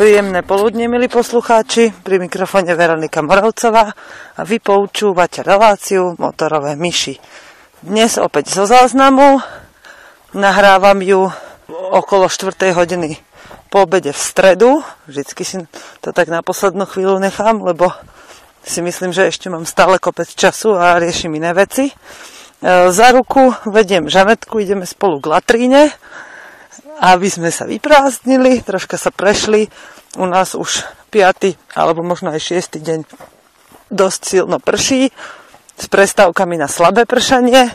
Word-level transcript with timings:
Príjemné 0.00 0.40
poludne, 0.40 0.88
milí 0.88 1.12
poslucháči, 1.12 1.92
pri 1.92 2.16
mikrofóne 2.16 2.72
Veronika 2.72 3.20
Moravcová 3.20 3.92
a 4.32 4.40
vy 4.48 4.56
poučúvate 4.56 5.44
reláciu 5.44 6.16
Motorové 6.16 6.72
myši. 6.72 7.20
Dnes 7.84 8.16
opäť 8.16 8.48
zo 8.48 8.64
záznamu, 8.64 9.44
nahrávam 10.32 11.04
ju 11.04 11.28
okolo 11.68 12.32
4. 12.32 12.72
hodiny 12.72 13.20
po 13.68 13.84
obede 13.84 14.16
v 14.16 14.20
stredu, 14.24 14.80
vždycky 15.04 15.44
si 15.44 15.68
to 16.00 16.16
tak 16.16 16.32
na 16.32 16.40
poslednú 16.40 16.88
chvíľu 16.88 17.20
nechám, 17.20 17.60
lebo 17.60 17.92
si 18.64 18.80
myslím, 18.80 19.12
že 19.12 19.28
ešte 19.28 19.52
mám 19.52 19.68
stále 19.68 20.00
kopec 20.00 20.32
času 20.32 20.80
a 20.80 20.96
riešim 20.96 21.36
iné 21.36 21.52
veci. 21.52 21.92
E, 21.92 21.94
za 22.88 23.12
ruku 23.12 23.52
vediem 23.68 24.08
Žanetku, 24.08 24.64
ideme 24.64 24.88
spolu 24.88 25.20
k 25.20 25.28
latríne, 25.28 25.92
aby 27.00 27.28
sme 27.32 27.48
sa 27.48 27.64
vyprázdnili, 27.64 28.60
troška 28.60 29.00
sa 29.00 29.08
prešli. 29.08 29.72
U 30.20 30.28
nás 30.28 30.52
už 30.52 30.84
5. 31.08 31.56
alebo 31.72 32.04
možno 32.04 32.28
aj 32.28 32.60
6. 32.60 32.76
deň 32.76 33.00
dosť 33.88 34.20
silno 34.22 34.60
prší 34.60 35.08
s 35.80 35.86
prestávkami 35.88 36.60
na 36.60 36.68
slabé 36.68 37.08
pršanie 37.08 37.72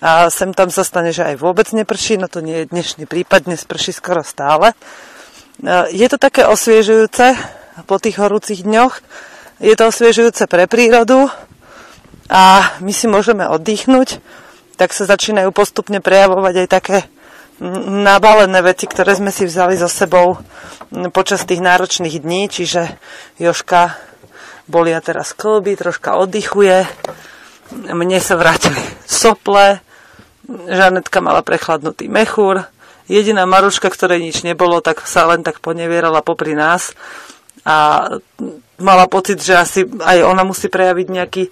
a 0.00 0.28
sem 0.28 0.52
tam 0.52 0.68
sa 0.68 0.84
stane, 0.84 1.12
že 1.12 1.24
aj 1.24 1.40
vôbec 1.40 1.68
neprší, 1.72 2.16
no 2.16 2.28
to 2.28 2.40
nie 2.40 2.64
je 2.64 2.70
dnešný 2.72 3.04
prípad, 3.04 3.48
dnes 3.48 3.64
prší 3.64 3.92
skoro 3.92 4.24
stále. 4.24 4.72
E, 4.72 4.74
je 5.92 6.06
to 6.08 6.16
také 6.16 6.48
osviežujúce 6.48 7.36
po 7.84 7.96
tých 8.00 8.16
horúcich 8.20 8.64
dňoch, 8.64 9.00
je 9.60 9.74
to 9.76 9.84
osviežujúce 9.88 10.48
pre 10.48 10.64
prírodu 10.64 11.28
a 12.32 12.76
my 12.80 12.92
si 12.92 13.08
môžeme 13.08 13.44
oddychnúť, 13.44 14.20
tak 14.80 14.96
sa 14.96 15.04
začínajú 15.04 15.52
postupne 15.52 16.00
prejavovať 16.00 16.54
aj 16.64 16.68
také 16.68 16.98
nabalené 18.04 18.60
veci, 18.64 18.88
ktoré 18.88 19.12
sme 19.16 19.28
si 19.28 19.44
vzali 19.44 19.76
so 19.76 19.86
sebou 19.86 20.40
počas 21.12 21.44
tých 21.44 21.60
náročných 21.60 22.18
dní, 22.18 22.48
čiže 22.48 22.88
Joška 23.36 24.00
bolia 24.66 24.98
teraz 25.04 25.36
klby, 25.36 25.76
troška 25.76 26.16
oddychuje, 26.16 26.88
mne 27.92 28.18
sa 28.18 28.34
vrátili 28.40 28.80
sople, 29.04 29.84
Žanetka 30.50 31.22
mala 31.22 31.46
prechladnutý 31.46 32.10
mechúr, 32.10 32.66
jediná 33.06 33.46
Maruška, 33.46 33.86
ktorej 33.86 34.18
nič 34.18 34.42
nebolo, 34.42 34.82
tak 34.82 35.06
sa 35.06 35.30
len 35.30 35.46
tak 35.46 35.62
ponevierala 35.62 36.26
popri 36.26 36.58
nás. 36.58 36.90
A 37.62 38.08
mala 38.80 39.04
pocit, 39.06 39.38
že 39.44 39.54
asi 39.54 39.84
aj 39.84 40.24
ona 40.24 40.42
musí 40.42 40.66
prejaviť 40.66 41.06
nejaký 41.06 41.42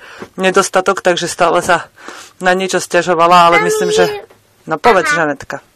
nedostatok, 0.41 1.05
takže 1.05 1.29
stále 1.31 1.61
sa 1.63 1.93
na 2.41 2.57
niečo 2.57 2.81
stiažovala, 2.81 3.53
ale 3.53 3.63
myslím, 3.69 3.93
že... 3.93 4.09
No 4.67 4.81
povedz, 4.81 5.15
Žanetka. 5.15 5.68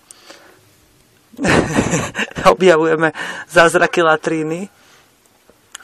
objavujeme 2.52 3.12
zázraky 3.48 4.04
latríny. 4.04 4.68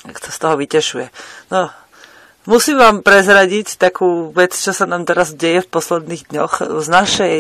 Tak 0.05 0.17
to 0.21 0.29
z 0.31 0.39
toho 0.39 0.55
vytešuje. 0.57 1.07
No, 1.51 1.69
musím 2.47 2.79
vám 2.79 3.03
prezradiť 3.03 3.77
takú 3.77 4.31
vec, 4.31 4.55
čo 4.55 4.73
sa 4.73 4.87
nám 4.87 5.05
teraz 5.05 5.35
deje 5.35 5.65
v 5.65 5.73
posledných 5.73 6.33
dňoch. 6.33 6.55
Z, 6.81 6.89
našej, 6.89 7.37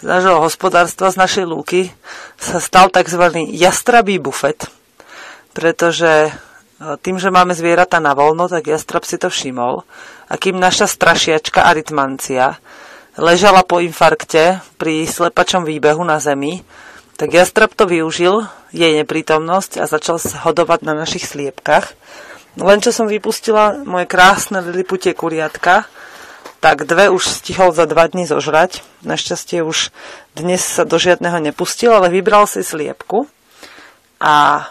z 0.00 0.04
našho 0.04 0.40
hospodárstva, 0.40 1.12
z 1.12 1.20
našej 1.20 1.44
lúky 1.44 1.92
sa 2.38 2.62
stal 2.62 2.88
tzv. 2.88 3.20
jastrabý 3.52 4.22
bufet, 4.22 4.70
pretože 5.52 6.30
e, 6.30 6.32
tým, 7.02 7.18
že 7.18 7.34
máme 7.34 7.52
zvieratá 7.52 7.98
na 7.98 8.14
voľno, 8.14 8.46
tak 8.46 8.70
jastrab 8.70 9.02
si 9.02 9.18
to 9.18 9.28
všimol. 9.28 9.82
A 10.30 10.34
kým 10.38 10.56
naša 10.56 10.86
strašiačka 10.88 11.66
aritmancia 11.66 12.56
ležala 13.18 13.64
po 13.66 13.82
infarkte 13.82 14.62
pri 14.78 15.08
slepačom 15.08 15.64
výbehu 15.66 16.04
na 16.04 16.22
zemi, 16.22 16.62
tak 17.16 17.32
Jastrab 17.32 17.72
to 17.72 17.88
využil, 17.88 18.44
jej 18.76 18.92
neprítomnosť 19.02 19.80
a 19.80 19.88
začal 19.88 20.20
hodovať 20.20 20.84
na 20.84 20.92
našich 20.92 21.24
sliepkach. 21.24 21.96
Len 22.56 22.80
čo 22.80 22.92
som 22.92 23.08
vypustila 23.08 23.80
moje 23.84 24.08
krásne 24.08 24.64
liliputie 24.64 25.12
kuriatka, 25.12 25.88
tak 26.60 26.88
dve 26.88 27.12
už 27.12 27.24
stihol 27.24 27.72
za 27.72 27.84
dva 27.84 28.08
dní 28.08 28.24
zožrať. 28.24 28.80
Našťastie 29.04 29.60
už 29.60 29.92
dnes 30.32 30.64
sa 30.64 30.88
do 30.88 30.96
žiadneho 30.96 31.36
nepustil, 31.40 31.92
ale 31.92 32.08
vybral 32.08 32.48
si 32.48 32.64
sliepku 32.64 33.28
a 34.20 34.66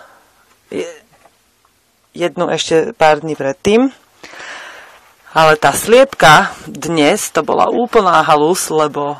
jednu 2.16 2.50
ešte 2.50 2.94
pár 2.98 3.22
dní 3.22 3.38
predtým. 3.38 3.94
Ale 5.36 5.60
tá 5.60 5.76
sliepka 5.76 6.56
dnes 6.66 7.28
to 7.30 7.44
bola 7.44 7.68
úplná 7.68 8.24
halus, 8.24 8.72
lebo 8.72 9.20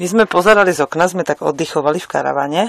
my 0.00 0.06
sme 0.08 0.24
pozerali 0.24 0.72
z 0.72 0.84
okna, 0.84 1.10
sme 1.10 1.24
tak 1.26 1.44
oddychovali 1.44 2.00
v 2.00 2.10
karavane 2.10 2.62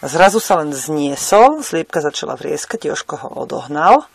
a 0.00 0.04
zrazu 0.08 0.40
sa 0.40 0.60
len 0.60 0.72
zniesol, 0.72 1.60
sliepka 1.64 2.04
začala 2.04 2.36
vrieskať, 2.36 2.88
Joško 2.88 3.14
ho 3.26 3.28
odohnal 3.44 4.08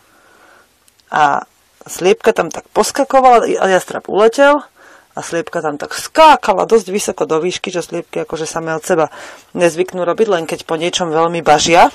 a 1.10 1.46
sliepka 1.86 2.30
tam 2.34 2.50
tak 2.50 2.66
poskakovala, 2.70 3.46
jastrap 3.46 4.06
uletel 4.06 4.62
a 5.12 5.20
sliepka 5.20 5.60
tam 5.60 5.76
tak 5.76 5.92
skákala 5.92 6.64
dosť 6.64 6.88
vysoko 6.88 7.28
do 7.28 7.36
výšky, 7.42 7.68
čo 7.68 7.84
sliepky 7.84 8.24
akože 8.24 8.48
samé 8.48 8.72
od 8.72 8.84
seba 8.86 9.12
nezvyknú 9.52 10.06
robiť, 10.06 10.28
len 10.32 10.44
keď 10.48 10.64
po 10.64 10.80
niečom 10.80 11.12
veľmi 11.12 11.44
bažia. 11.44 11.92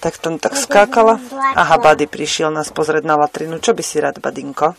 Tak 0.00 0.16
tam 0.16 0.40
tak 0.40 0.56
skákala. 0.56 1.20
Aha, 1.56 1.76
Buddy 1.76 2.08
prišiel 2.08 2.48
nás 2.48 2.72
pozrieť 2.72 3.04
na 3.04 3.20
latrinu. 3.20 3.60
Čo 3.60 3.76
by 3.76 3.82
si 3.84 4.00
rád, 4.00 4.16
Badinko? 4.16 4.72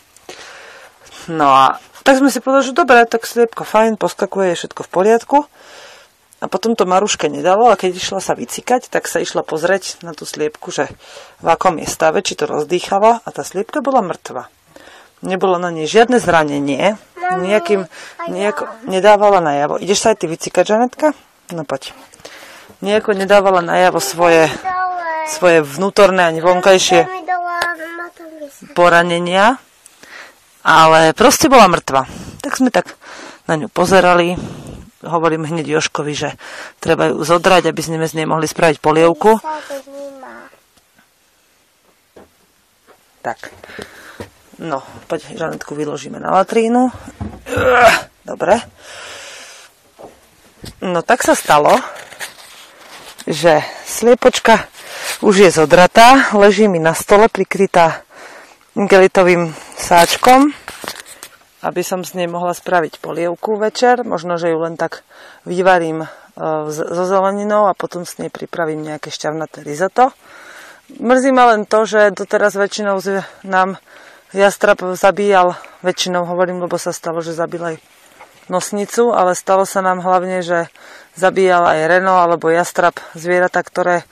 No 1.30 1.52
a 1.52 1.78
tak 2.02 2.18
sme 2.18 2.34
si 2.34 2.42
povedali, 2.42 2.66
že 2.66 2.74
dobre, 2.74 3.06
tak 3.06 3.22
sliepka 3.22 3.62
fajn, 3.62 3.94
poskakuje, 3.94 4.54
je 4.54 4.58
všetko 4.64 4.80
v 4.82 4.90
poriadku. 4.90 5.38
A 6.42 6.50
potom 6.50 6.74
to 6.74 6.82
Maruške 6.82 7.30
nedalo 7.30 7.70
a 7.70 7.78
keď 7.78 8.02
išla 8.02 8.18
sa 8.18 8.34
vycikať, 8.34 8.90
tak 8.90 9.06
sa 9.06 9.22
išla 9.22 9.46
pozrieť 9.46 10.02
na 10.02 10.10
tú 10.10 10.26
sliepku, 10.26 10.74
že 10.74 10.90
v 11.38 11.46
akom 11.46 11.78
je 11.78 11.86
stave, 11.86 12.18
či 12.26 12.34
to 12.34 12.50
rozdýchala 12.50 13.22
a 13.22 13.28
tá 13.30 13.46
sliepka 13.46 13.78
bola 13.78 14.02
mŕtva. 14.02 14.50
Nebolo 15.22 15.54
na 15.62 15.70
nej 15.70 15.86
žiadne 15.86 16.18
zranenie, 16.18 16.98
nejakým, 17.22 17.86
nejako 18.26 18.66
nedávala 18.90 19.38
najavo. 19.38 19.78
Ideš 19.78 20.02
sa 20.02 20.08
aj 20.10 20.18
ty 20.18 20.26
vycikať, 20.26 20.64
Žanetka? 20.66 21.14
No 21.54 21.62
poď. 21.62 21.94
Nejako 22.82 23.14
nedávala 23.14 23.62
najavo 23.62 24.02
svoje, 24.02 24.50
svoje 25.30 25.62
vnútorné 25.62 26.26
ani 26.26 26.42
vonkajšie 26.42 27.06
poranenia 28.74 29.62
ale 30.62 31.14
proste 31.14 31.50
bola 31.50 31.66
mŕtva. 31.66 32.06
Tak 32.42 32.58
sme 32.58 32.70
tak 32.70 32.94
na 33.50 33.58
ňu 33.58 33.68
pozerali. 33.70 34.38
Hovorím 35.02 35.50
hneď 35.50 35.66
Joškovi, 35.78 36.14
že 36.14 36.38
treba 36.78 37.10
ju 37.10 37.26
zodrať, 37.26 37.70
aby 37.70 37.80
sme 37.82 38.06
z 38.06 38.22
nej 38.22 38.26
mohli 38.26 38.46
spraviť 38.46 38.78
polievku. 38.78 39.42
Tak. 43.22 43.38
No, 44.62 44.82
poď 45.10 45.34
Žanetku 45.34 45.74
vyložíme 45.74 46.22
na 46.22 46.30
latrínu. 46.30 46.90
Dobre. 48.22 48.62
No 50.78 51.02
tak 51.02 51.26
sa 51.26 51.34
stalo, 51.34 51.74
že 53.26 53.62
sliepočka 53.86 54.70
už 55.22 55.46
je 55.46 55.50
zodratá, 55.50 56.30
leží 56.34 56.66
mi 56.70 56.78
na 56.78 56.94
stole 56.94 57.26
prikrytá 57.26 58.06
gelitovým 58.76 59.52
sáčkom, 59.76 60.52
aby 61.62 61.82
som 61.84 62.00
z 62.02 62.18
nej 62.18 62.28
mohla 62.28 62.56
spraviť 62.56 62.98
polievku 62.98 63.60
večer. 63.60 64.00
Možno, 64.02 64.40
že 64.40 64.50
ju 64.50 64.58
len 64.64 64.80
tak 64.80 65.04
vyvarím 65.44 66.04
e, 66.04 66.08
so 66.72 67.04
zeleninou 67.04 67.68
a 67.68 67.76
potom 67.76 68.08
s 68.08 68.16
nej 68.16 68.32
pripravím 68.32 68.80
nejaké 68.80 69.12
šťavnaté 69.12 69.60
risotto. 69.62 70.10
Mrzí 70.92 71.30
ma 71.32 71.52
len 71.54 71.68
to, 71.68 71.84
že 71.84 72.16
doteraz 72.16 72.56
väčšinou 72.56 73.00
nám 73.44 73.80
jastrap 74.32 74.80
zabíjal, 74.96 75.56
väčšinou 75.84 76.24
hovorím, 76.24 76.64
lebo 76.64 76.76
sa 76.80 76.92
stalo, 76.92 77.20
že 77.20 77.36
zabil 77.36 77.60
aj 77.60 77.76
nosnicu, 78.50 79.12
ale 79.12 79.38
stalo 79.38 79.68
sa 79.68 79.80
nám 79.84 80.02
hlavne, 80.02 80.42
že 80.42 80.68
zabíjal 81.14 81.64
aj 81.64 81.80
Reno 81.88 82.18
alebo 82.18 82.52
jastrab 82.52 82.96
zvieratá, 83.16 83.62
ktoré, 83.62 84.04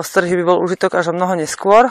z 0.00 0.06
ktorých 0.06 0.36
by 0.40 0.44
bol 0.44 0.62
užitok 0.62 1.00
až 1.00 1.12
o 1.12 1.16
mnoho 1.16 1.36
neskôr. 1.36 1.90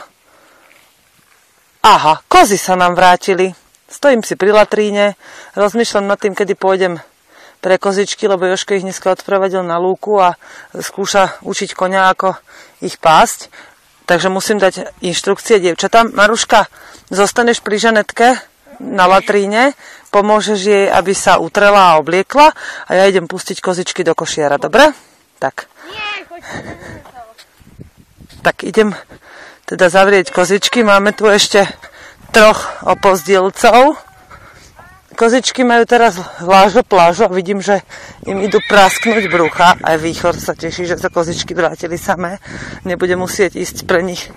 Aha, 1.80 2.20
kozy 2.28 2.60
sa 2.60 2.76
nám 2.76 2.92
vrátili. 2.92 3.56
Stojím 3.88 4.20
si 4.20 4.36
pri 4.36 4.52
latríne, 4.52 5.16
rozmýšľam 5.56 6.12
nad 6.12 6.20
tým, 6.20 6.36
kedy 6.36 6.60
pôjdem 6.60 7.00
pre 7.64 7.80
kozičky, 7.80 8.28
lebo 8.28 8.44
Joško 8.52 8.76
ich 8.76 8.84
dneska 8.84 9.16
odprevadil 9.16 9.64
na 9.64 9.80
lúku 9.80 10.20
a 10.20 10.36
skúša 10.76 11.40
učiť 11.40 11.72
konia, 11.80 12.12
ako 12.12 12.36
ich 12.84 13.00
pásť. 13.00 13.48
Takže 14.12 14.28
musím 14.28 14.60
dať 14.60 14.92
inštrukcie 15.00 15.64
dievčatám. 15.64 16.12
Maruška, 16.12 16.68
zostaneš 17.08 17.64
pri 17.64 17.80
Žanetke 17.80 18.36
na 18.84 19.08
latríne, 19.08 19.72
pomôžeš 20.12 20.60
jej, 20.60 20.86
aby 20.92 21.16
sa 21.16 21.40
utrela 21.40 21.96
a 21.96 22.00
obliekla 22.04 22.52
a 22.88 22.92
ja 22.92 23.08
idem 23.08 23.24
pustiť 23.24 23.64
kozičky 23.64 24.04
do 24.04 24.12
košiara, 24.20 24.60
dobre? 24.60 24.92
Tak. 25.40 25.72
Tak 28.44 28.68
idem 28.68 28.92
teda 29.70 29.86
zavrieť 29.86 30.34
kozičky. 30.34 30.82
Máme 30.82 31.14
tu 31.14 31.30
ešte 31.30 31.70
troch 32.34 32.66
opozdielcov. 32.82 34.02
Kozičky 35.14 35.62
majú 35.62 35.86
teraz 35.86 36.18
lážo 36.42 36.82
plážo 36.82 37.30
a 37.30 37.36
vidím, 37.36 37.62
že 37.62 37.86
im 38.26 38.42
idú 38.42 38.58
prasknúť 38.66 39.30
brucha. 39.30 39.78
Aj 39.78 40.00
výchor 40.02 40.34
sa 40.42 40.58
teší, 40.58 40.90
že 40.90 40.98
sa 40.98 41.14
kozičky 41.14 41.54
vrátili 41.54 42.02
samé. 42.02 42.42
Nebude 42.82 43.14
musieť 43.14 43.62
ísť 43.62 43.86
pre 43.86 44.02
nich 44.02 44.34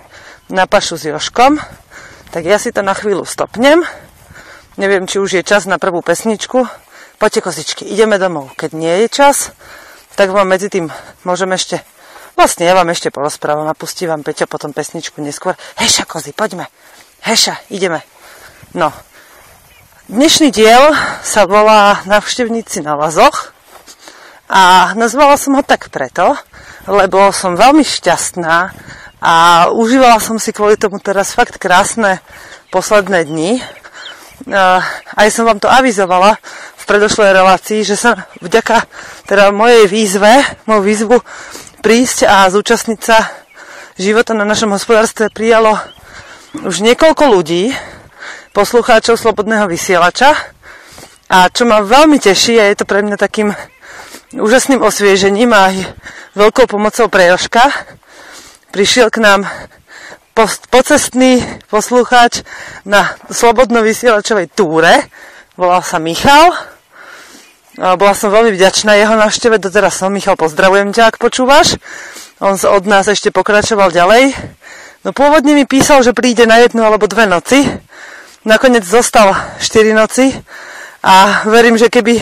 na 0.53 0.69
pašu 0.69 1.01
s 1.01 1.09
Joškom. 1.09 1.57
Tak 2.29 2.43
ja 2.45 2.61
si 2.61 2.69
to 2.69 2.85
na 2.85 2.93
chvíľu 2.93 3.25
stopnem. 3.25 3.81
Neviem, 4.77 5.09
či 5.09 5.17
už 5.17 5.41
je 5.41 5.43
čas 5.45 5.65
na 5.65 5.81
prvú 5.81 6.05
pesničku. 6.05 6.65
Poďte 7.17 7.41
kozičky, 7.41 7.89
ideme 7.89 8.21
domov. 8.21 8.53
Keď 8.59 8.69
nie 8.75 9.05
je 9.05 9.07
čas, 9.09 9.55
tak 10.13 10.29
vám 10.29 10.51
medzi 10.51 10.69
tým 10.69 10.91
môžem 11.25 11.49
ešte 11.55 11.81
Vlastne 12.33 12.65
ja 12.65 12.73
vám 12.73 12.89
ešte 12.89 13.13
porozprávam 13.13 13.69
a 13.69 13.77
pustím 13.77 14.09
vám 14.09 14.25
Peťo 14.25 14.49
potom 14.49 14.73
pesničku 14.73 15.21
neskôr. 15.21 15.53
Heša 15.77 16.09
kozy, 16.09 16.33
poďme. 16.33 16.65
Heša, 17.21 17.69
ideme. 17.69 18.01
No. 18.73 18.89
Dnešný 20.09 20.49
diel 20.49 20.97
sa 21.21 21.45
volá 21.45 22.01
Navštevníci 22.09 22.81
na 22.81 22.97
lazoch 22.97 23.53
a 24.49 24.91
nazvala 24.97 25.37
som 25.37 25.53
ho 25.53 25.61
tak 25.61 25.93
preto, 25.93 26.33
lebo 26.89 27.29
som 27.29 27.53
veľmi 27.53 27.85
šťastná 27.85 28.55
a 29.21 29.33
užívala 29.69 30.17
som 30.17 30.41
si 30.41 30.49
kvôli 30.49 30.73
tomu 30.73 30.97
teraz 30.97 31.37
fakt 31.37 31.61
krásne 31.61 32.17
posledné 32.73 33.29
dni. 33.29 33.61
Aj 35.13 35.27
som 35.29 35.45
vám 35.45 35.61
to 35.61 35.69
avizovala 35.69 36.41
v 36.81 36.83
predošlej 36.89 37.29
relácii, 37.29 37.85
že 37.85 37.93
sa 37.93 38.25
vďaka 38.41 38.89
teda 39.29 39.53
mojej 39.53 39.85
výzve, 39.85 40.43
moju 40.65 40.81
výzvu 40.81 41.17
prísť 41.83 42.23
a 42.23 42.47
zúčastniť 42.47 42.99
sa 43.03 43.27
života 43.99 44.31
na 44.31 44.47
našom 44.47 44.71
hospodárstve 44.71 45.27
prijalo 45.27 45.75
už 46.63 46.79
niekoľko 46.79 47.23
ľudí, 47.27 47.75
poslucháčov 48.55 49.19
Slobodného 49.19 49.67
vysielača. 49.67 50.31
A 51.27 51.51
čo 51.51 51.67
ma 51.67 51.83
veľmi 51.83 52.23
teší, 52.23 52.55
a 52.55 52.71
je 52.71 52.79
to 52.79 52.87
pre 52.87 53.03
mňa 53.03 53.19
takým 53.19 53.51
úžasným 54.31 54.79
osviežením 54.79 55.51
a 55.51 55.75
veľkou 56.39 56.71
pomocou 56.71 57.11
pre 57.11 57.27
Joška, 57.35 57.67
prišiel 58.71 59.11
k 59.11 59.19
nám 59.19 59.43
pocestný 60.71 61.43
poslucháč 61.67 62.47
na 62.87 63.11
Slobodno 63.27 63.83
vysielačovej 63.83 64.55
túre. 64.55 65.11
Volal 65.59 65.83
sa 65.83 65.99
Michal 65.99 66.72
bola 67.73 68.13
som 68.13 68.29
veľmi 68.29 68.53
vďačná 68.53 68.93
jeho 69.01 69.17
návšteve, 69.17 69.57
doteraz 69.57 69.97
som 69.97 70.13
Michal, 70.13 70.37
pozdravujem 70.37 70.93
ťa, 70.93 71.09
ak 71.09 71.17
počúvaš. 71.17 71.81
On 72.37 72.53
od 72.53 72.85
nás 72.85 73.09
ešte 73.09 73.33
pokračoval 73.33 73.89
ďalej. 73.89 74.35
No 75.01 75.09
pôvodne 75.11 75.57
mi 75.57 75.65
písal, 75.65 76.05
že 76.05 76.13
príde 76.13 76.45
na 76.45 76.61
jednu 76.61 76.85
alebo 76.85 77.09
dve 77.09 77.25
noci. 77.25 77.65
Nakoniec 78.45 78.85
zostal 78.85 79.33
4 79.57 79.95
noci 79.95 80.29
a 81.03 81.47
verím, 81.49 81.75
že 81.75 81.89
keby 81.89 82.19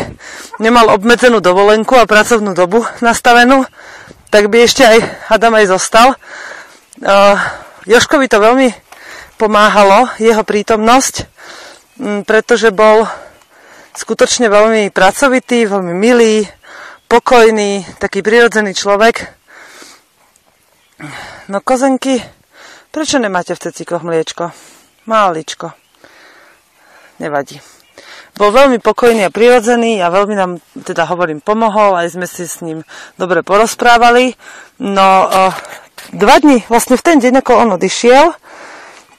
nemal 0.61 0.89
obmedzenú 0.93 1.41
dovolenku 1.43 1.97
a 1.97 2.09
pracovnú 2.09 2.53
dobu 2.53 2.85
nastavenú, 3.01 3.65
tak 4.31 4.47
by 4.47 4.65
ešte 4.65 4.85
aj 4.87 4.97
Adam 5.29 5.53
aj 5.57 5.65
zostal. 5.67 6.07
Uh, 7.01 7.37
Joškovi 7.89 8.29
to 8.29 8.39
veľmi 8.39 8.69
pomáhalo, 9.41 10.13
jeho 10.21 10.45
prítomnosť, 10.45 11.25
pretože 12.29 12.69
bol 12.69 13.09
skutočne 13.95 14.47
veľmi 14.47 14.91
pracovitý, 14.91 15.67
veľmi 15.67 15.93
milý, 15.95 16.47
pokojný, 17.11 17.83
taký 17.99 18.23
prirodzený 18.23 18.71
človek. 18.71 19.27
No 21.51 21.59
kozenky, 21.59 22.21
prečo 22.93 23.19
nemáte 23.19 23.57
v 23.57 23.63
cecíkoch 23.67 24.05
mliečko? 24.05 24.53
Máličko. 25.09 25.73
Nevadí. 27.19 27.59
Bol 28.39 28.55
veľmi 28.55 28.79
pokojný 28.79 29.27
a 29.27 29.33
prirodzený 29.33 29.99
a 29.99 30.07
veľmi 30.07 30.35
nám, 30.39 30.63
teda 30.87 31.03
hovorím, 31.11 31.43
pomohol, 31.43 31.99
aj 31.99 32.15
sme 32.15 32.25
si 32.25 32.47
s 32.47 32.63
ním 32.63 32.87
dobre 33.19 33.43
porozprávali. 33.43 34.39
No, 34.79 35.27
dva 36.15 36.35
dni, 36.39 36.63
vlastne 36.71 36.95
v 36.95 37.05
ten 37.05 37.17
deň, 37.19 37.43
ako 37.43 37.51
on 37.59 37.75
odišiel, 37.75 38.31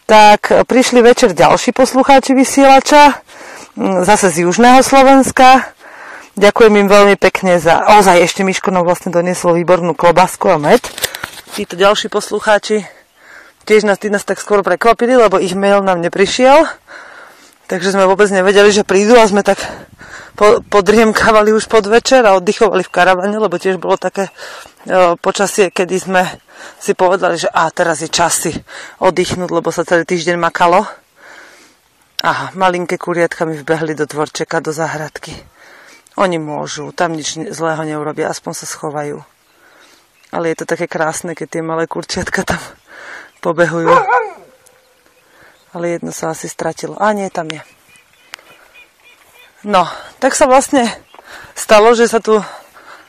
tak 0.09 0.51
prišli 0.65 1.05
večer 1.05 1.37
ďalší 1.37 1.77
poslucháči 1.77 2.33
vysielača, 2.33 3.21
zase 3.79 4.29
z 4.31 4.49
južného 4.49 4.85
Slovenska. 4.85 5.73
Ďakujem 6.37 6.75
im 6.81 6.89
veľmi 6.89 7.17
pekne 7.21 7.61
za... 7.61 7.85
Ozaj, 8.01 8.25
ešte 8.25 8.41
Miško 8.45 8.73
nám 8.73 8.89
vlastne 8.89 9.13
donieslo 9.13 9.53
výbornú 9.53 9.93
klobásku 9.93 10.49
a 10.49 10.57
med. 10.57 10.81
Títo 11.53 11.77
ďalší 11.77 12.09
poslucháči 12.09 12.89
tiež 13.65 13.87
nás, 13.87 13.99
tí 13.99 14.11
nás 14.11 14.27
tak 14.27 14.43
skoro 14.43 14.67
prekvapili, 14.67 15.15
lebo 15.15 15.39
ich 15.39 15.55
mail 15.55 15.83
nám 15.83 16.03
neprišiel. 16.03 16.67
Takže 17.71 17.95
sme 17.95 18.11
vôbec 18.11 18.29
nevedeli, 18.29 18.69
že 18.75 18.85
prídu 18.85 19.17
a 19.17 19.25
sme 19.25 19.41
tak 19.47 19.61
po, 20.37 20.61
podriemkávali 20.67 21.55
už 21.55 21.71
pod 21.71 21.89
večer 21.89 22.27
a 22.27 22.37
oddychovali 22.37 22.85
v 22.85 22.93
karavane, 22.93 23.37
lebo 23.39 23.57
tiež 23.57 23.81
bolo 23.81 23.97
také 23.97 24.29
o, 24.89 25.17
počasie, 25.17 25.73
kedy 25.73 25.97
sme 25.97 26.23
si 26.77 26.93
povedali, 26.93 27.41
že 27.41 27.49
a 27.49 27.71
teraz 27.73 28.05
je 28.05 28.11
čas 28.13 28.45
si 28.45 28.53
oddychnúť, 29.01 29.49
lebo 29.49 29.73
sa 29.73 29.87
celý 29.89 30.05
týždeň 30.05 30.37
makalo. 30.37 30.85
Aha, 32.23 32.55
malinké 32.55 33.03
kuriatka 33.03 33.43
mi 33.43 33.59
vbehli 33.59 33.99
do 33.99 34.07
dvorčeka, 34.07 34.63
do 34.63 34.71
záhradky. 34.71 35.35
Oni 36.15 36.39
môžu, 36.39 36.95
tam 36.95 37.19
nič 37.19 37.35
zlého 37.51 37.83
neurobia, 37.83 38.31
aspoň 38.31 38.63
sa 38.63 38.67
schovajú. 38.71 39.19
Ale 40.31 40.55
je 40.55 40.63
to 40.63 40.71
také 40.71 40.87
krásne, 40.87 41.35
keď 41.35 41.59
tie 41.59 41.63
malé 41.67 41.91
kurčiatka 41.91 42.47
tam 42.47 42.63
pobehujú. 43.45 43.91
Ale 45.75 45.99
jedno 45.99 46.15
sa 46.15 46.31
asi 46.31 46.47
stratilo. 46.47 46.95
A 47.03 47.11
nie, 47.11 47.27
tam 47.27 47.51
je. 47.51 47.59
No, 49.67 49.91
tak 50.23 50.39
sa 50.39 50.47
vlastne 50.47 50.87
stalo, 51.59 51.91
že 51.99 52.07
sa 52.07 52.23
tu 52.23 52.39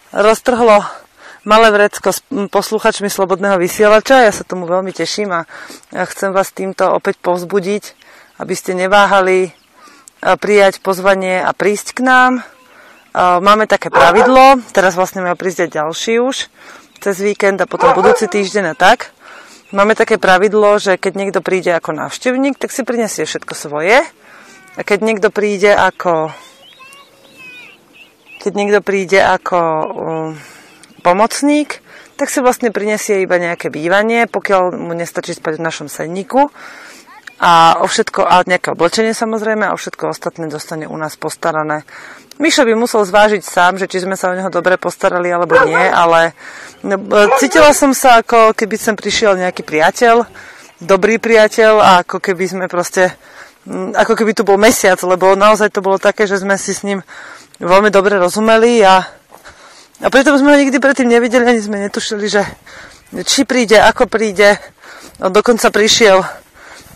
roztrhlo 0.09 0.81
malé 1.45 1.69
vrecko 1.69 2.09
s 2.09 2.25
posluchačmi 2.49 3.13
Slobodného 3.13 3.61
vysielača. 3.61 4.25
Ja 4.25 4.33
sa 4.33 4.41
tomu 4.41 4.65
veľmi 4.65 4.89
teším 4.89 5.37
a 5.37 5.45
chcem 5.91 6.33
vás 6.33 6.49
týmto 6.49 6.89
opäť 6.89 7.21
povzbudiť, 7.21 8.02
aby 8.41 8.53
ste 8.57 8.73
neváhali 8.73 9.49
e, 9.49 9.51
prijať 10.37 10.81
pozvanie 10.81 11.41
a 11.41 11.53
prísť 11.53 11.97
k 11.97 11.99
nám. 12.05 12.31
E, 12.39 12.43
máme 13.19 13.69
také 13.69 13.93
pravidlo, 13.93 14.61
teraz 14.73 14.97
vlastne 14.97 15.21
majú 15.21 15.37
prísť 15.37 15.67
aj 15.67 15.69
ďalší 15.69 16.13
už 16.21 16.49
cez 17.03 17.19
víkend 17.19 17.59
a 17.59 17.67
potom 17.67 17.91
budúci 17.91 18.31
týždeň 18.31 18.73
a 18.73 18.75
tak. 18.79 19.11
Máme 19.75 19.97
také 19.97 20.15
pravidlo, 20.15 20.79
že 20.79 20.95
keď 20.95 21.13
niekto 21.17 21.39
príde 21.43 21.75
ako 21.75 21.97
návštevník, 21.97 22.55
tak 22.55 22.71
si 22.71 22.87
prinesie 22.87 23.27
všetko 23.27 23.53
svoje. 23.57 23.99
A 24.77 24.81
keď 24.81 25.03
niekto 25.03 25.27
príde 25.27 25.73
ako 25.75 26.31
keď 28.43 28.53
niekto 28.59 28.79
príde 28.83 29.23
ako 29.23 29.59
um, 29.59 30.29
pomocník, 30.99 31.79
tak 32.19 32.27
si 32.27 32.43
vlastne 32.43 32.75
prinesie 32.75 33.23
iba 33.23 33.39
nejaké 33.39 33.71
bývanie, 33.71 34.27
pokiaľ 34.27 34.75
mu 34.75 34.91
nestačí 34.91 35.31
spať 35.31 35.59
v 35.59 35.65
našom 35.65 35.87
senníku 35.87 36.51
a 37.41 37.81
o 37.81 37.87
všetko, 37.89 38.21
a 38.23 38.45
nejaké 38.45 38.73
oblečenie 38.73 39.13
samozrejme, 39.17 39.65
a 39.65 39.73
o 39.73 39.79
všetko 39.79 40.13
ostatné 40.13 40.47
dostane 40.47 40.85
u 40.85 40.97
nás 40.97 41.17
postarané. 41.17 41.83
Mišo 42.41 42.65
by 42.65 42.73
musel 42.73 43.05
zvážiť 43.05 43.45
sám, 43.45 43.77
že 43.77 43.85
či 43.85 44.01
sme 44.01 44.17
sa 44.17 44.33
o 44.33 44.37
neho 44.37 44.49
dobre 44.49 44.81
postarali 44.81 45.29
alebo 45.29 45.53
nie, 45.69 45.77
ale 45.77 46.33
no, 46.81 46.97
cítila 47.37 47.69
som 47.77 47.93
sa 47.93 48.25
ako 48.25 48.57
keby 48.57 48.75
sem 48.77 48.95
prišiel 48.97 49.37
nejaký 49.37 49.61
priateľ, 49.61 50.25
dobrý 50.81 51.21
priateľ 51.21 51.73
a 51.77 51.89
ako 52.01 52.17
keby 52.17 52.45
sme 52.49 52.65
proste, 52.65 53.13
ako 53.93 54.17
keby 54.17 54.33
tu 54.33 54.41
bol 54.41 54.57
mesiac, 54.57 54.97
lebo 55.05 55.37
naozaj 55.37 55.69
to 55.69 55.85
bolo 55.85 56.01
také, 56.01 56.25
že 56.25 56.41
sme 56.41 56.57
si 56.57 56.73
s 56.73 56.81
ním 56.81 57.05
veľmi 57.61 57.93
dobre 57.93 58.17
rozumeli 58.17 58.81
a, 58.81 59.05
a 60.01 60.07
preto 60.09 60.33
sme 60.33 60.57
ho 60.57 60.57
nikdy 60.57 60.81
predtým 60.81 61.09
nevideli, 61.13 61.45
ani 61.45 61.61
sme 61.61 61.85
netušili, 61.85 62.25
že 62.25 62.41
či 63.21 63.45
príde, 63.45 63.77
ako 63.77 64.09
príde. 64.09 64.57
On 65.21 65.29
dokonca 65.29 65.69
prišiel 65.69 66.42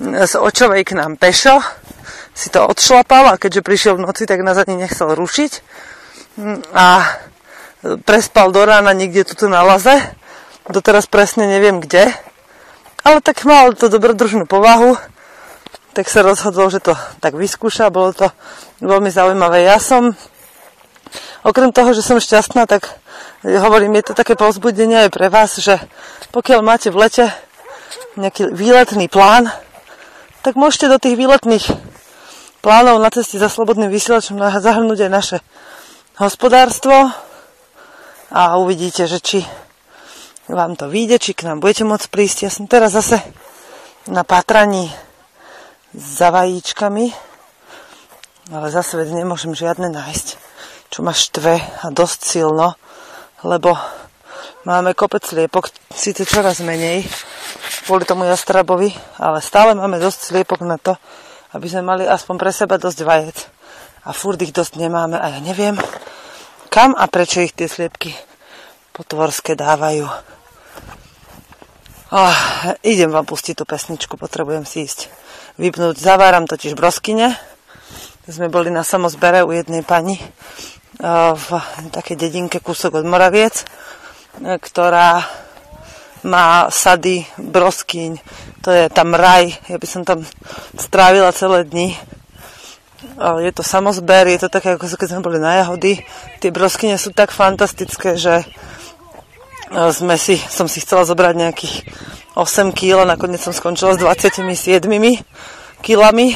z 0.02 0.34
Očovej 0.38 0.86
k 0.86 0.94
nám 0.94 1.18
pešo, 1.18 1.58
si 2.38 2.54
to 2.54 2.62
odšlapal 2.70 3.34
a 3.34 3.42
keďže 3.42 3.66
prišiel 3.66 3.94
v 3.98 4.06
noci, 4.06 4.30
tak 4.30 4.46
nás 4.46 4.62
ani 4.62 4.78
nechcel 4.78 5.10
rušiť. 5.18 5.52
Mm, 6.38 6.62
a 6.70 6.86
prespal 8.06 8.54
do 8.54 8.62
rána 8.62 8.94
niekde 8.94 9.26
tu 9.26 9.50
na 9.50 9.66
laze. 9.66 9.98
Doteraz 10.70 11.10
presne 11.10 11.50
neviem 11.50 11.82
kde. 11.82 12.14
Ale 13.02 13.26
tak 13.26 13.42
mal 13.42 13.74
to 13.74 13.90
dobrodružnú 13.90 14.46
povahu. 14.46 15.02
Tak 15.98 16.06
sa 16.14 16.22
rozhodol, 16.22 16.70
že 16.70 16.78
to 16.78 16.94
tak 17.18 17.34
vyskúša. 17.34 17.90
Bolo 17.90 18.14
to 18.14 18.30
veľmi 18.86 19.10
zaujímavé. 19.10 19.66
Ja 19.66 19.82
som, 19.82 20.14
okrem 21.42 21.74
toho, 21.74 21.98
že 21.98 22.06
som 22.06 22.22
šťastná, 22.22 22.70
tak 22.70 22.86
hovorím, 23.42 23.98
je 23.98 24.14
to 24.14 24.14
také 24.14 24.38
povzbudenie 24.38 25.08
aj 25.08 25.10
pre 25.10 25.34
vás, 25.34 25.58
že 25.58 25.82
pokiaľ 26.30 26.60
máte 26.62 26.94
v 26.94 27.02
lete 27.02 27.26
nejaký 28.14 28.54
výletný 28.54 29.10
plán, 29.10 29.50
tak 30.48 30.56
môžete 30.56 30.88
do 30.88 30.96
tých 30.96 31.20
výletných 31.20 31.68
plánov 32.64 33.04
na 33.04 33.12
ceste 33.12 33.36
za 33.36 33.52
slobodným 33.52 33.92
vysielačom 33.92 34.40
zahrnúť 34.40 35.04
aj 35.04 35.12
naše 35.12 35.38
hospodárstvo 36.24 36.96
a 38.32 38.56
uvidíte, 38.56 39.12
že 39.12 39.20
či 39.20 39.44
vám 40.48 40.80
to 40.80 40.88
vyjde, 40.88 41.20
či 41.20 41.36
k 41.36 41.52
nám 41.52 41.60
budete 41.60 41.84
môcť 41.84 42.08
prísť. 42.08 42.38
Ja 42.48 42.52
som 42.56 42.64
teraz 42.64 42.96
zase 42.96 43.20
na 44.08 44.24
pátraní 44.24 44.88
za 45.92 46.32
vajíčkami, 46.32 47.12
ale 48.56 48.68
zase 48.72 49.04
veď 49.04 49.20
nemôžem 49.20 49.52
žiadne 49.52 49.92
nájsť, 49.92 50.28
čo 50.96 51.04
ma 51.04 51.12
štve 51.12 51.60
a 51.60 51.92
dosť 51.92 52.20
silno, 52.24 52.80
lebo 53.44 53.76
máme 54.68 54.92
kopec 54.92 55.24
sliepok, 55.24 55.72
síce 55.88 56.28
čoraz 56.28 56.60
menej, 56.60 57.08
kvôli 57.88 58.04
tomu 58.04 58.28
jastrabovi, 58.28 58.92
ale 59.16 59.40
stále 59.40 59.72
máme 59.72 59.96
dosť 59.96 60.36
sliepok 60.36 60.60
na 60.68 60.76
to, 60.76 61.00
aby 61.56 61.72
sme 61.72 61.88
mali 61.88 62.04
aspoň 62.04 62.36
pre 62.36 62.52
seba 62.52 62.76
dosť 62.76 63.00
vajec. 63.08 63.38
A 64.04 64.12
furt 64.12 64.36
ich 64.44 64.52
dosť 64.52 64.76
nemáme 64.76 65.16
a 65.16 65.32
ja 65.32 65.40
neviem, 65.40 65.80
kam 66.68 66.92
a 67.00 67.08
prečo 67.08 67.40
ich 67.40 67.56
tie 67.56 67.72
sliepky 67.72 68.12
potvorské 68.92 69.56
dávajú. 69.56 70.04
Oh, 72.12 72.38
idem 72.84 73.12
vám 73.12 73.24
pustiť 73.24 73.56
tú 73.56 73.64
pesničku, 73.64 74.20
potrebujem 74.20 74.68
si 74.68 74.84
ísť 74.84 75.08
vypnúť. 75.60 75.96
Zaváram 76.00 76.44
totiž 76.44 76.76
broskyne. 76.76 77.36
Sme 78.28 78.52
boli 78.52 78.68
na 78.68 78.84
samozbere 78.84 79.44
u 79.48 79.52
jednej 79.56 79.84
pani 79.84 80.20
v 81.00 81.48
takej 81.92 82.16
dedinke 82.20 82.60
kúsok 82.60 83.00
od 83.00 83.06
Moraviec, 83.08 83.68
ktorá 84.42 85.26
má 86.26 86.68
sady, 86.68 87.24
broskyň, 87.40 88.20
to 88.66 88.70
je 88.74 88.86
tam 88.92 89.16
raj, 89.16 89.54
ja 89.70 89.78
by 89.80 89.88
som 89.88 90.04
tam 90.04 90.26
strávila 90.76 91.32
celé 91.32 91.64
dni. 91.64 91.96
Je 93.18 93.52
to 93.54 93.62
samozber, 93.62 94.28
je 94.28 94.42
to 94.42 94.50
také, 94.50 94.76
ako 94.76 94.90
keď 94.98 95.08
sme 95.14 95.26
boli 95.26 95.38
na 95.38 95.62
jahody. 95.62 96.02
Tie 96.42 96.50
broskyne 96.50 96.98
sú 96.98 97.14
tak 97.14 97.30
fantastické, 97.30 98.18
že 98.18 98.44
sme 99.72 100.18
si, 100.18 100.38
som 100.38 100.66
si 100.66 100.82
chcela 100.82 101.06
zobrať 101.06 101.34
nejakých 101.38 101.76
8 102.34 102.74
kg, 102.74 103.06
nakoniec 103.06 103.42
som 103.42 103.54
skončila 103.54 103.96
s 103.96 104.02
27 104.02 104.86
kilami. 105.82 106.28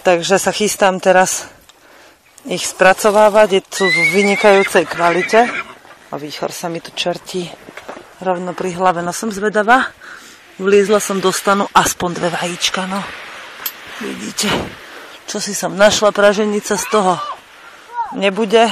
Takže 0.00 0.40
sa 0.40 0.50
chystám 0.54 0.98
teraz 0.98 1.46
ich 2.48 2.64
spracovávať. 2.64 3.48
Je 3.60 3.62
tu 3.62 3.84
v 3.84 3.98
vynikajúcej 4.16 4.88
kvalite. 4.88 5.69
A 6.10 6.18
výchor 6.18 6.50
sa 6.50 6.66
mi 6.66 6.82
tu 6.82 6.90
čertí 6.90 7.46
rovno 8.18 8.50
pri 8.50 8.74
hlave. 8.74 8.98
No 9.00 9.14
som 9.14 9.30
zvedavá. 9.30 9.94
Vliezla 10.58 11.00
som 11.00 11.22
do 11.22 11.32
stanu 11.32 11.70
aspoň 11.72 12.20
dve 12.20 12.28
vajíčka, 12.34 12.84
no. 12.84 13.00
Vidíte, 14.02 14.50
čo 15.24 15.40
si 15.40 15.56
som 15.56 15.72
našla, 15.72 16.12
praženica 16.12 16.76
z 16.76 16.86
toho 16.92 17.16
nebude. 18.18 18.68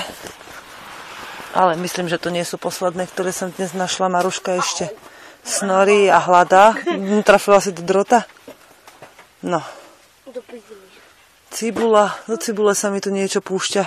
Ale 1.56 1.80
myslím, 1.80 2.12
že 2.12 2.20
to 2.20 2.28
nie 2.28 2.44
sú 2.44 2.60
posledné, 2.60 3.08
ktoré 3.08 3.32
som 3.32 3.54
dnes 3.54 3.72
našla. 3.72 4.12
Maruška 4.12 4.58
ešte 4.60 4.92
snorí 5.46 6.12
a 6.12 6.20
hľadá. 6.20 6.76
Trafila 7.24 7.62
si 7.62 7.72
do 7.72 7.80
drota? 7.86 8.28
No. 9.40 9.64
Cibula, 11.48 12.12
do 12.28 12.36
cibule 12.36 12.76
sa 12.76 12.92
mi 12.92 13.00
tu 13.00 13.08
niečo 13.08 13.40
púšťa. 13.40 13.84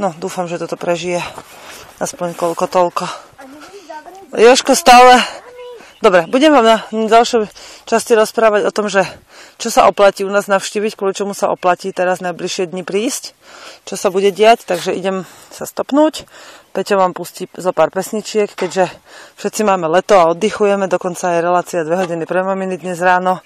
No, 0.00 0.16
dúfam, 0.16 0.48
že 0.48 0.56
toto 0.56 0.80
prežije. 0.80 1.20
Aspoň 1.98 2.38
koľko 2.38 2.64
toľko. 2.70 3.04
Joško 4.38 4.78
stále... 4.78 5.18
Dobre, 5.98 6.30
budem 6.30 6.54
vám 6.54 6.62
na 6.62 6.78
ďalšej 6.94 7.50
časti 7.82 8.14
rozprávať 8.14 8.70
o 8.70 8.74
tom, 8.74 8.86
že 8.86 9.02
čo 9.58 9.66
sa 9.66 9.90
oplatí 9.90 10.22
u 10.22 10.30
nás 10.30 10.46
navštíviť, 10.46 10.94
kvôli 10.94 11.10
čomu 11.10 11.34
sa 11.34 11.50
oplatí 11.50 11.90
teraz 11.90 12.22
najbližšie 12.22 12.70
dni 12.70 12.86
prísť, 12.86 13.34
čo 13.82 13.98
sa 13.98 14.14
bude 14.14 14.30
diať, 14.30 14.62
takže 14.62 14.94
idem 14.94 15.26
sa 15.50 15.66
stopnúť. 15.66 16.30
Peťo 16.70 17.02
vám 17.02 17.18
pustí 17.18 17.50
zo 17.50 17.74
pár 17.74 17.90
pesničiek, 17.90 18.46
keďže 18.46 18.86
všetci 19.42 19.66
máme 19.66 19.90
leto 19.90 20.14
a 20.22 20.30
oddychujeme, 20.30 20.86
dokonca 20.86 21.34
aj 21.34 21.42
relácia 21.42 21.82
2 21.82 21.90
hodiny 22.06 22.30
pre 22.30 22.46
maminy 22.46 22.78
dnes 22.78 23.02
ráno, 23.02 23.42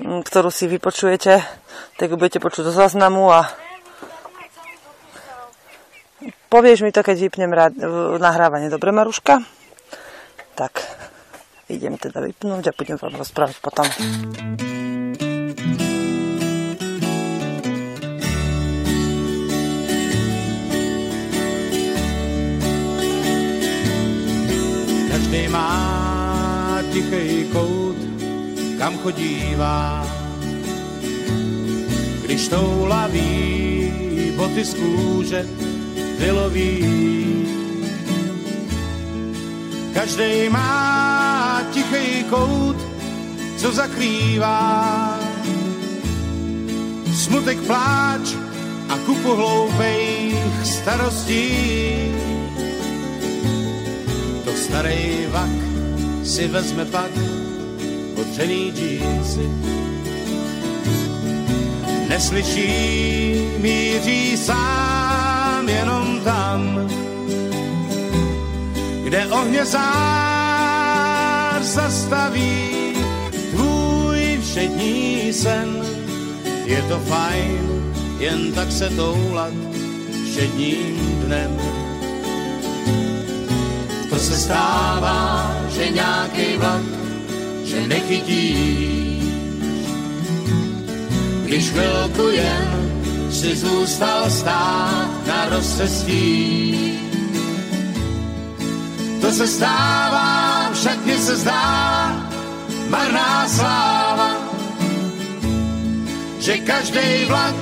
ktorú 0.00 0.48
si 0.48 0.64
vypočujete, 0.64 1.44
tak 2.00 2.06
ju 2.08 2.16
budete 2.16 2.40
počuť 2.40 2.64
do 2.64 2.72
záznamu 2.72 3.28
a 3.28 3.44
povieš 6.54 6.86
mi 6.86 6.94
to, 6.94 7.02
keď 7.02 7.18
vypnem 7.18 7.50
nahrávanie. 8.22 8.70
Dobre, 8.70 8.94
Maruška? 8.94 9.42
Tak 10.54 10.86
idem 11.66 11.98
teda 11.98 12.22
vypnúť 12.22 12.70
a 12.70 12.76
budem 12.78 12.94
vám 12.94 13.18
rozprávať 13.18 13.58
potom. 13.58 13.82
Každý 25.10 25.42
má 25.50 25.74
tichý 26.94 27.50
kout, 27.50 27.98
kam 28.78 28.94
chodívá. 29.02 30.06
Když 32.22 32.48
toulaví 32.48 33.34
boty 34.36 34.64
z 34.64 34.74
kůže 34.74 35.42
vyloví 36.24 36.84
Každý 39.94 40.48
má 40.50 41.62
tichý 41.72 42.24
kout, 42.24 42.76
co 43.56 43.72
zakrývá 43.72 45.18
smutek 47.14 47.58
pláč 47.62 48.34
a 48.88 48.98
kupu 49.06 49.34
hloupejch 49.34 50.66
starostí. 50.66 51.46
To 54.44 54.52
starý 54.52 55.30
vak 55.30 55.56
si 56.24 56.48
vezme 56.48 56.84
pak 56.84 57.12
potřený 58.14 58.72
džínsy. 58.72 59.46
Neslyší, 62.08 62.68
míří 63.62 64.36
sám 64.36 65.03
jenom 65.68 66.20
tam, 66.24 66.88
kde 69.04 69.26
ohně 69.26 69.64
zár 69.64 71.62
zastaví 71.62 72.92
tvůj 73.50 74.38
všední 74.42 75.32
sen. 75.32 75.84
Je 76.64 76.82
to 76.82 76.98
fajn, 76.98 77.94
jen 78.18 78.52
tak 78.52 78.72
se 78.72 78.90
toulat 78.90 79.52
všedním 80.30 81.22
dnem. 81.24 81.58
To 84.10 84.16
se 84.16 84.36
stává, 84.36 85.56
že 85.74 85.90
nějaký 85.90 86.56
vlak, 86.56 86.82
že 87.64 87.86
nechytíš. 87.86 89.24
Když 91.44 91.70
chvilku 91.70 92.28
jen 92.28 92.83
si 93.44 93.56
zůstal 93.56 94.30
stát 94.30 95.26
na 95.26 95.48
rozcestí, 95.48 96.98
to 99.20 99.32
se 99.32 99.46
stává, 99.46 100.70
však 100.72 101.04
mne 101.04 101.18
se 101.18 101.36
zdá 101.36 102.08
marná 102.88 103.48
sláva, 103.48 104.30
že 106.40 106.56
každý 106.64 107.28
vlak, 107.28 107.54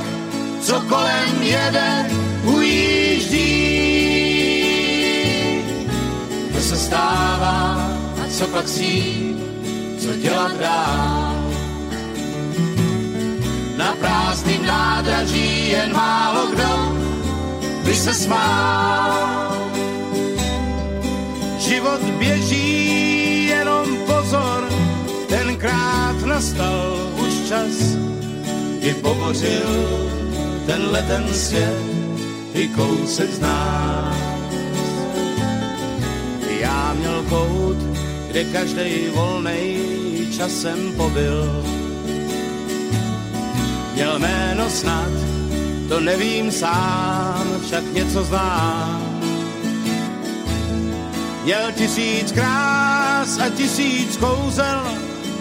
co 0.63 0.81
kolem 0.87 1.43
jede, 1.43 2.11
ujíždí. 2.47 3.51
To 6.55 6.61
se 6.63 6.77
stává, 6.77 7.91
a 8.23 8.31
co 8.31 8.47
pak 8.55 8.69
si, 8.69 9.35
co 9.99 10.15
dělat 10.15 10.55
dál. 10.63 11.22
Prázdným 14.43 14.67
nádraží 14.67 15.71
jen 15.71 15.93
málo 15.93 16.47
kdo 16.47 16.73
by 17.85 17.95
se 17.95 18.15
smál 18.15 19.53
Život 21.59 22.03
běží, 22.19 23.47
jenom 23.47 23.87
pozor, 24.07 24.69
tenkrát 25.29 26.19
nastal 26.27 27.13
už 27.23 27.49
čas, 27.49 27.95
kdy 28.79 28.95
pobořil 28.95 29.71
ten 30.67 31.35
svět 31.35 31.87
i 32.55 32.69
kousek 32.69 33.31
z 33.31 33.41
nás. 33.41 34.17
Já 36.61 36.93
měl 36.99 37.25
kout, 37.29 37.79
kde 38.29 38.45
každej 38.45 39.11
volnej 39.15 39.79
časem 40.37 40.93
pobyl. 40.97 41.82
Měl 43.95 44.19
jméno 44.19 44.71
snad, 44.71 45.11
to 45.89 46.01
nevím 46.01 46.53
sám, 46.53 47.47
však 47.67 47.93
něco 47.93 48.25
znám. 48.25 49.13
Měl 51.45 51.73
tisíc 51.73 52.33
krás 52.33 53.39
a 53.39 53.49
tisíc 53.49 54.17
kouzel, 54.17 54.83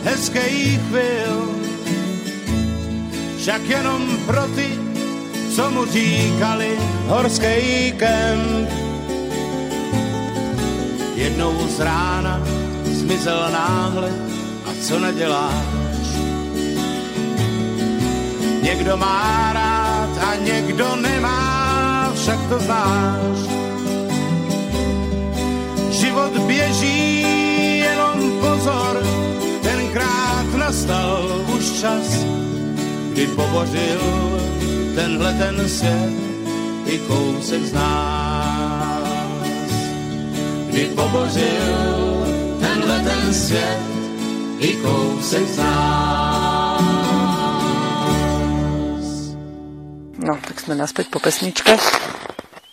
hezkých 0.04 0.80
chvil. 0.90 1.52
Však 3.38 3.62
jenom 3.70 4.18
pro 4.26 4.42
ty, 4.56 4.80
co 5.56 5.72
mu 5.72 5.86
říkali 5.86 6.78
horský 7.08 7.94
kemp. 7.98 8.70
Jednou 11.16 11.68
z 11.68 11.80
rána 11.80 12.42
zmizel 12.84 13.50
náhle 13.52 14.12
a 14.66 14.70
co 14.82 15.00
naděláš? 15.00 15.81
Někdo 18.62 18.98
má 18.98 19.54
rád 19.54 20.18
a 20.18 20.36
někdo 20.36 20.96
nemá, 20.96 22.12
však 22.16 22.40
to 22.50 22.60
znáš. 22.60 23.38
Život 25.90 26.38
běží, 26.38 27.22
jenom 27.80 28.32
pozor, 28.40 29.04
tenkrát 29.62 30.54
nastal 30.58 31.46
už 31.56 31.72
čas, 31.82 32.26
kdy 33.12 33.28
pobořil 33.28 34.02
tenhle 34.96 35.34
ten 35.34 35.70
svět 35.70 36.14
i 36.86 37.00
kousek 37.00 37.66
z 37.66 37.74
nás. 37.74 39.02
Kdy 40.68 40.86
pobořil 40.86 42.26
tenhle 42.60 43.00
ten 43.00 43.34
svět 43.34 43.80
i 44.60 44.74
kousek 44.74 45.48
z 45.48 45.58
nás. 45.58 45.91
No, 50.22 50.38
tak 50.38 50.62
sme 50.62 50.78
naspäť 50.78 51.10
po 51.10 51.18
pesničke. 51.18 51.82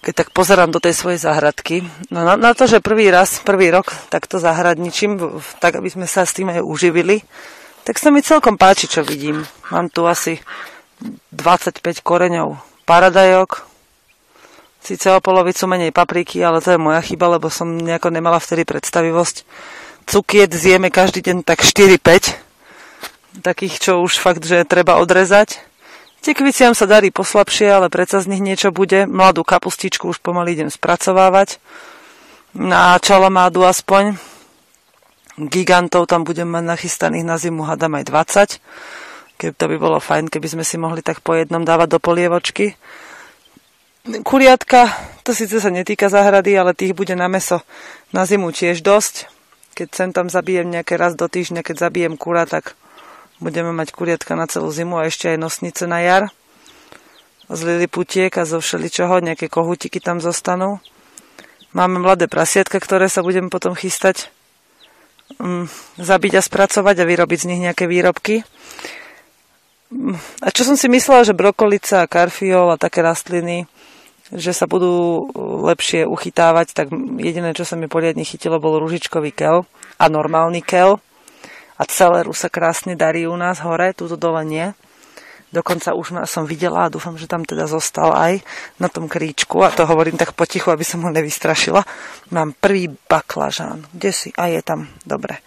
Keď 0.04 0.12
tak 0.12 0.28
pozerám 0.36 0.68
do 0.68 0.84
tej 0.84 0.92
svojej 0.92 1.16
záhradky, 1.16 1.80
no 2.12 2.20
na, 2.20 2.36
na 2.36 2.52
to, 2.52 2.68
že 2.68 2.84
prvý 2.84 3.08
raz, 3.08 3.40
prvý 3.40 3.72
rok 3.72 3.88
takto 4.12 4.36
zahradničím, 4.36 5.16
tak 5.56 5.80
aby 5.80 5.88
sme 5.88 6.04
sa 6.04 6.28
s 6.28 6.36
tým 6.36 6.52
aj 6.52 6.60
uživili, 6.60 7.24
tak 7.88 7.96
sa 7.96 8.12
mi 8.12 8.20
celkom 8.20 8.60
páči, 8.60 8.84
čo 8.84 9.00
vidím. 9.00 9.48
Mám 9.72 9.88
tu 9.88 10.04
asi 10.04 10.36
25 11.32 12.04
koreňov 12.04 12.60
paradajok, 12.84 13.64
síce 14.84 15.08
o 15.08 15.24
polovicu 15.24 15.64
menej 15.64 15.88
papriky, 15.88 16.44
ale 16.44 16.60
to 16.60 16.76
je 16.76 16.80
moja 16.80 17.00
chyba, 17.00 17.40
lebo 17.40 17.48
som 17.48 17.80
nejako 17.80 18.12
nemala 18.12 18.36
vtedy 18.36 18.68
predstavivosť. 18.68 19.48
Cukiet 20.04 20.52
zjeme 20.52 20.92
každý 20.92 21.24
deň 21.24 21.48
tak 21.48 21.64
4-5, 21.64 23.40
takých, 23.40 23.74
čo 23.80 24.04
už 24.04 24.20
fakt, 24.20 24.44
že 24.44 24.68
treba 24.68 25.00
odrezať. 25.00 25.67
Tekviciam 26.18 26.74
sa 26.74 26.84
darí 26.84 27.14
poslabšie, 27.14 27.70
ale 27.70 27.86
predsa 27.88 28.18
z 28.18 28.30
nich 28.34 28.42
niečo 28.42 28.74
bude. 28.74 29.06
Mladú 29.06 29.46
kapustičku 29.46 30.10
už 30.10 30.18
pomaly 30.18 30.58
idem 30.58 30.70
spracovávať. 30.70 31.62
Na 32.58 32.98
čalamádu 32.98 33.62
aspoň. 33.62 34.18
Gigantov 35.38 36.10
tam 36.10 36.26
budem 36.26 36.50
mať 36.50 36.64
nachystaných 36.66 37.22
na 37.22 37.38
zimu, 37.38 37.62
hadam 37.62 37.94
aj 37.94 38.04
20. 38.58 39.38
Keby 39.38 39.54
to 39.54 39.64
by 39.70 39.76
bolo 39.78 39.98
fajn, 40.02 40.26
keby 40.26 40.50
sme 40.50 40.64
si 40.66 40.74
mohli 40.74 40.98
tak 40.98 41.22
po 41.22 41.38
jednom 41.38 41.62
dávať 41.62 41.94
do 41.94 41.98
polievočky. 42.02 42.74
Kuriatka, 44.26 44.90
to 45.22 45.30
síce 45.30 45.62
sa 45.62 45.70
netýka 45.70 46.10
zahrady, 46.10 46.58
ale 46.58 46.74
tých 46.74 46.98
bude 46.98 47.14
na 47.14 47.30
meso 47.30 47.62
na 48.10 48.26
zimu 48.26 48.50
tiež 48.50 48.82
dosť. 48.82 49.30
Keď 49.78 49.88
sem 49.94 50.10
tam 50.10 50.26
zabijem 50.26 50.66
nejaké 50.66 50.98
raz 50.98 51.14
do 51.14 51.30
týždňa, 51.30 51.62
keď 51.62 51.86
zabijem 51.86 52.18
kura, 52.18 52.42
tak 52.50 52.74
Budeme 53.38 53.70
mať 53.70 53.94
kuriatka 53.94 54.34
na 54.34 54.50
celú 54.50 54.74
zimu 54.74 54.98
a 54.98 55.06
ešte 55.06 55.30
aj 55.30 55.38
nosnice 55.38 55.86
na 55.86 56.02
jar. 56.02 56.24
Z 57.46 57.60
liliputiek 57.62 58.34
a 58.34 58.42
zo 58.42 58.58
všeličoho, 58.58 59.22
nejaké 59.22 59.46
kohutiky 59.46 60.02
tam 60.02 60.18
zostanú. 60.18 60.82
Máme 61.70 62.02
mladé 62.02 62.26
prasiatka, 62.26 62.82
ktoré 62.82 63.06
sa 63.06 63.22
budem 63.22 63.46
potom 63.46 63.78
chystať 63.78 64.34
um, 65.38 65.70
zabiť 65.96 66.34
a 66.34 66.42
spracovať 66.42 66.96
a 66.98 67.08
vyrobiť 67.08 67.38
z 67.38 67.48
nich 67.54 67.62
nejaké 67.62 67.86
výrobky. 67.86 68.42
Um, 69.94 70.18
a 70.42 70.50
čo 70.50 70.66
som 70.66 70.74
si 70.74 70.90
myslela, 70.90 71.22
že 71.22 71.38
brokolica 71.38 72.02
a 72.02 72.10
karfiol 72.10 72.74
a 72.74 72.80
také 72.80 73.06
rastliny, 73.06 73.70
že 74.34 74.52
sa 74.52 74.68
budú 74.68 75.30
lepšie 75.64 76.04
uchytávať, 76.04 76.74
tak 76.76 76.92
jediné, 77.22 77.54
čo 77.56 77.64
sa 77.64 77.78
mi 77.78 77.88
poriadne 77.88 78.26
chytilo, 78.26 78.60
bol 78.60 78.76
ružičkový 78.82 79.32
kel 79.32 79.64
a 79.96 80.04
normálny 80.10 80.60
kel 80.60 81.00
a 81.78 81.82
celeru 81.86 82.34
sa 82.34 82.50
krásne 82.50 82.98
darí 82.98 83.24
u 83.30 83.38
nás 83.38 83.62
hore, 83.62 83.94
túto 83.94 84.18
dole 84.18 84.42
nie. 84.42 84.66
Dokonca 85.48 85.96
už 85.96 86.28
som 86.28 86.44
videla 86.44 86.84
a 86.84 86.92
dúfam, 86.92 87.16
že 87.16 87.24
tam 87.24 87.40
teda 87.40 87.64
zostal 87.64 88.12
aj 88.12 88.44
na 88.76 88.92
tom 88.92 89.08
kríčku 89.08 89.64
a 89.64 89.72
to 89.72 89.88
hovorím 89.88 90.20
tak 90.20 90.36
potichu, 90.36 90.68
aby 90.68 90.84
som 90.84 91.00
ho 91.00 91.08
nevystrašila. 91.08 91.80
Mám 92.36 92.60
prvý 92.60 92.92
baklažán. 92.92 93.88
Kde 93.96 94.10
si? 94.12 94.28
A 94.36 94.52
je 94.52 94.60
tam. 94.60 94.92
Dobre. 95.08 95.40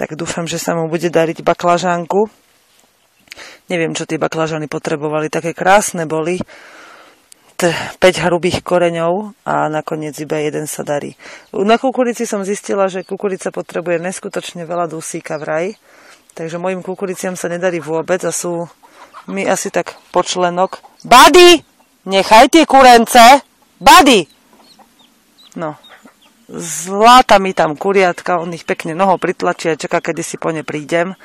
Tak 0.00 0.16
dúfam, 0.16 0.48
že 0.48 0.56
sa 0.56 0.72
mu 0.72 0.88
bude 0.88 1.12
dariť 1.12 1.44
baklažánku. 1.44 2.24
Neviem, 3.68 3.92
čo 3.92 4.08
tie 4.08 4.16
baklažány 4.16 4.64
potrebovali. 4.64 5.28
Také 5.28 5.52
krásne 5.52 6.08
boli 6.08 6.40
5 7.58 7.98
hrubých 7.98 8.62
koreňov 8.62 9.34
a 9.42 9.66
nakoniec 9.66 10.14
iba 10.22 10.38
jeden 10.38 10.70
sa 10.70 10.86
darí. 10.86 11.18
Na 11.50 11.74
kukurici 11.74 12.22
som 12.22 12.46
zistila, 12.46 12.86
že 12.86 13.02
kukurica 13.02 13.50
potrebuje 13.50 13.98
neskutočne 13.98 14.62
veľa 14.62 14.86
dusíka 14.86 15.42
vraj, 15.42 15.74
takže 16.38 16.62
mojim 16.62 16.86
kukuriciam 16.86 17.34
sa 17.34 17.50
nedarí 17.50 17.82
vôbec 17.82 18.22
a 18.22 18.30
sú 18.30 18.70
mi 19.26 19.42
asi 19.42 19.74
tak 19.74 19.98
počlenok. 20.14 20.78
Bady! 21.02 21.66
Nechaj 22.06 22.46
tie 22.46 22.62
kurence! 22.62 23.42
Bady! 23.82 24.22
No, 25.58 25.74
zláta 26.46 27.42
mi 27.42 27.58
tam 27.58 27.74
kuriatka, 27.74 28.38
on 28.38 28.54
ich 28.54 28.62
pekne 28.62 28.94
nohou 28.94 29.18
pritlačí 29.18 29.66
a 29.66 29.74
čaká, 29.74 29.98
kedy 29.98 30.22
si 30.22 30.38
po 30.38 30.54
ne 30.54 30.62
prídem. 30.62 31.18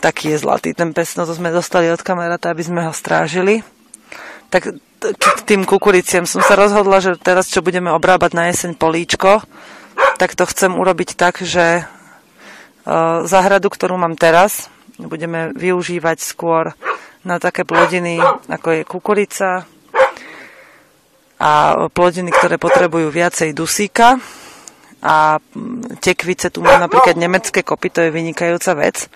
Taký 0.00 0.32
je 0.34 0.40
zlatý 0.40 0.72
ten 0.72 0.96
pes, 0.96 1.20
no 1.20 1.28
to 1.28 1.36
sme 1.36 1.52
dostali 1.52 1.92
od 1.92 2.00
kamaráta, 2.00 2.48
aby 2.48 2.64
sme 2.64 2.80
ho 2.88 2.96
strážili. 2.96 3.60
Tak 4.48 4.87
k 4.98 5.40
tým 5.46 5.62
kukuriciam 5.62 6.26
som 6.26 6.42
sa 6.42 6.58
rozhodla, 6.58 6.98
že 6.98 7.14
teraz, 7.18 7.48
čo 7.48 7.62
budeme 7.62 7.94
obrábať 7.94 8.34
na 8.34 8.50
jeseň 8.50 8.74
políčko, 8.74 9.42
tak 10.18 10.34
to 10.34 10.44
chcem 10.50 10.74
urobiť 10.74 11.14
tak, 11.14 11.42
že 11.42 11.82
e, 11.82 11.82
záhradu, 13.22 13.70
ktorú 13.70 13.94
mám 13.94 14.18
teraz, 14.18 14.66
budeme 14.98 15.54
využívať 15.54 16.18
skôr 16.18 16.74
na 17.22 17.38
také 17.38 17.62
plodiny, 17.62 18.18
ako 18.50 18.68
je 18.74 18.82
kukurica 18.82 19.50
a 21.38 21.50
plodiny, 21.94 22.34
ktoré 22.34 22.58
potrebujú 22.58 23.14
viacej 23.14 23.54
dusíka 23.54 24.18
a 24.98 25.38
tekvice, 26.02 26.50
tu 26.50 26.58
mám 26.58 26.82
napríklad 26.82 27.14
nemecké 27.14 27.62
kopy, 27.62 27.94
to 27.94 28.02
je 28.02 28.10
vynikajúca 28.10 28.74
vec, 28.74 29.06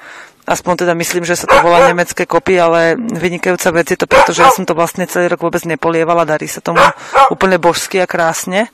aspoň 0.52 0.84
teda 0.84 0.92
myslím, 0.94 1.24
že 1.24 1.34
sa 1.34 1.48
to 1.48 1.56
volá 1.64 1.88
nemecké 1.88 2.28
kopy, 2.28 2.60
ale 2.60 2.94
vynikajúca 2.96 3.72
vec 3.72 3.90
je 3.90 3.98
to, 3.98 4.06
pretože 4.06 4.44
ja 4.44 4.52
som 4.52 4.68
to 4.68 4.76
vlastne 4.76 5.08
celý 5.08 5.32
rok 5.32 5.40
vôbec 5.40 5.64
nepolievala, 5.64 6.28
darí 6.28 6.46
sa 6.46 6.60
tomu 6.60 6.84
úplne 7.32 7.56
božsky 7.56 7.98
a 7.98 8.06
krásne. 8.06 8.68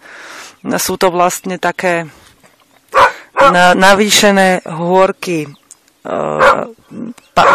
Sú 0.82 0.98
to 0.98 1.14
vlastne 1.14 1.56
také 1.56 2.10
na, 3.38 3.78
navýšené 3.78 4.66
hôrky 4.66 5.46
e, 5.46 5.50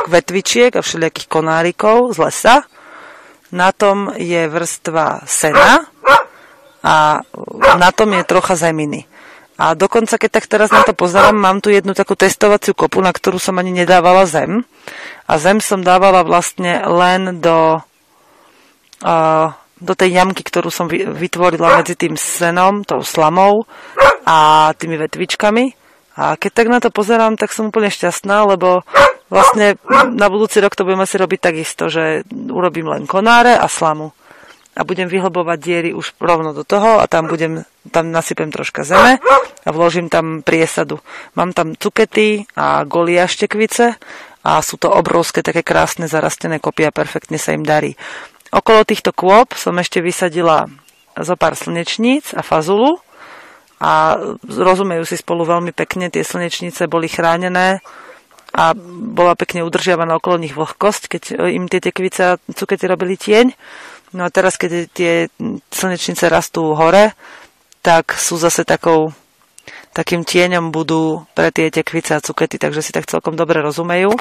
vetvičiek 0.08 0.72
a 0.74 0.82
všelijakých 0.82 1.28
konárikov 1.28 2.16
z 2.16 2.18
lesa. 2.24 2.56
Na 3.54 3.70
tom 3.76 4.10
je 4.18 4.50
vrstva 4.50 5.28
sena 5.30 5.86
a 6.82 7.22
na 7.78 7.90
tom 7.94 8.16
je 8.18 8.24
trocha 8.26 8.58
zeminy. 8.58 9.06
A 9.64 9.80
dokonca, 9.80 10.20
keď 10.20 10.32
tak 10.36 10.46
teraz 10.52 10.76
na 10.76 10.84
to 10.84 10.92
pozerám, 10.92 11.40
mám 11.40 11.64
tu 11.64 11.72
jednu 11.72 11.96
takú 11.96 12.20
testovaciu 12.20 12.76
kopu, 12.76 13.00
na 13.00 13.16
ktorú 13.16 13.40
som 13.40 13.56
ani 13.56 13.72
nedávala 13.72 14.28
zem. 14.28 14.68
A 15.24 15.40
zem 15.40 15.64
som 15.64 15.80
dávala 15.80 16.20
vlastne 16.28 16.84
len 16.84 17.40
do, 17.40 17.80
uh, 19.08 19.48
do 19.80 19.94
tej 19.96 20.20
jamky, 20.20 20.44
ktorú 20.44 20.68
som 20.68 20.92
vytvorila 20.92 21.80
medzi 21.80 21.96
tým 21.96 22.20
senom, 22.20 22.84
tou 22.84 23.08
slamou 23.08 23.64
a 24.28 24.68
tými 24.76 25.00
vetvičkami. 25.00 25.66
A 26.20 26.36
keď 26.36 26.52
tak 26.52 26.68
na 26.68 26.84
to 26.84 26.92
pozerám, 26.92 27.40
tak 27.40 27.56
som 27.56 27.72
úplne 27.72 27.88
šťastná, 27.88 28.44
lebo 28.44 28.84
vlastne 29.32 29.80
na 30.12 30.28
budúci 30.28 30.60
rok 30.60 30.76
to 30.76 30.84
budem 30.84 31.08
asi 31.08 31.16
robiť 31.16 31.40
takisto, 31.40 31.88
že 31.88 32.28
urobím 32.52 32.92
len 32.92 33.08
konáre 33.08 33.56
a 33.56 33.72
slamu 33.72 34.12
a 34.74 34.82
budem 34.82 35.06
vyhlbovať 35.06 35.58
diery 35.62 35.90
už 35.94 36.18
rovno 36.18 36.54
do 36.54 36.66
toho 36.66 36.98
a 36.98 37.06
tam 37.06 37.30
budem, 37.30 37.62
tam 37.94 38.10
nasypem 38.10 38.50
troška 38.50 38.82
zeme 38.82 39.22
a 39.64 39.70
vložím 39.70 40.10
tam 40.10 40.42
priesadu. 40.42 40.98
Mám 41.38 41.54
tam 41.54 41.78
cukety 41.78 42.50
a 42.58 42.82
goliaštekvice 42.84 43.86
a 44.44 44.52
sú 44.60 44.76
to 44.82 44.90
obrovské, 44.90 45.46
také 45.46 45.62
krásne 45.62 46.10
zarastené 46.10 46.58
kopy 46.58 46.90
a 46.90 46.92
perfektne 46.92 47.38
sa 47.38 47.54
im 47.54 47.64
darí. 47.64 47.94
Okolo 48.54 48.86
týchto 48.86 49.14
kôp 49.14 49.54
som 49.58 49.78
ešte 49.78 50.02
vysadila 50.02 50.70
zo 51.18 51.38
pár 51.38 51.54
slnečníc 51.54 52.34
a 52.34 52.42
fazulu 52.42 52.98
a 53.78 54.18
rozumejú 54.46 55.06
si 55.06 55.18
spolu 55.18 55.46
veľmi 55.46 55.74
pekne. 55.74 56.10
Tie 56.10 56.26
slnečnice 56.26 56.90
boli 56.90 57.10
chránené 57.10 57.82
a 58.54 58.78
bola 58.78 59.34
pekne 59.34 59.66
udržiavaná 59.66 60.18
okolo 60.22 60.38
nich 60.38 60.54
vlhkosť, 60.54 61.04
keď 61.10 61.24
im 61.50 61.66
tie 61.66 61.82
tekvice 61.82 62.22
a 62.22 62.38
cukety 62.38 62.86
robili 62.86 63.18
tieň. 63.18 63.50
No 64.14 64.26
a 64.26 64.30
teraz, 64.30 64.62
keď 64.62 64.72
tie 64.94 65.14
slnečnice 65.74 66.30
rastú 66.30 66.78
hore, 66.78 67.18
tak 67.82 68.14
sú 68.14 68.38
zase 68.38 68.62
takou 68.62 69.12
takým 69.94 70.26
tieňom 70.26 70.74
budú 70.74 71.26
pre 71.38 71.54
tie 71.54 71.70
tekvice 71.70 72.18
a 72.18 72.24
cukety, 72.24 72.58
takže 72.58 72.82
si 72.82 72.94
tak 72.94 73.10
celkom 73.10 73.38
dobre 73.38 73.62
rozumejú. 73.62 74.14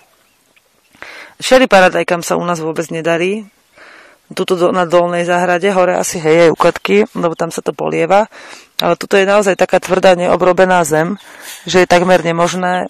Sherry 1.41 1.69
paradajkam 1.69 2.21
sa 2.21 2.37
u 2.37 2.45
nás 2.45 2.61
vôbec 2.61 2.89
nedarí. 2.93 3.49
Tuto 4.33 4.57
do, 4.57 4.73
na 4.73 4.89
dolnej 4.89 5.29
záhrade, 5.29 5.69
hore 5.77 5.93
asi 5.93 6.17
hej, 6.17 6.49
aj 6.49 6.51
ukotky, 6.57 7.05
lebo 7.13 7.37
tam 7.37 7.53
sa 7.53 7.61
to 7.61 7.77
polieva. 7.77 8.33
Ale 8.81 8.97
tuto 8.97 9.21
je 9.21 9.29
naozaj 9.29 9.61
taká 9.61 9.77
tvrdá, 9.77 10.17
neobrobená 10.17 10.81
zem, 10.89 11.21
že 11.69 11.85
je 11.85 11.91
takmer 11.91 12.25
nemožné, 12.25 12.89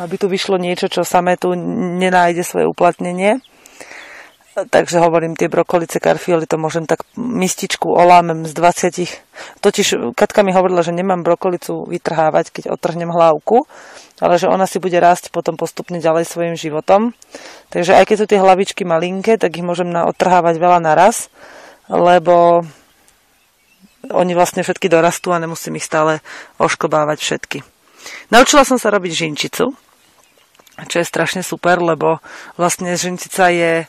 aby 0.00 0.14
tu 0.16 0.32
vyšlo 0.32 0.56
niečo, 0.56 0.88
čo 0.88 1.04
samé 1.04 1.36
tu 1.36 1.52
nenájde 2.00 2.40
svoje 2.40 2.64
uplatnenie 2.64 3.44
takže 4.68 5.00
hovorím, 5.00 5.38
tie 5.38 5.48
brokolice, 5.48 6.02
karfioli, 6.02 6.44
to 6.44 6.60
môžem 6.60 6.84
tak 6.84 7.06
mističku 7.16 7.88
olámem 7.88 8.44
z 8.44 8.52
20. 8.52 9.64
Totiž 9.64 10.12
Katka 10.12 10.44
mi 10.44 10.52
hovorila, 10.52 10.84
že 10.84 10.92
nemám 10.92 11.24
brokolicu 11.24 11.88
vytrhávať, 11.88 12.52
keď 12.52 12.64
otrhnem 12.74 13.08
hlavku, 13.08 13.64
ale 14.20 14.36
že 14.36 14.50
ona 14.50 14.68
si 14.68 14.76
bude 14.76 14.98
rásť 15.00 15.32
potom 15.32 15.56
postupne 15.56 15.96
ďalej 15.96 16.28
svojim 16.28 16.54
životom. 16.58 17.16
Takže 17.72 17.96
aj 17.96 18.04
keď 18.04 18.16
sú 18.20 18.26
tie 18.28 18.42
hlavičky 18.42 18.82
malinké, 18.84 19.40
tak 19.40 19.56
ich 19.56 19.64
môžem 19.64 19.88
na 19.88 20.04
otrhávať 20.04 20.60
veľa 20.60 20.82
naraz, 20.82 21.32
lebo 21.88 22.66
oni 24.10 24.32
vlastne 24.32 24.64
všetky 24.64 24.88
dorastú 24.88 25.30
a 25.30 25.40
nemusím 25.40 25.76
ich 25.76 25.86
stále 25.86 26.24
ošklbávať 26.56 27.18
všetky. 27.20 27.58
Naučila 28.32 28.64
som 28.64 28.80
sa 28.80 28.88
robiť 28.88 29.12
žinčicu, 29.12 29.76
čo 30.88 30.96
je 30.96 31.04
strašne 31.04 31.44
super, 31.44 31.76
lebo 31.84 32.24
vlastne 32.56 32.96
žinčica 32.96 33.52
je 33.52 33.84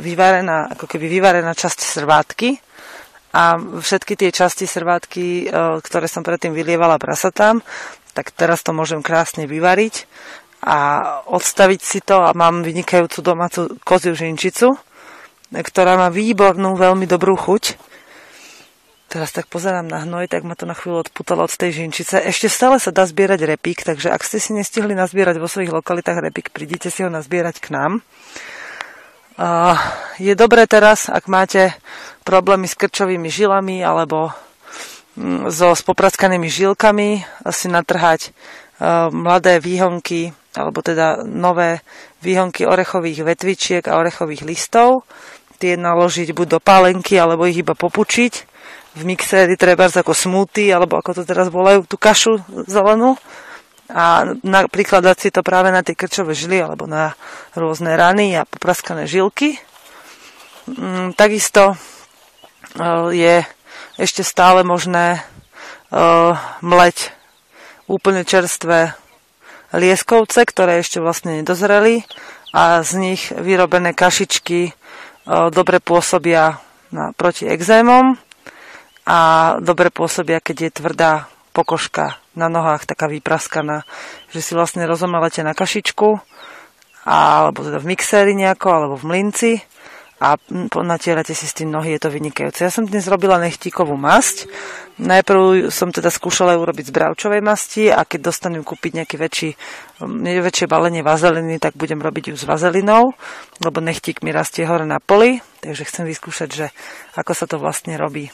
vyvarená, 0.00 0.72
ako 0.72 0.88
keby 0.88 1.06
vyvarená 1.08 1.52
časť 1.52 1.78
srvátky 1.84 2.50
a 3.36 3.60
všetky 3.60 4.16
tie 4.16 4.30
časti 4.32 4.64
srvátky, 4.66 5.52
ktoré 5.84 6.06
som 6.10 6.24
predtým 6.24 6.56
vylievala 6.56 6.98
prasatám, 6.98 7.62
tak 8.16 8.34
teraz 8.34 8.64
to 8.66 8.74
môžem 8.74 9.04
krásne 9.04 9.46
vyvariť 9.46 10.08
a 10.66 10.78
odstaviť 11.30 11.80
si 11.80 12.00
to 12.02 12.20
a 12.20 12.34
mám 12.36 12.66
vynikajúcu 12.66 13.18
domácu 13.22 13.60
koziu 13.86 14.12
žinčicu, 14.12 14.76
ktorá 15.50 15.96
má 15.96 16.08
výbornú, 16.12 16.74
veľmi 16.74 17.06
dobrú 17.08 17.36
chuť. 17.38 17.88
Teraz 19.10 19.34
tak 19.34 19.50
pozerám 19.50 19.90
na 19.90 20.06
hnoj, 20.06 20.30
tak 20.30 20.46
ma 20.46 20.54
to 20.54 20.70
na 20.70 20.74
chvíľu 20.78 21.02
odputalo 21.02 21.42
od 21.42 21.50
tej 21.50 21.82
žinčice. 21.82 22.22
Ešte 22.22 22.46
stále 22.46 22.78
sa 22.78 22.94
dá 22.94 23.02
zbierať 23.02 23.42
repík, 23.42 23.82
takže 23.82 24.06
ak 24.06 24.22
ste 24.22 24.38
si 24.38 24.54
nestihli 24.54 24.94
nazbierať 24.94 25.42
vo 25.42 25.50
svojich 25.50 25.74
lokalitách 25.74 26.22
repík, 26.22 26.54
prídite 26.54 26.94
si 26.94 27.02
ho 27.02 27.10
nazbierať 27.10 27.58
k 27.58 27.74
nám. 27.74 28.06
Je 30.20 30.36
dobré 30.36 30.68
teraz, 30.68 31.08
ak 31.08 31.24
máte 31.24 31.72
problémy 32.28 32.68
s 32.68 32.76
krčovými 32.76 33.32
žilami 33.32 33.80
alebo 33.80 34.28
mm, 35.16 35.48
so 35.48 35.72
spoprackanými 35.72 36.44
žilkami, 36.44 37.24
si 37.48 37.72
natrhať 37.72 38.28
e, 38.28 38.30
mladé 39.08 39.56
výhonky 39.56 40.36
alebo 40.52 40.84
teda 40.84 41.24
nové 41.24 41.80
výhonky 42.20 42.68
orechových 42.68 43.24
vetvičiek 43.24 43.84
a 43.88 43.96
orechových 43.96 44.44
listov. 44.44 45.08
Tie 45.56 45.78
naložiť 45.78 46.36
buď 46.36 46.46
do 46.56 46.60
pálenky, 46.60 47.16
alebo 47.20 47.48
ich 47.48 47.60
iba 47.60 47.76
popučiť. 47.76 48.32
V 48.98 49.02
mixéri 49.06 49.54
treba 49.54 49.86
ako 49.86 50.10
smoothie, 50.10 50.74
alebo 50.74 50.98
ako 50.98 51.20
to 51.20 51.22
teraz 51.22 51.52
volajú, 51.52 51.86
tú 51.86 51.94
kašu 51.94 52.42
zelenú 52.66 53.14
a 53.90 54.38
napríklad 54.46 55.02
dať 55.02 55.18
si 55.18 55.28
to 55.34 55.42
práve 55.42 55.74
na 55.74 55.82
tie 55.82 55.98
krčové 55.98 56.34
žily 56.34 56.62
alebo 56.62 56.86
na 56.86 57.18
rôzne 57.58 57.98
rany 57.98 58.38
a 58.38 58.46
popraskané 58.46 59.10
žilky. 59.10 59.58
Mm, 60.70 61.18
takisto 61.18 61.74
e, 61.74 61.76
je 63.10 63.36
ešte 63.98 64.22
stále 64.22 64.62
možné 64.62 65.18
e, 65.18 65.20
mleť 66.62 67.10
úplne 67.90 68.22
čerstvé 68.22 68.94
lieskovce, 69.74 70.46
ktoré 70.46 70.78
ešte 70.78 71.02
vlastne 71.02 71.42
nedozreli 71.42 72.06
a 72.54 72.86
z 72.86 72.90
nich 73.02 73.22
vyrobené 73.34 73.90
kašičky 73.90 74.70
e, 74.70 74.72
dobre 75.50 75.82
pôsobia 75.82 76.62
na, 76.94 77.10
proti 77.10 77.50
exémom 77.50 78.14
a 79.10 79.18
dobre 79.58 79.90
pôsobia, 79.90 80.38
keď 80.38 80.56
je 80.70 80.76
tvrdá 80.78 81.12
pokožka 81.50 82.19
na 82.38 82.46
nohách, 82.46 82.86
taká 82.86 83.10
vypraskaná, 83.10 83.82
že 84.30 84.40
si 84.42 84.54
vlastne 84.54 84.86
rozomelete 84.86 85.42
na 85.42 85.54
kašičku, 85.54 86.08
alebo 87.06 87.58
teda 87.64 87.78
v 87.80 87.88
mixéri 87.90 88.32
nejako, 88.36 88.68
alebo 88.70 88.94
v 89.00 89.08
mlinci 89.08 89.52
a 90.20 90.36
natierate 90.84 91.32
si 91.32 91.48
s 91.48 91.56
tým 91.56 91.72
nohy, 91.72 91.96
je 91.96 92.04
to 92.04 92.12
vynikajúce. 92.12 92.60
Ja 92.60 92.68
som 92.68 92.84
dnes 92.84 93.08
robila 93.08 93.40
nechtíkovú 93.40 93.96
masť. 93.96 94.52
Najprv 95.00 95.72
som 95.72 95.88
teda 95.88 96.12
skúšala 96.12 96.60
urobiť 96.60 96.92
z 96.92 96.94
bravčovej 96.94 97.40
masti 97.40 97.88
a 97.88 98.04
keď 98.04 98.28
dostanem 98.28 98.60
kúpiť 98.60 99.00
nejaké 99.00 99.16
väčší, 99.16 99.56
väčšie 100.44 100.68
balenie 100.68 101.00
vazeliny, 101.00 101.56
tak 101.56 101.72
budem 101.72 102.04
robiť 102.04 102.30
ju 102.30 102.34
s 102.36 102.44
vazelinou, 102.44 103.16
lebo 103.64 103.80
nechtík 103.80 104.20
mi 104.20 104.28
rastie 104.28 104.68
hore 104.68 104.84
na 104.84 105.00
poli, 105.00 105.40
takže 105.64 105.88
chcem 105.88 106.04
vyskúšať, 106.04 106.48
že 106.52 106.66
ako 107.16 107.32
sa 107.32 107.48
to 107.48 107.56
vlastne 107.56 107.96
robí. 107.96 108.28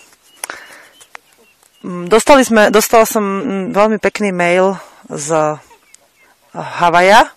Mm, 1.87 2.11
dostali 2.11 2.43
sme, 2.43 2.75
dostala 2.75 3.07
som 3.07 3.23
mm, 3.23 3.65
veľmi 3.71 4.03
pekný 4.03 4.35
mail 4.35 4.75
z 5.07 5.55
Havaja 6.51 7.31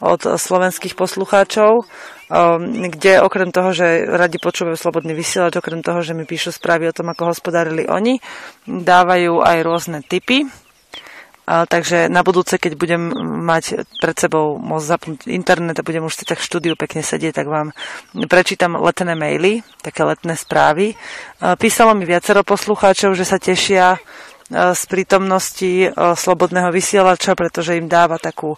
od 0.00 0.40
slovenských 0.40 0.96
poslucháčov, 0.96 1.84
um, 1.84 1.84
kde 2.88 3.20
okrem 3.20 3.52
toho, 3.52 3.76
že 3.76 4.08
radi 4.08 4.40
počúvajú 4.40 4.80
slobodný 4.80 5.12
vysielač, 5.12 5.60
okrem 5.60 5.84
toho, 5.84 6.00
že 6.00 6.16
mi 6.16 6.24
píšu 6.24 6.56
správy 6.56 6.88
o 6.88 6.96
tom, 6.96 7.12
ako 7.12 7.36
hospodárili 7.36 7.84
oni, 7.84 8.16
dávajú 8.64 9.44
aj 9.44 9.58
rôzne 9.60 10.00
typy 10.00 10.48
takže 11.68 12.08
na 12.08 12.24
budúce, 12.24 12.56
keď 12.56 12.72
budem 12.78 13.02
mať 13.44 13.84
pred 14.00 14.16
sebou 14.16 14.56
môcť 14.56 14.86
zapnúť 14.86 15.18
internet 15.28 15.76
a 15.76 15.86
budem 15.86 16.06
už 16.06 16.16
si 16.16 16.24
tak 16.24 16.40
v 16.40 16.48
štúdiu 16.48 16.74
pekne 16.78 17.04
sedieť, 17.04 17.42
tak 17.42 17.46
vám 17.50 17.76
prečítam 18.30 18.78
letné 18.80 19.12
maily, 19.12 19.60
také 19.84 20.06
letné 20.06 20.38
správy. 20.38 20.96
Písalo 21.60 21.92
mi 21.92 22.08
viacero 22.08 22.40
poslucháčov, 22.46 23.12
že 23.12 23.28
sa 23.28 23.36
tešia 23.36 24.00
z 24.52 24.82
prítomnosti 24.88 25.92
slobodného 25.96 26.72
vysielača, 26.72 27.36
pretože 27.36 27.76
im 27.76 27.88
dáva 27.88 28.16
takú 28.16 28.56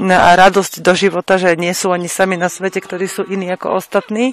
radosť 0.00 0.86
do 0.86 0.92
života, 0.94 1.36
že 1.36 1.58
nie 1.58 1.74
sú 1.74 1.90
oni 1.90 2.06
sami 2.06 2.38
na 2.38 2.46
svete, 2.46 2.78
ktorí 2.78 3.10
sú 3.10 3.26
iní 3.26 3.50
ako 3.52 3.80
ostatní 3.80 4.32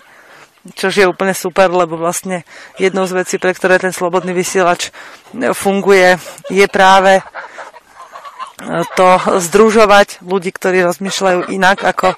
čo 0.76 0.92
je 0.92 1.08
úplne 1.08 1.32
super, 1.32 1.72
lebo 1.72 1.96
vlastne 1.96 2.44
jednou 2.76 3.08
z 3.08 3.24
vecí, 3.24 3.36
pre 3.40 3.56
ktoré 3.56 3.80
ten 3.80 3.96
slobodný 3.96 4.36
vysielač 4.36 4.92
funguje, 5.56 6.20
je 6.52 6.66
práve 6.68 7.24
to 8.98 9.10
združovať 9.38 10.26
ľudí, 10.26 10.50
ktorí 10.50 10.82
rozmýšľajú 10.82 11.54
inak 11.54 11.86
ako 11.86 12.18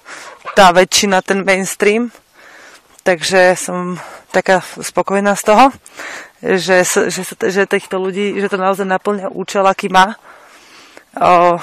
tá 0.56 0.72
väčšina, 0.72 1.20
ten 1.20 1.44
mainstream. 1.44 2.12
Takže 3.04 3.60
som 3.60 4.00
taká 4.32 4.62
spokojná 4.62 5.36
z 5.36 5.44
toho, 5.44 5.66
že, 6.40 6.86
že, 6.86 7.22
že 7.26 7.64
týchto 7.68 8.00
ľudí, 8.00 8.38
že 8.40 8.48
to 8.48 8.60
naozaj 8.60 8.88
naplňa 8.88 9.34
účel, 9.34 9.66
aký 9.68 9.92
má. 9.92 10.16
O, 11.18 11.58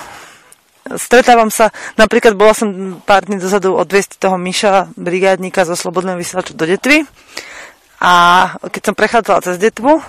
stretávam 0.99 1.49
sa, 1.49 1.71
napríklad 1.97 2.35
bola 2.35 2.53
som 2.53 3.01
pár 3.05 3.25
dní 3.25 3.41
dozadu 3.41 3.79
odviesť 3.79 4.19
toho 4.21 4.37
Miša, 4.37 4.93
brigádnika 4.99 5.65
zo 5.65 5.79
Slobodného 5.79 6.19
vysielača 6.19 6.53
do 6.53 6.67
Detvy 6.67 7.07
a 8.03 8.13
keď 8.61 8.83
som 8.93 8.95
prechádzala 8.95 9.41
cez 9.41 9.57
Detvu, 9.57 10.05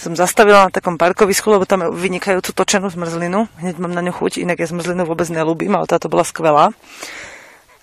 som 0.00 0.16
zastavila 0.16 0.64
na 0.64 0.72
takom 0.72 0.96
parkovisku, 0.96 1.52
lebo 1.52 1.68
tam 1.68 1.84
vynikajúcu 1.92 2.56
točenú 2.56 2.88
zmrzlinu. 2.88 3.52
Hneď 3.60 3.76
mám 3.76 3.92
na 3.92 4.00
ňu 4.00 4.16
chuť, 4.16 4.40
inak 4.40 4.64
ja 4.64 4.72
zmrzlinu 4.72 5.04
vôbec 5.04 5.28
nelúbim, 5.28 5.76
ale 5.76 5.84
táto 5.84 6.08
bola 6.08 6.24
skvelá. 6.24 6.72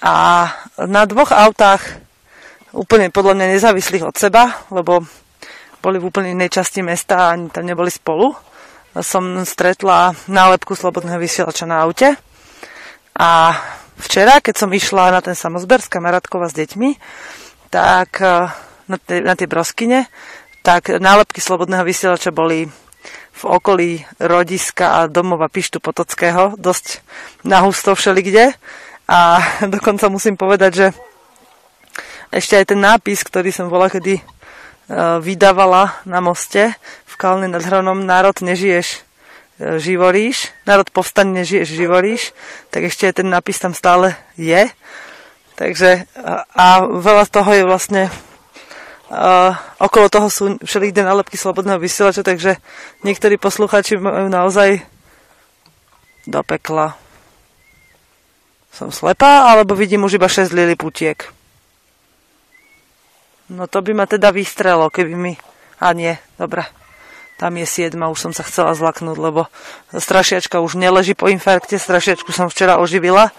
A 0.01 0.49
na 0.82 1.06
dvoch 1.06 1.30
autách, 1.30 2.01
úplne 2.73 3.13
podľa 3.13 3.38
mňa 3.38 3.53
nezávislých 3.53 4.10
od 4.10 4.17
seba, 4.17 4.65
lebo 4.73 5.06
boli 5.86 6.01
v 6.01 6.10
úplne 6.10 6.34
inej 6.34 6.58
časti 6.58 6.82
mesta 6.82 7.30
a 7.30 7.38
ani 7.38 7.53
tam 7.53 7.69
neboli 7.69 7.93
spolu, 7.93 8.34
som 8.97 9.45
stretla 9.45 10.17
nálepku 10.25 10.73
Slobodného 10.73 11.21
vysielača 11.21 11.69
na 11.69 11.86
aute. 11.86 12.17
A 13.13 13.53
včera, 14.01 14.41
keď 14.41 14.65
som 14.65 14.73
išla 14.73 15.13
na 15.13 15.21
ten 15.21 15.38
samozber 15.38 15.86
s 15.86 15.89
kamarátkou 15.89 16.41
a 16.41 16.49
s 16.49 16.58
deťmi, 16.58 16.89
tak 17.69 18.10
eh, 18.25 18.49
na 18.89 18.97
tie, 18.97 19.21
na 19.21 19.38
tie 19.38 19.45
broskyne, 19.45 20.10
tak 20.67 20.99
nálepky 20.99 21.39
Slobodného 21.39 21.88
vysielača 21.88 22.36
boli 22.36 22.67
v 23.32 23.43
okolí 23.47 24.03
rodiska 24.19 24.99
a 24.99 25.08
domova 25.08 25.47
Pištu 25.47 25.80
Potockého, 25.80 26.60
dosť 26.60 26.99
nahusto 27.47 27.95
všelikde. 27.95 28.51
A 29.08 29.39
dokonca 29.80 30.12
musím 30.12 30.36
povedať, 30.36 30.71
že 30.75 30.88
ešte 32.36 32.60
aj 32.60 32.75
ten 32.75 32.84
nápis, 32.84 33.23
ktorý 33.23 33.56
som 33.56 33.71
bola 33.71 33.88
kedy 33.88 34.19
vydávala 35.23 36.03
na 36.03 36.19
moste 36.19 36.75
v 37.08 37.13
Kalne 37.15 37.47
nad 37.47 37.63
Hronom 37.63 38.03
Národ 38.03 38.36
nežiješ, 38.43 39.08
živoríš, 39.60 40.51
národ 40.67 40.91
povstane, 40.91 41.43
nežiješ, 41.43 41.67
živoríš, 41.80 42.36
tak 42.75 42.91
ešte 42.91 43.08
aj 43.08 43.23
ten 43.23 43.27
nápis 43.32 43.56
tam 43.56 43.71
stále 43.71 44.19
je. 44.36 44.67
Takže 45.56 46.12
a, 46.51 46.84
veľa 46.84 47.25
toho 47.32 47.51
je 47.56 47.63
vlastne 47.63 48.12
okolo 49.79 50.07
toho 50.11 50.27
sú 50.27 50.59
všelikde 50.59 51.03
nálepky 51.03 51.39
slobodného 51.39 51.79
vysielača, 51.79 52.27
takže 52.27 52.59
niektorí 53.07 53.39
posluchači 53.39 53.95
majú 53.95 54.27
naozaj 54.27 54.83
do 56.27 56.43
pekla. 56.43 56.99
Som 58.75 58.91
slepá, 58.91 59.47
alebo 59.49 59.73
vidím 59.73 60.03
už 60.03 60.19
iba 60.19 60.27
6 60.27 60.51
liliputiek. 60.51 61.31
No 63.47 63.65
to 63.71 63.79
by 63.79 63.95
ma 63.95 64.05
teda 64.05 64.35
vystrelo, 64.35 64.91
keby 64.91 65.15
mi... 65.15 65.33
A 65.79 65.95
nie, 65.95 66.19
dobre. 66.35 66.67
Tam 67.39 67.53
je 67.55 67.69
siedma, 67.69 68.11
už 68.11 68.19
som 68.27 68.33
sa 68.35 68.43
chcela 68.43 68.75
zlaknúť, 68.75 69.17
lebo 69.17 69.47
strašiačka 69.93 70.59
už 70.59 70.75
neleží 70.75 71.13
po 71.13 71.31
infarkte, 71.31 71.79
strašiačku 71.79 72.33
som 72.33 72.51
včera 72.51 72.81
oživila, 72.81 73.29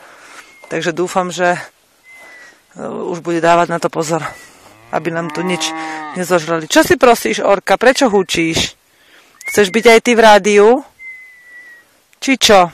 takže 0.70 0.94
dúfam, 0.94 1.34
že 1.34 1.58
e, 1.58 1.60
už 2.86 3.20
bude 3.26 3.42
dávať 3.42 3.74
na 3.74 3.82
to 3.82 3.90
pozor, 3.90 4.22
aby 4.92 5.08
nám 5.12 5.28
tu 5.32 5.44
nič 5.44 5.70
nezožrali. 6.16 6.70
Čo 6.70 6.84
si 6.84 6.94
prosíš, 6.96 7.44
Orka, 7.44 7.76
prečo 7.76 8.08
hučíš? 8.08 8.74
Chceš 9.48 9.68
byť 9.72 9.84
aj 9.88 10.00
ty 10.04 10.12
v 10.12 10.24
rádiu? 10.24 10.68
Či 12.20 12.32
čo? 12.36 12.68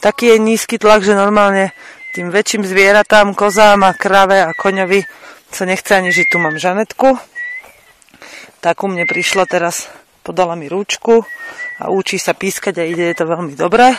Taký 0.00 0.32
je 0.32 0.36
nízky 0.40 0.80
tlak, 0.80 1.04
že 1.04 1.12
normálne 1.12 1.76
tým 2.16 2.32
väčším 2.32 2.64
zvieratám, 2.64 3.36
kozám 3.36 3.84
a 3.84 3.92
krave 3.92 4.42
a 4.42 4.56
koňovi 4.56 5.04
sa 5.52 5.68
nechce 5.68 5.92
ani 5.92 6.10
žiť. 6.10 6.26
Tu 6.32 6.36
mám 6.40 6.56
Žanetku, 6.56 7.20
tak 8.64 8.80
u 8.82 8.88
mne 8.88 9.04
prišla 9.04 9.44
teraz, 9.44 9.92
podala 10.24 10.56
mi 10.56 10.66
rúčku 10.66 11.22
a 11.78 11.92
učí 11.92 12.16
sa 12.16 12.32
pískať 12.32 12.80
a 12.80 12.88
ide 12.88 13.12
je 13.12 13.16
to 13.16 13.28
veľmi 13.28 13.54
dobre. 13.54 13.92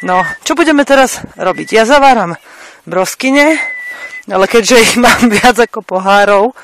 No, 0.00 0.24
čo 0.44 0.56
budeme 0.56 0.84
teraz 0.88 1.20
robiť? 1.36 1.68
Ja 1.76 1.84
zaváram 1.84 2.36
broskyne, 2.88 3.60
ale 4.30 4.46
keďže 4.46 4.76
ich 4.80 4.94
mám 5.04 5.30
viac 5.30 5.56
ako 5.58 5.82
pohárov, 5.82 6.54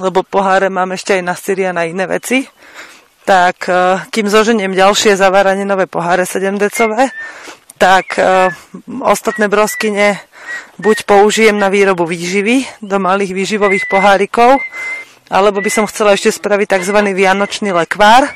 lebo 0.00 0.24
poháre 0.24 0.72
mám 0.72 0.96
ešte 0.96 1.18
aj 1.18 1.22
na 1.22 1.34
syri 1.36 1.68
a 1.68 1.76
na 1.76 1.84
iné 1.84 2.08
veci, 2.08 2.46
tak 3.28 3.68
e, 3.68 4.00
kým 4.08 4.26
zoženiem 4.26 4.72
ďalšie 4.72 5.14
zaváranie 5.14 5.68
nové 5.68 5.84
poháre 5.84 6.24
7 6.24 6.56
decové, 6.56 7.12
tak 7.80 8.20
uh, 8.20 8.52
ostatné 9.00 9.48
broskyne 9.48 10.20
buď 10.76 11.08
použijem 11.08 11.56
na 11.56 11.72
výrobu 11.72 12.04
výživy 12.04 12.84
do 12.84 13.00
malých 13.00 13.32
výživových 13.32 13.88
pohárikov, 13.88 14.60
alebo 15.32 15.64
by 15.64 15.70
som 15.72 15.88
chcela 15.88 16.12
ešte 16.12 16.28
spraviť 16.28 16.76
tzv. 16.76 17.00
vianočný 17.16 17.72
lekvár. 17.72 18.28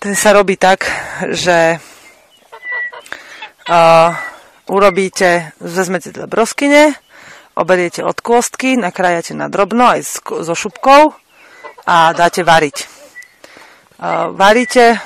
Ten 0.00 0.16
sa 0.16 0.32
robí 0.32 0.56
tak, 0.56 0.88
že 1.36 1.76
uh, 3.68 4.16
urobíte, 4.72 5.52
vezmete 5.60 6.08
teda 6.08 6.24
broskyne, 6.24 6.96
oberiete 7.54 8.02
od 8.02 8.18
kôstky, 8.18 8.74
nakrájate 8.78 9.32
na 9.34 9.50
drobno 9.50 9.86
aj 9.86 10.22
so 10.42 10.54
šupkou 10.54 11.14
a 11.86 12.12
dáte 12.12 12.42
variť. 12.42 12.86
Varíte, 14.34 14.98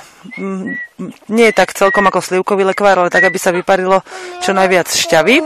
nie 1.31 1.49
tak 1.55 1.71
celkom 1.71 2.03
ako 2.11 2.19
slivkový 2.19 2.67
lekvár, 2.67 2.99
ale 2.99 3.13
tak, 3.13 3.23
aby 3.23 3.39
sa 3.39 3.55
vyparilo 3.55 4.03
čo 4.43 4.51
najviac 4.51 4.91
šťavy. 4.91 5.39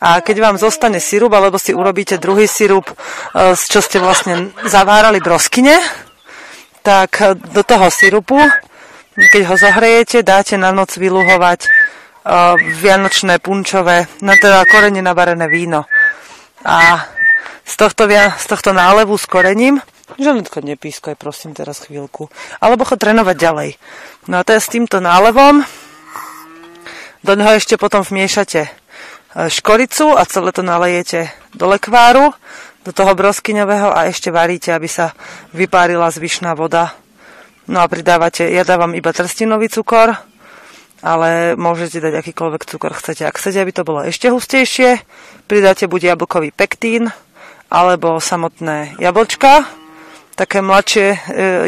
A 0.00 0.24
keď 0.24 0.36
vám 0.40 0.56
zostane 0.56 0.98
sirup, 0.98 1.30
alebo 1.36 1.60
si 1.60 1.76
urobíte 1.76 2.16
druhý 2.16 2.48
sirup, 2.48 2.88
e, 2.88 2.94
čo 3.54 3.84
ste 3.84 4.00
vlastne 4.00 4.48
zavárali 4.64 5.20
broskyne, 5.20 5.76
tak 6.80 7.20
do 7.52 7.60
toho 7.60 7.92
sirupu, 7.92 8.40
keď 9.12 9.42
ho 9.52 9.54
zohrejete, 9.60 10.24
dáte 10.24 10.56
na 10.56 10.72
noc 10.72 10.96
vyluhovať 10.96 11.68
vianočné 12.80 13.40
punčové, 13.40 14.06
no 14.20 14.32
teda 14.36 14.64
korene 14.68 15.00
navarené 15.00 15.48
víno. 15.48 15.88
A 16.64 17.08
z 17.64 17.74
tohto, 17.76 18.04
z 18.10 18.46
tohto 18.46 18.76
nálevu 18.76 19.16
s 19.16 19.24
korením, 19.24 19.80
Žanetko, 20.20 20.60
nepískaj, 20.60 21.14
prosím, 21.14 21.54
teraz 21.54 21.86
chvíľku. 21.86 22.28
Alebo 22.58 22.82
chod 22.82 22.98
trénovať 22.98 23.36
ďalej. 23.38 23.70
No 24.26 24.42
a 24.42 24.44
to 24.44 24.52
je 24.52 24.60
s 24.60 24.68
týmto 24.68 24.98
nálevom. 24.98 25.62
Do 27.22 27.32
neho 27.38 27.54
ešte 27.54 27.78
potom 27.78 28.02
vmiešate 28.02 28.80
E, 29.30 29.46
škoricu 29.46 30.18
a 30.18 30.26
celé 30.26 30.50
to 30.50 30.66
nalejete 30.66 31.30
do 31.54 31.70
lekváru, 31.70 32.34
do 32.82 32.90
toho 32.90 33.14
broskyňového 33.14 33.94
a 33.94 34.10
ešte 34.10 34.34
varíte, 34.34 34.74
aby 34.74 34.90
sa 34.90 35.14
vypárila 35.54 36.10
zvyšná 36.10 36.58
voda. 36.58 36.98
No 37.70 37.78
a 37.78 37.86
pridávate, 37.86 38.50
ja 38.50 38.66
dávam 38.66 38.90
iba 38.98 39.14
trstinový 39.14 39.70
cukor, 39.70 40.18
ale 41.00 41.56
môžete 41.56 42.00
dať 42.00 42.20
akýkoľvek 42.20 42.62
cukor 42.68 42.92
chcete. 42.96 43.24
Ak 43.24 43.40
chcete, 43.40 43.60
aby 43.60 43.72
to 43.72 43.82
bolo 43.84 44.04
ešte 44.04 44.28
hustejšie, 44.28 45.00
pridáte 45.48 45.88
buď 45.88 46.14
jablkový 46.14 46.52
pektín, 46.52 47.08
alebo 47.72 48.20
samotné 48.20 48.98
jablčka, 48.98 49.64
také 50.34 50.60
mladšie, 50.60 51.08
e, 51.08 51.18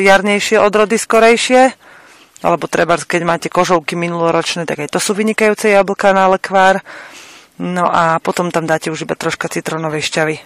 jarnejšie 0.03 0.59
odrody, 0.59 0.99
skorejšie, 0.99 1.73
alebo 2.43 2.67
treba, 2.67 2.99
keď 2.99 3.23
máte 3.23 3.49
kožovky 3.49 3.95
minuloročné, 3.95 4.67
tak 4.67 4.83
aj 4.83 4.91
to 4.91 4.99
sú 4.99 5.15
vynikajúce 5.15 5.71
jablka 5.71 6.11
na 6.11 6.27
lekvár. 6.27 6.83
No 7.61 7.85
a 7.85 8.17
potom 8.19 8.49
tam 8.49 8.65
dáte 8.65 8.89
už 8.89 9.05
iba 9.05 9.13
troška 9.13 9.49
citronovej 9.49 10.01
šťavy. 10.09 10.37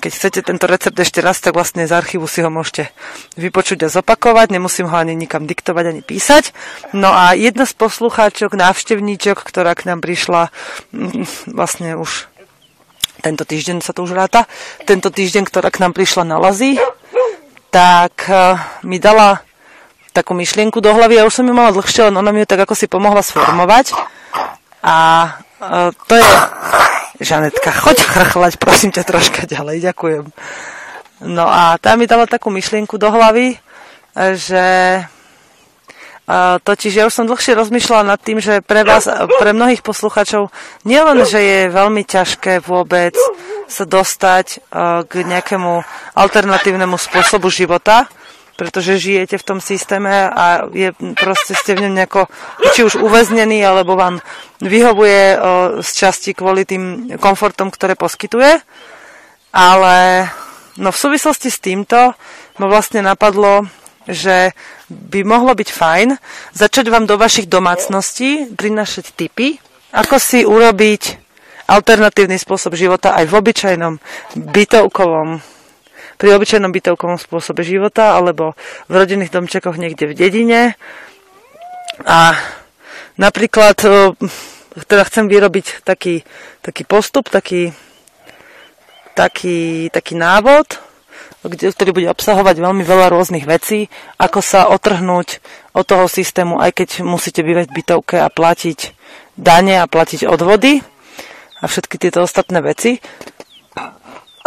Keď 0.00 0.12
chcete 0.16 0.40
tento 0.40 0.64
recept 0.64 0.96
ešte 0.96 1.20
raz, 1.20 1.38
tak 1.44 1.52
vlastne 1.52 1.84
z 1.84 1.92
archívu 1.92 2.24
si 2.24 2.40
ho 2.40 2.48
môžete 2.48 2.88
vypočuť 3.36 3.84
a 3.84 3.92
zopakovať. 3.92 4.48
Nemusím 4.50 4.88
ho 4.88 4.96
ani 4.96 5.12
nikam 5.12 5.44
diktovať, 5.44 5.84
ani 5.84 6.02
písať. 6.02 6.56
No 6.96 7.12
a 7.12 7.36
jedna 7.36 7.68
z 7.68 7.76
poslucháčok, 7.76 8.56
návštevníčok, 8.56 9.44
ktorá 9.44 9.76
k 9.76 9.92
nám 9.92 10.00
prišla 10.00 10.48
mm, 10.96 11.52
vlastne 11.52 12.00
už 12.00 12.32
tento 13.20 13.44
týždeň 13.44 13.84
sa 13.84 13.92
to 13.92 14.08
už 14.08 14.16
ráta, 14.16 14.48
tento 14.88 15.12
týždeň, 15.12 15.44
ktorá 15.44 15.68
k 15.68 15.84
nám 15.84 15.92
prišla 15.92 16.24
na 16.24 16.40
lazy, 16.40 16.80
tak 17.68 18.24
e, 18.26 18.56
mi 18.88 18.96
dala 18.96 19.44
takú 20.16 20.32
myšlienku 20.32 20.80
do 20.80 20.90
hlavy. 20.90 21.20
Ja 21.20 21.28
už 21.28 21.36
som 21.36 21.46
ju 21.46 21.52
mala 21.52 21.70
dlhšie, 21.76 22.08
len 22.08 22.16
ona 22.16 22.32
mi 22.32 22.42
ju 22.42 22.48
tak 22.48 22.64
ako 22.64 22.72
si 22.72 22.88
pomohla 22.88 23.20
sformovať. 23.20 23.92
A 24.80 24.96
to 26.08 26.14
je... 26.16 26.24
Žanetka, 27.20 27.68
choď 27.68 28.00
chrchlať, 28.00 28.56
prosím 28.56 28.96
ťa 28.96 29.04
troška 29.04 29.44
ďalej, 29.44 29.92
ďakujem. 29.92 30.24
No 31.28 31.44
a 31.44 31.76
tá 31.76 32.00
mi 32.00 32.08
dala 32.08 32.24
takú 32.24 32.48
myšlienku 32.48 32.96
do 32.96 33.12
hlavy, 33.12 33.60
že 34.40 34.64
totiž 36.64 36.92
ja 36.96 37.04
už 37.04 37.12
som 37.12 37.28
dlhšie 37.28 37.52
rozmýšľala 37.52 38.16
nad 38.16 38.20
tým, 38.22 38.40
že 38.40 38.64
pre 38.64 38.88
vás, 38.88 39.04
pre 39.36 39.52
mnohých 39.52 39.84
posluchačov, 39.84 40.48
nielen, 40.88 41.28
že 41.28 41.40
je 41.42 41.60
veľmi 41.68 42.08
ťažké 42.08 42.64
vôbec 42.64 43.12
sa 43.68 43.84
dostať 43.84 44.64
k 45.04 45.12
nejakému 45.20 45.84
alternatívnemu 46.16 46.96
spôsobu 46.96 47.52
života, 47.52 48.08
pretože 48.60 49.00
žijete 49.00 49.40
v 49.40 49.46
tom 49.48 49.58
systéme 49.64 50.28
a 50.28 50.68
je, 50.68 50.92
proste 51.16 51.56
ste 51.56 51.72
v 51.72 51.88
ňom 51.88 51.96
nejako, 51.96 52.28
či 52.76 52.84
už 52.84 53.00
uväznený, 53.00 53.64
alebo 53.64 53.96
vám 53.96 54.20
vyhovuje 54.60 55.20
o, 55.32 55.40
z 55.80 55.90
časti 55.96 56.36
kvôli 56.36 56.68
tým 56.68 57.16
komfortom, 57.16 57.72
ktoré 57.72 57.96
poskytuje. 57.96 58.60
Ale 59.56 60.28
no 60.76 60.92
v 60.92 61.00
súvislosti 61.00 61.48
s 61.48 61.56
týmto 61.56 62.12
ma 62.60 62.66
vlastne 62.68 63.00
napadlo, 63.00 63.64
že 64.04 64.52
by 64.92 65.24
mohlo 65.24 65.56
byť 65.56 65.68
fajn 65.72 66.08
začať 66.52 66.92
vám 66.92 67.08
do 67.08 67.16
vašich 67.16 67.48
domácností 67.48 68.52
prinašať 68.60 69.16
tipy, 69.16 69.56
ako 69.96 70.20
si 70.20 70.44
urobiť 70.44 71.16
alternatívny 71.64 72.36
spôsob 72.36 72.76
života 72.76 73.16
aj 73.16 73.24
v 73.24 73.36
obyčajnom 73.40 73.94
bytovkovom 74.36 75.59
pri 76.20 76.36
obyčajnom 76.36 76.68
bytovkovom 76.68 77.16
spôsobe 77.16 77.64
života 77.64 78.12
alebo 78.12 78.52
v 78.92 78.92
rodinných 78.92 79.32
domčekoch 79.32 79.80
niekde 79.80 80.04
v 80.04 80.12
dedine. 80.12 80.60
A 82.04 82.36
napríklad 83.16 83.80
teda 84.84 85.02
chcem 85.08 85.32
vyrobiť 85.32 85.80
taký, 85.80 86.20
taký 86.60 86.84
postup, 86.84 87.32
taký, 87.32 87.72
taký, 89.16 89.88
taký 89.88 90.14
návod, 90.14 90.76
kde, 91.40 91.72
ktorý 91.72 91.90
bude 91.96 92.12
obsahovať 92.12 92.56
veľmi 92.60 92.84
veľa 92.84 93.08
rôznych 93.08 93.48
vecí, 93.48 93.88
ako 94.20 94.44
sa 94.44 94.68
otrhnúť 94.68 95.40
od 95.72 95.88
toho 95.88 96.04
systému, 96.04 96.60
aj 96.60 96.84
keď 96.84 96.88
musíte 97.00 97.40
bývať 97.40 97.72
v 97.72 97.80
bytovke 97.80 98.20
a 98.20 98.28
platiť 98.28 98.92
dane 99.40 99.80
a 99.80 99.88
platiť 99.88 100.28
odvody 100.28 100.84
a 101.60 101.64
všetky 101.64 101.96
tieto 101.96 102.20
ostatné 102.20 102.60
veci 102.60 103.00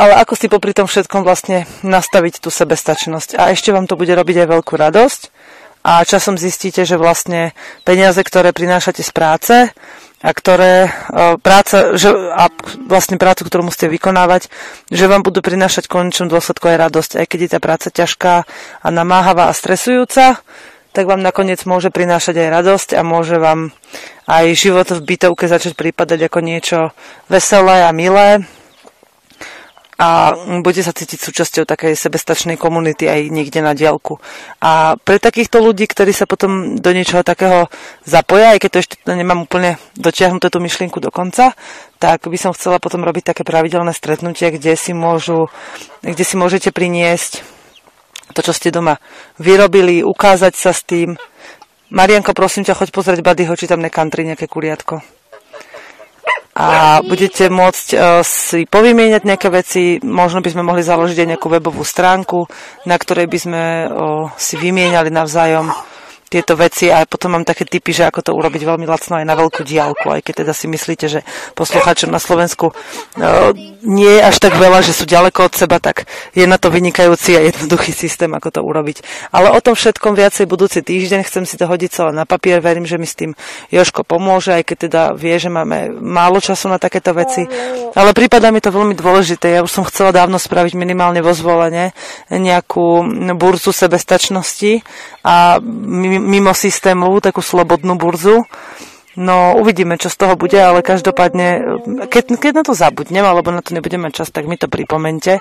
ale 0.04 0.20
ako 0.20 0.36
si 0.36 0.52
popri 0.52 0.76
tom 0.76 0.84
všetkom 0.84 1.24
vlastne 1.24 1.63
nastaviť 1.80 2.44
tú 2.44 2.52
sebestačnosť. 2.52 3.39
A 3.39 3.56
ešte 3.56 3.72
vám 3.72 3.88
to 3.88 3.96
bude 3.96 4.12
robiť 4.12 4.44
aj 4.44 4.48
veľkú 4.52 4.76
radosť. 4.76 5.22
A 5.88 6.04
časom 6.04 6.36
zistíte, 6.36 6.84
že 6.84 7.00
vlastne 7.00 7.56
peniaze, 7.88 8.20
ktoré 8.20 8.52
prinášate 8.52 9.00
z 9.00 9.12
práce, 9.16 9.56
a 10.24 10.32
ktoré 10.32 10.88
práca, 11.44 12.00
že, 12.00 12.08
a 12.32 12.48
vlastne 12.88 13.20
prácu, 13.20 13.44
ktorú 13.44 13.68
musíte 13.68 13.92
vykonávať, 13.92 14.48
že 14.88 15.12
vám 15.12 15.20
budú 15.20 15.44
prinášať 15.44 15.92
konečnú 15.92 16.32
dôsledku 16.32 16.72
aj 16.72 16.80
radosť, 16.88 17.12
aj 17.20 17.26
keď 17.28 17.39
je 17.44 17.50
tá 17.52 17.60
práca 17.60 17.88
ťažká 17.92 18.34
a 18.80 18.88
namáhavá 18.88 19.52
a 19.52 19.54
stresujúca, 19.56 20.39
tak 20.96 21.04
vám 21.12 21.20
nakoniec 21.20 21.60
môže 21.68 21.92
prinášať 21.92 22.39
aj 22.39 22.50
radosť 22.56 22.89
a 22.96 23.04
môže 23.04 23.36
vám 23.36 23.76
aj 24.24 24.46
život 24.56 24.88
v 24.88 25.04
bytovke 25.04 25.52
začať 25.52 25.76
prípadať 25.76 26.32
ako 26.32 26.39
niečo 26.39 26.80
veselé 27.28 27.84
a 27.84 27.92
milé 27.92 28.48
a 30.04 30.36
budete 30.60 30.84
sa 30.84 30.92
cítiť 30.92 31.16
súčasťou 31.16 31.63
takej 31.63 31.96
sebestačnej 31.96 32.60
komunity 32.60 33.08
aj 33.08 33.32
niekde 33.32 33.63
na 33.63 33.72
diálku. 33.72 34.20
A 34.60 35.00
pre 35.00 35.16
takýchto 35.16 35.63
ľudí, 35.63 35.88
ktorí 35.88 36.12
sa 36.12 36.28
potom 36.28 36.76
do 36.76 36.92
niečoho 36.92 37.24
takého 37.24 37.72
zapoja, 38.04 38.52
aj 38.52 38.60
keď 38.60 38.70
to 38.70 38.82
ešte 38.84 38.96
nemám 39.08 39.48
úplne 39.48 39.80
dotiahnuté 39.96 40.52
tú 40.52 40.60
myšlienku 40.60 41.00
do 41.00 41.08
konca, 41.08 41.56
tak 42.04 42.28
by 42.28 42.36
som 42.36 42.52
chcela 42.52 42.84
potom 42.84 43.08
robiť 43.08 43.32
také 43.32 43.48
pravidelné 43.48 43.96
stretnutie, 43.96 44.52
kde 44.52 44.76
si, 44.76 44.92
môžu, 44.92 45.48
kde 46.04 46.24
si 46.28 46.36
môžete 46.36 46.76
priniesť 46.76 47.39
to, 48.36 48.44
čo 48.44 48.52
ste 48.52 48.76
doma 48.76 49.00
vyrobili, 49.39 50.04
ukázať 50.04 50.54
sa 50.60 50.76
s 50.76 50.84
tým. 50.84 51.16
Marianko, 51.96 52.36
prosím 52.36 52.68
ťa, 52.68 52.76
choď 52.76 52.89
pozrieť 52.92 53.24
Buddyho, 53.24 53.56
či 53.56 53.72
tam 53.72 53.80
nekantri 53.80 54.28
nejaké 54.28 54.52
kuriatko 54.52 55.23
a 56.54 57.02
budete 57.02 57.50
môcť 57.50 57.88
uh, 57.98 58.22
si 58.22 58.70
povymieňať 58.70 59.26
nejaké 59.26 59.50
veci. 59.50 59.98
Možno 60.06 60.46
by 60.46 60.54
sme 60.54 60.62
mohli 60.62 60.86
založiť 60.86 61.18
aj 61.26 61.30
nejakú 61.34 61.48
webovú 61.50 61.82
stránku, 61.82 62.46
na 62.86 62.94
ktorej 62.94 63.26
by 63.26 63.38
sme 63.42 63.63
uh, 63.86 64.30
si 64.38 64.54
vymieniali 64.62 65.10
navzájom 65.10 65.93
tieto 66.34 66.58
veci 66.58 66.89
a 66.89 67.06
potom 67.06 67.38
mám 67.38 67.46
také 67.46 67.69
typy, 67.69 67.93
že 67.93 68.10
ako 68.10 68.26
to 68.26 68.32
urobiť 68.34 68.65
veľmi 68.65 68.89
lacno 68.89 69.22
aj 69.22 69.26
na 69.30 69.38
veľkú 69.38 69.62
diálku, 69.62 70.10
aj 70.10 70.26
keď 70.26 70.34
teda 70.41 70.54
si 70.58 70.65
myslíte, 70.65 71.06
že 71.06 71.19
poslucháčom 71.54 72.10
na 72.10 72.17
Slovensku 72.17 72.74
no, 73.22 73.54
nie 73.86 74.17
je 74.17 74.22
až 74.26 74.41
tak 74.41 74.58
veľa, 74.58 74.82
že 74.82 74.98
sú 74.98 75.06
ďaleko 75.06 75.46
od 75.46 75.54
seba, 75.54 75.78
tak 75.78 76.10
je 76.34 76.50
na 76.50 76.58
to 76.58 76.74
vynikajúci 76.74 77.38
a 77.38 77.46
jednoduchý 77.46 77.93
systém, 77.93 78.34
ako 78.34 78.50
to 78.50 78.62
urobiť. 78.65 79.30
Ale 79.30 79.54
o 79.54 79.60
tom 79.62 79.78
všetkom 79.78 80.17
viacej 80.17 80.50
budúci 80.50 80.82
týždeň 80.82 81.22
chcem 81.28 81.43
si 81.46 81.60
to 81.60 81.69
hodiť 81.69 81.89
celé 81.93 82.12
na 82.15 82.26
papier, 82.26 82.58
verím, 82.63 82.89
že 82.89 82.98
mi 82.98 83.06
s 83.06 83.13
tým 83.13 83.38
Joško 83.69 84.02
pomôže, 84.02 84.58
aj 84.58 84.63
keď 84.65 84.78
teda 84.89 85.02
vie, 85.13 85.36
že 85.38 85.54
máme 85.54 85.93
málo 86.02 86.41
času 86.41 86.72
na 86.72 86.82
takéto 86.82 87.13
veci. 87.13 87.46
Ale 87.93 88.15
prípada 88.17 88.50
mi 88.50 88.63
to 88.63 88.74
veľmi 88.74 88.98
dôležité. 88.98 89.60
Ja 89.60 89.62
už 89.62 89.69
som 89.69 89.84
chcela 89.86 90.10
dávno 90.10 90.41
spraviť 90.41 90.74
minimálne 90.74 91.22
vo 91.22 91.36
zvolenie 91.36 91.93
nejakú 92.32 93.06
burzu 93.38 93.76
sebestačnosti 93.76 94.82
a 95.24 95.58
mimo 95.64 96.52
systému, 96.52 97.24
takú 97.24 97.40
slobodnú 97.40 97.96
burzu. 97.96 98.44
No 99.14 99.54
uvidíme, 99.62 100.02
čo 100.02 100.10
z 100.10 100.26
toho 100.26 100.34
bude, 100.34 100.58
ale 100.58 100.82
každopádne, 100.82 101.78
keď, 102.10 102.34
keď 102.34 102.52
na 102.58 102.64
to 102.66 102.74
zabudnem, 102.74 103.22
alebo 103.22 103.54
na 103.54 103.62
to 103.62 103.78
nebudeme 103.78 104.10
čas, 104.10 104.34
tak 104.34 104.50
mi 104.50 104.58
to 104.58 104.66
pripomente 104.66 105.38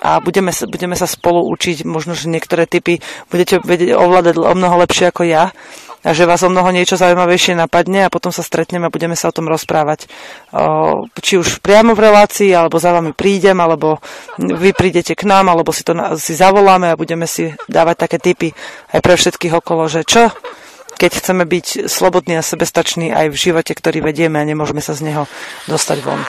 a 0.00 0.24
budeme 0.24 0.48
budeme 0.64 0.96
sa 0.96 1.04
spolu 1.04 1.44
učiť, 1.52 1.84
možno, 1.84 2.16
že 2.16 2.32
niektoré 2.32 2.64
typy 2.64 3.04
budete 3.28 3.60
vedieť 3.60 3.92
ovládať 3.92 4.40
o 4.40 4.56
mnoho 4.56 4.80
lepšie 4.80 5.12
ako 5.12 5.28
ja 5.28 5.52
a 6.00 6.16
že 6.16 6.24
vás 6.24 6.40
o 6.40 6.48
mnoho 6.48 6.72
niečo 6.72 6.96
zaujímavejšie 6.96 7.56
napadne 7.56 8.08
a 8.08 8.12
potom 8.12 8.32
sa 8.32 8.40
stretneme 8.40 8.88
a 8.88 8.94
budeme 8.94 9.12
sa 9.12 9.28
o 9.28 9.36
tom 9.36 9.52
rozprávať. 9.52 10.08
Či 11.20 11.34
už 11.36 11.60
priamo 11.60 11.92
v 11.92 12.08
relácii, 12.08 12.50
alebo 12.56 12.80
za 12.80 12.96
vami 12.96 13.12
prídem, 13.12 13.60
alebo 13.60 14.00
vy 14.40 14.72
prídete 14.72 15.12
k 15.12 15.28
nám, 15.28 15.52
alebo 15.52 15.76
si 15.76 15.84
to 15.84 15.92
si 16.16 16.32
zavoláme 16.32 16.88
a 16.88 16.96
budeme 16.96 17.28
si 17.28 17.52
dávať 17.68 17.96
také 18.08 18.16
typy 18.16 18.48
aj 18.96 19.00
pre 19.04 19.14
všetkých 19.16 19.52
okolo, 19.60 19.86
že 19.92 20.08
čo 20.08 20.32
keď 21.00 21.16
chceme 21.16 21.48
byť 21.48 21.88
slobodní 21.88 22.36
a 22.36 22.44
sebestační 22.44 23.08
aj 23.08 23.32
v 23.32 23.40
živote, 23.40 23.72
ktorý 23.72 24.04
vedieme 24.04 24.36
a 24.36 24.44
nemôžeme 24.44 24.84
sa 24.84 24.92
z 24.92 25.08
neho 25.08 25.24
dostať 25.64 25.98
von. 26.04 26.20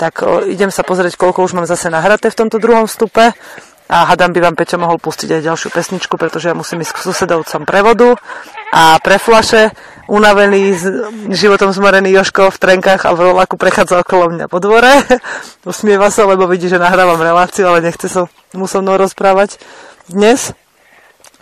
Tak 0.00 0.24
o, 0.24 0.40
idem 0.48 0.72
sa 0.72 0.80
pozrieť, 0.80 1.20
koľko 1.20 1.44
už 1.44 1.52
mám 1.52 1.68
zase 1.68 1.92
nahraté 1.92 2.32
v 2.32 2.40
tomto 2.40 2.56
druhom 2.56 2.88
stupe 2.88 3.36
a 3.84 4.08
hadam 4.08 4.32
by 4.32 4.40
vám 4.40 4.56
Peťo 4.56 4.80
mohol 4.80 4.96
pustiť 4.96 5.28
aj 5.38 5.42
ďalšiu 5.44 5.68
pesničku, 5.68 6.16
pretože 6.16 6.48
ja 6.48 6.56
musím 6.56 6.80
ísť 6.80 6.96
k 6.96 7.04
susedovcom 7.04 7.68
prevodu 7.68 8.16
a 8.72 8.96
pre 8.96 9.20
flaše 9.20 9.76
unavený, 10.08 10.72
životom 11.36 11.68
zmorený 11.72 12.16
Joško 12.16 12.48
v 12.48 12.60
trenkách 12.60 13.04
a 13.04 13.12
v 13.12 13.28
rolaku 13.28 13.60
prechádza 13.60 14.00
okolo 14.00 14.32
mňa 14.32 14.46
po 14.48 14.56
dvore. 14.56 15.04
Usmieva 15.68 16.08
sa, 16.08 16.24
lebo 16.24 16.48
vidí, 16.48 16.68
že 16.72 16.80
nahrávam 16.80 17.20
reláciu, 17.20 17.68
ale 17.68 17.84
nechce 17.84 18.08
sa 18.08 18.24
mu 18.56 18.64
so 18.64 18.80
mnou 18.80 18.96
rozprávať 18.96 19.60
dnes. 20.08 20.56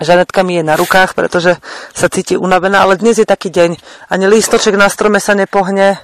Žanetka 0.02 0.42
mi 0.42 0.58
je 0.58 0.66
na 0.66 0.74
rukách, 0.74 1.14
pretože 1.14 1.62
sa 1.94 2.10
cíti 2.10 2.34
unavená, 2.34 2.82
ale 2.82 2.98
dnes 2.98 3.22
je 3.22 3.26
taký 3.26 3.54
deň. 3.54 3.78
Ani 4.10 4.26
lístoček 4.26 4.74
na 4.74 4.90
strome 4.90 5.22
sa 5.22 5.38
nepohne, 5.38 5.94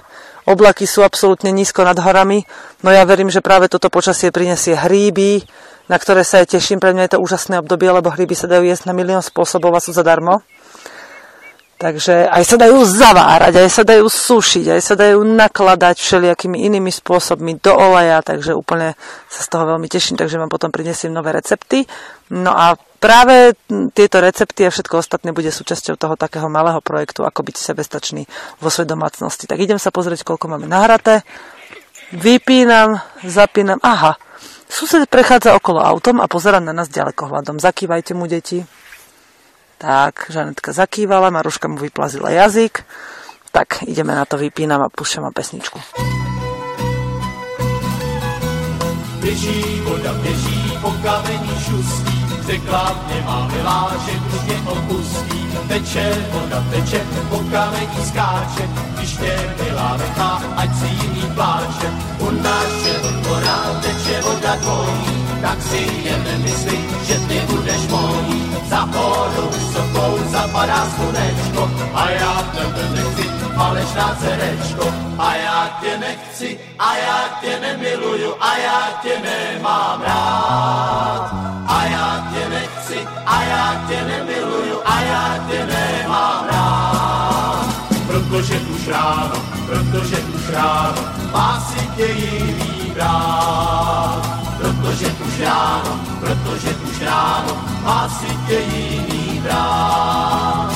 oblaky 0.47 0.87
sú 0.87 1.03
absolútne 1.03 1.51
nízko 1.51 1.83
nad 1.83 1.99
horami, 1.99 2.47
no 2.79 2.89
ja 2.95 3.03
verím, 3.03 3.27
že 3.27 3.43
práve 3.43 3.67
toto 3.67 3.91
počasie 3.91 4.31
prinesie 4.31 4.73
hríby, 4.73 5.43
na 5.89 5.97
ktoré 5.97 6.21
sa 6.21 6.45
aj 6.45 6.55
teším. 6.55 6.77
Pre 6.77 6.93
mňa 6.93 7.09
je 7.09 7.13
to 7.17 7.23
úžasné 7.25 7.57
obdobie, 7.59 7.89
lebo 7.89 8.13
hríby 8.13 8.37
sa 8.37 8.45
dajú 8.45 8.63
jesť 8.63 8.87
na 8.87 8.93
milión 8.93 9.25
spôsobov 9.25 9.73
a 9.73 9.83
sú 9.83 9.91
zadarmo. 9.91 10.45
Takže 11.79 12.27
aj 12.27 12.43
sa 12.43 12.59
dajú 12.59 12.83
zavárať, 12.83 13.55
aj 13.55 13.69
sa 13.71 13.83
dajú 13.87 14.11
sušiť, 14.11 14.67
aj 14.67 14.81
sa 14.83 14.99
dajú 14.99 15.23
nakladať 15.23 15.95
všelijakými 15.95 16.67
inými 16.67 16.91
spôsobmi 16.91 17.55
do 17.63 17.71
oleja, 17.71 18.19
takže 18.19 18.51
úplne 18.51 18.99
sa 19.31 19.39
z 19.39 19.47
toho 19.47 19.63
veľmi 19.63 19.87
teším, 19.87 20.19
takže 20.19 20.43
vám 20.43 20.51
potom 20.51 20.75
prinesiem 20.75 21.15
nové 21.15 21.31
recepty. 21.31 21.87
No 22.35 22.51
a 22.51 22.75
práve 22.99 23.55
tieto 23.95 24.19
recepty 24.19 24.67
a 24.67 24.75
všetko 24.75 24.99
ostatné 24.99 25.31
bude 25.31 25.55
súčasťou 25.55 25.95
toho 25.95 26.19
takého 26.19 26.51
malého 26.51 26.83
projektu, 26.83 27.23
ako 27.23 27.47
byť 27.47 27.55
sebestačný 27.55 28.27
vo 28.59 28.67
svojej 28.67 28.91
domácnosti. 28.91 29.47
Tak 29.47 29.63
idem 29.63 29.79
sa 29.79 29.95
pozrieť, 29.95 30.27
koľko 30.27 30.51
máme 30.51 30.67
nahraté. 30.67 31.23
Vypínam, 32.11 32.99
zapínam. 33.23 33.79
Aha, 33.79 34.19
sused 34.69 35.09
prechádza 35.09 35.57
okolo 35.57 35.81
autom 35.81 36.21
a 36.21 36.31
pozera 36.31 36.61
na 36.61 36.71
nás 36.71 36.87
ďalekohľadom. 36.87 37.59
Zakývajte 37.59 38.13
mu, 38.13 38.29
deti. 38.29 38.63
Tak, 39.79 40.29
Žanetka 40.29 40.71
zakývala, 40.71 41.33
Maruška 41.33 41.67
mu 41.67 41.81
vyplazila 41.81 42.29
jazyk. 42.29 42.85
Tak, 43.51 43.83
ideme 43.89 44.13
na 44.13 44.27
to, 44.29 44.37
vypínam 44.37 44.85
a 44.85 44.93
púšťam 44.93 45.33
pesničku. 45.33 45.79
Běží 49.19 49.81
voda, 49.83 50.13
běží 50.13 50.77
po 50.81 50.91
kamení 51.03 51.53
šustí, 51.65 52.17
řekla 52.47 53.05
mě 53.07 53.21
má 53.21 53.47
milá, 53.47 53.93
že 54.05 54.11
už 54.11 54.41
mě 54.43 54.57
opustí. 54.71 55.38
Teče 55.69 56.05
voda, 56.33 56.65
teče, 56.71 56.99
po 57.29 57.37
kamení 57.51 58.01
skáče, 58.07 58.65
když 58.97 59.17
mě 59.17 59.35
milá 59.61 59.97
nechá, 59.97 60.41
ať 60.55 60.69
si 60.79 60.85
jiný 60.85 61.25
pláče. 61.33 61.87
U 62.19 62.31
našeho 62.31 63.09
dvora 63.21 63.57
teče 63.81 64.21
voda 64.21 64.55
dvojí, 64.55 65.13
tak 65.41 65.61
si 65.61 65.81
jen 66.03 66.23
nemysli, 66.23 66.77
že 67.05 67.15
ty 67.27 67.39
budeš 67.49 67.87
mojí. 67.87 68.39
Za 68.69 68.79
horu 68.79 69.49
vysokou 69.53 70.17
zapadá 70.31 70.89
slunečko 70.95 71.71
a 71.93 72.09
já 72.09 72.33
tebe 72.53 72.83
nechci, 72.95 73.29
falešná 73.55 74.17
cerečko. 74.21 74.85
A 75.17 75.35
já 75.35 75.77
tě 75.81 75.97
nechci, 75.97 76.59
a 76.79 76.95
já 76.95 77.19
tě 77.41 77.59
nemiluju, 77.61 78.35
a 78.39 78.57
já 78.57 78.81
tě 79.01 79.13
nemám 79.21 80.01
rád. 80.01 81.23
A 81.67 81.85
já 81.85 82.27
tě 82.33 82.49
nechci, 82.49 83.07
a 83.25 83.43
já 83.43 83.85
tě 83.87 83.97
nemiluju, 84.03 84.58
tě 85.49 85.65
nemám 85.65 86.45
rád. 86.51 87.69
Protože 88.07 88.59
už 88.59 88.87
ráno, 88.87 89.35
protože 89.65 90.17
už 90.17 90.49
ráno, 90.49 91.01
má 91.33 91.59
si 91.59 91.87
tě 91.95 92.05
jiný 92.05 92.91
brát 92.93 94.39
protože 94.59 95.15
už 95.27 95.39
ráno, 95.39 95.99
protože 96.19 96.75
už 96.75 97.01
ráno 97.01 97.63
má 97.83 98.09
si 98.09 98.25
tě 98.47 98.59
jiný 98.59 99.39
brát. 99.43 100.71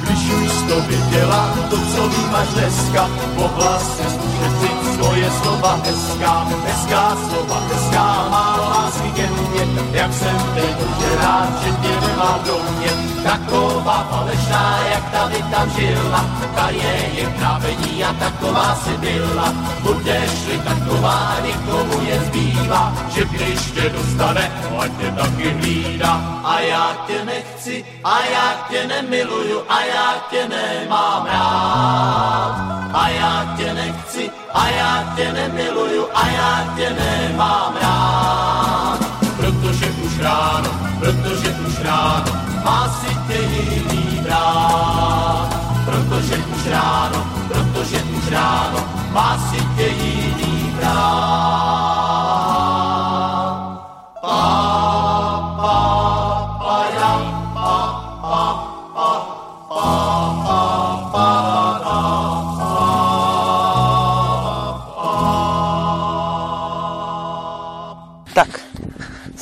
Když 0.00 0.30
už 0.30 0.52
to 0.68 0.80
viděla, 0.80 1.48
to, 1.70 1.76
co 1.76 2.10
máš 2.32 2.48
dneska, 2.48 3.10
mohla 3.34 3.78
si 3.78 4.02
ušetřit 4.02 4.55
svoje 4.96 5.28
slova 5.44 5.72
hezká, 5.84 6.34
hezká 6.64 7.04
slova, 7.28 7.58
hezká 7.68 8.06
má 8.32 8.46
lásky 8.56 9.10
ke 9.12 9.26
mně, 9.28 9.64
jak 9.92 10.12
jsem 10.12 10.38
teď 10.54 10.74
už 10.80 10.98
rád, 11.20 11.50
že 11.62 11.70
tě 11.82 11.92
nemám 12.00 12.40
do 12.46 12.56
mě 12.72 12.92
taková 13.26 14.06
falešná, 14.10 14.78
jak 14.90 15.04
tady 15.10 15.42
tam 15.50 15.70
žila, 15.70 16.24
ta 16.54 16.68
je 16.70 16.94
jen 17.14 17.32
právení 17.32 18.04
a 18.04 18.12
taková 18.12 18.74
si 18.74 18.96
byla. 18.96 19.48
Budeš-li 19.82 20.58
taková, 20.58 21.36
někomu 21.44 21.96
je 22.06 22.20
zbývá, 22.20 22.92
že 23.14 23.24
když 23.24 23.60
tě 23.70 23.88
dostane, 23.88 24.50
ať 24.78 24.90
tě 25.00 25.10
taky 25.10 25.50
hlídá. 25.50 26.12
A 26.44 26.60
já 26.60 26.96
tě 27.06 27.24
nechci, 27.24 27.84
a 28.04 28.16
já 28.24 28.46
tě 28.68 28.86
nemiluju, 28.86 29.62
a 29.68 29.80
já 29.80 30.08
tě 30.30 30.48
nemám 30.48 31.26
rád. 31.26 32.76
A 32.92 33.08
já 33.08 33.54
tě 33.56 33.74
a 34.56 34.68
já 34.68 35.12
tě 35.16 35.32
nemiluju, 35.32 36.06
a 36.14 36.28
já 36.28 36.72
tě 36.76 36.90
nemám 36.90 37.74
rád. 37.82 38.98
Protože 39.36 39.86
už 39.90 40.18
ráno, 40.20 40.70
protože 40.98 41.50
už 41.66 41.80
ráno, 41.82 42.32
má 42.64 42.88
si 42.88 43.16
tě 43.26 43.38
jiný 43.38 44.20
brát. 44.22 45.48
protože 45.84 46.36
už 46.36 46.66
ráno, 46.66 47.26
protože 47.48 48.02
už 48.02 48.30
ráno 48.30 48.84
má 49.12 49.38
si 49.50 49.60
tě 49.76 49.86
jiný 49.86 50.74
brát. 50.76 51.95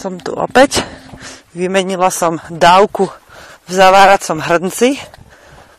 Som 0.04 0.20
tu 0.20 0.36
opäť. 0.36 0.84
Vymenila 1.56 2.12
som 2.12 2.36
dávku 2.52 3.08
v 3.64 3.70
zaváracom 3.72 4.36
hrnci. 4.36 5.00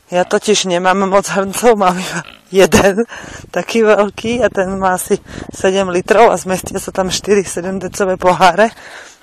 Ja 0.10 0.26
totiž 0.26 0.66
nemám 0.66 1.06
moc 1.06 1.30
hrncov, 1.30 1.78
mám 1.78 1.94
iba 1.94 2.26
jeden 2.50 3.06
taký 3.54 3.86
veľký 3.86 4.42
a 4.42 4.50
ten 4.50 4.82
má 4.82 4.98
asi 4.98 5.22
7 5.54 5.94
litrov 5.94 6.34
a 6.34 6.42
zmestia 6.42 6.82
sa 6.82 6.90
tam 6.90 7.14
4-7 7.14 7.78
decové 7.78 8.18
poháre. 8.18 8.74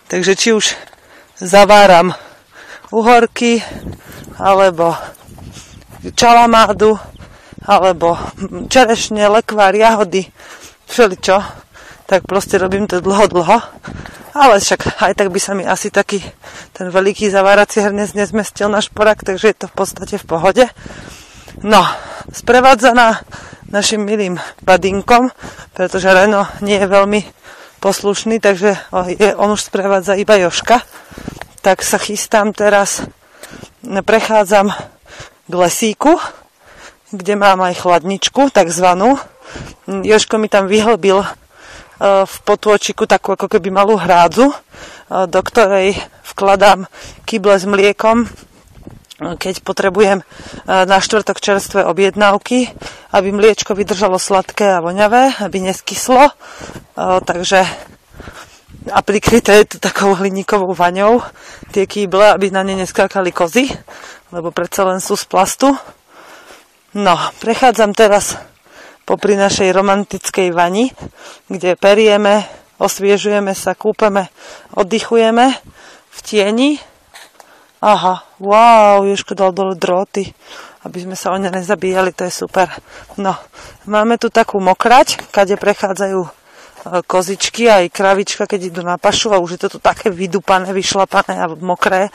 Takže 0.06 0.38
či 0.38 0.54
už 0.54 0.78
zaváram 1.34 2.14
uhorky, 2.94 3.58
alebo 4.38 4.94
čalamádu, 6.14 6.94
alebo 7.66 8.14
čerešne, 8.70 9.26
lekvár, 9.26 9.74
jahody, 9.74 10.30
všeličo, 10.86 11.42
tak 12.06 12.22
proste 12.22 12.54
robím 12.54 12.86
to 12.86 13.02
dlho, 13.02 13.26
dlho. 13.26 13.58
Ale 14.32 14.64
však 14.64 15.04
aj 15.04 15.12
tak 15.12 15.28
by 15.28 15.40
sa 15.40 15.52
mi 15.52 15.68
asi 15.68 15.92
taký 15.92 16.24
ten 16.72 16.88
veľký 16.88 17.28
zavárací 17.28 17.84
hrnec 17.84 18.16
nezmestil 18.16 18.72
na 18.72 18.80
šporak, 18.80 19.20
takže 19.20 19.52
je 19.52 19.56
to 19.60 19.66
v 19.68 19.74
podstate 19.76 20.16
v 20.16 20.24
pohode. 20.24 20.64
No, 21.60 21.84
sprevádzaná 22.32 23.20
našim 23.68 24.00
milým 24.00 24.40
badinkom, 24.64 25.28
pretože 25.76 26.08
Reno 26.08 26.48
nie 26.64 26.80
je 26.80 26.88
veľmi 26.88 27.20
poslušný, 27.84 28.40
takže 28.40 28.76
on 29.36 29.52
už 29.52 29.68
sprevádza 29.68 30.16
iba 30.16 30.40
Joška. 30.40 30.80
Tak 31.60 31.84
sa 31.84 32.00
chystám 32.00 32.56
teraz, 32.56 33.04
prechádzam 33.84 34.72
k 35.44 35.52
lesíku, 35.52 36.16
kde 37.12 37.36
mám 37.36 37.60
aj 37.60 37.84
chladničku, 37.84 38.48
takzvanú. 38.48 39.20
Joško 39.84 40.40
mi 40.40 40.48
tam 40.48 40.72
vyhlbil 40.72 41.20
v 42.02 42.36
potôčiku 42.42 43.06
takú 43.06 43.38
ako 43.38 43.46
keby 43.46 43.70
malú 43.70 43.94
hrádzu, 43.94 44.50
e, 44.50 44.56
do 45.30 45.40
ktorej 45.40 45.94
vkladám 46.34 46.90
kyble 47.22 47.54
s 47.54 47.66
mliekom, 47.68 48.26
keď 49.22 49.62
potrebujem 49.62 50.26
na 50.66 50.98
štvrtok 50.98 51.38
čerstvé 51.38 51.86
objednávky, 51.86 52.74
aby 53.14 53.28
mliečko 53.30 53.78
vydržalo 53.78 54.18
sladké 54.18 54.66
a 54.66 54.82
voňavé, 54.82 55.38
aby 55.38 55.62
neskyslo. 55.62 56.34
Takže 57.22 57.62
a 58.90 58.98
prikryté 59.06 59.62
je 59.62 59.76
to 59.76 59.78
takou 59.78 60.18
hliníkovou 60.18 60.74
vaňou 60.74 61.22
tie 61.70 61.86
kýble, 61.86 62.34
aby 62.34 62.50
na 62.50 62.66
ne 62.66 62.74
neskákali 62.82 63.30
kozy, 63.30 63.70
lebo 64.34 64.50
predsa 64.50 64.82
len 64.82 64.98
sú 64.98 65.14
z 65.14 65.24
plastu. 65.30 65.70
No, 66.92 67.14
prechádzam 67.38 67.94
teraz 67.94 68.34
popri 69.02 69.34
našej 69.34 69.74
romantickej 69.74 70.54
vani, 70.54 70.90
kde 71.50 71.74
perieme, 71.74 72.46
osviežujeme 72.78 73.54
sa, 73.54 73.74
kúpeme, 73.74 74.30
oddychujeme 74.74 75.54
v 76.12 76.18
tieni. 76.22 76.70
Aha, 77.82 78.22
wow, 78.38 79.02
Jožko 79.02 79.34
dal 79.34 79.50
dole 79.50 79.74
droty, 79.74 80.30
aby 80.86 80.98
sme 81.02 81.18
sa 81.18 81.34
o 81.34 81.38
ne 81.38 81.50
nezabíjali, 81.50 82.14
to 82.14 82.22
je 82.26 82.34
super. 82.34 82.70
No, 83.18 83.34
máme 83.90 84.22
tu 84.22 84.30
takú 84.30 84.62
mokrať, 84.62 85.30
kade 85.34 85.58
prechádzajú 85.58 86.20
e, 86.22 86.30
kozičky 87.02 87.66
aj 87.66 87.90
kravička, 87.90 88.46
keď 88.46 88.70
idú 88.70 88.82
na 88.86 89.02
pašu 89.02 89.34
a 89.34 89.42
už 89.42 89.58
je 89.58 89.60
to 89.66 89.68
tu 89.74 89.78
také 89.82 90.14
vydupané, 90.14 90.70
vyšlapané 90.70 91.42
a 91.42 91.50
mokré, 91.58 92.14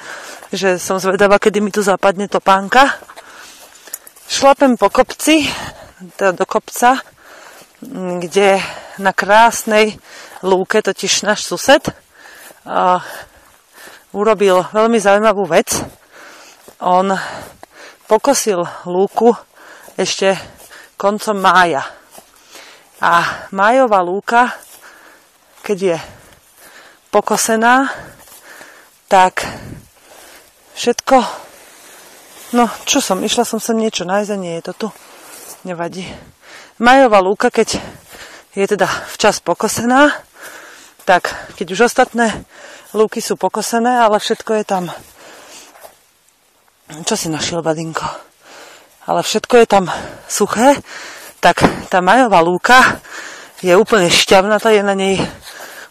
že 0.56 0.80
som 0.80 1.04
zvedavá, 1.04 1.36
kedy 1.36 1.60
mi 1.60 1.72
tu 1.72 1.84
zapadne 1.84 2.32
topánka. 2.32 2.88
Šlapem 4.32 4.80
po 4.80 4.88
kopci, 4.88 5.52
teda 6.18 6.32
do 6.32 6.46
kopca, 6.46 7.02
kde 8.22 8.62
na 8.98 9.14
krásnej 9.14 9.98
lúke, 10.42 10.82
totiž 10.82 11.26
náš 11.26 11.46
sused, 11.46 11.82
urobil 14.14 14.66
veľmi 14.74 14.98
zaujímavú 14.98 15.46
vec. 15.46 15.78
On 16.82 17.10
pokosil 18.06 18.62
lúku 18.86 19.34
ešte 19.98 20.38
koncom 20.98 21.38
mája. 21.38 21.86
A 23.02 23.46
májová 23.54 24.02
lúka, 24.02 24.58
keď 25.62 25.78
je 25.78 25.98
pokosená, 27.14 27.90
tak 29.06 29.46
všetko... 30.74 31.18
No, 32.48 32.72
čo 32.88 33.04
som, 33.04 33.20
išla 33.22 33.44
som 33.44 33.60
sem 33.60 33.76
niečo 33.76 34.08
nájsť 34.08 34.32
a 34.32 34.38
nie 34.40 34.56
je 34.58 34.72
to 34.72 34.88
tu. 34.88 34.88
Nevadí. 35.66 36.06
Majová 36.78 37.18
lúka, 37.18 37.50
keď 37.50 37.82
je 38.54 38.66
teda 38.70 38.86
včas 38.86 39.42
pokosená, 39.42 40.14
tak 41.08 41.34
keď 41.58 41.68
už 41.74 41.90
ostatné 41.90 42.46
lúky 42.94 43.24
sú 43.24 43.40
pokosené, 43.40 43.98
ale 43.98 44.22
všetko 44.22 44.52
je 44.62 44.64
tam... 44.68 44.84
Čo 47.06 47.16
si 47.18 47.28
našiel, 47.34 47.66
Badinko? 47.66 48.06
Ale 49.10 49.26
všetko 49.26 49.54
je 49.64 49.68
tam 49.68 49.90
suché, 50.30 50.78
tak 51.42 51.64
tá 51.90 52.04
majová 52.06 52.44
lúka 52.44 53.02
je 53.64 53.74
úplne 53.74 54.12
šťavnatá, 54.14 54.70
je 54.70 54.84
na 54.86 54.94
nej 54.94 55.18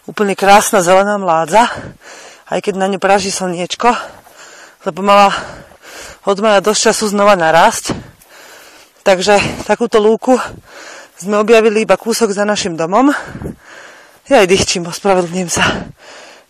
úplne 0.07 0.37
krásna 0.39 0.79
zelená 0.79 1.19
mládza, 1.19 1.67
aj 2.47 2.59
keď 2.63 2.73
na 2.79 2.87
ňu 2.87 2.99
praží 3.03 3.33
slniečko, 3.33 3.91
lebo 4.87 5.03
mala 5.03 5.35
od 6.23 6.37
maja 6.39 6.63
dosť 6.63 6.91
času 6.91 7.11
znova 7.11 7.35
narásť. 7.35 7.91
Takže 9.07 9.39
takúto 9.63 10.03
lúku 10.03 10.35
sme 11.15 11.39
objavili 11.39 11.87
iba 11.87 11.95
kúsok 11.95 12.27
za 12.35 12.43
našim 12.43 12.75
domom. 12.75 13.07
Ja 14.27 14.43
aj 14.43 14.51
dýchčím, 14.51 14.83
ospravedlňujem 14.83 15.47
sa 15.47 15.63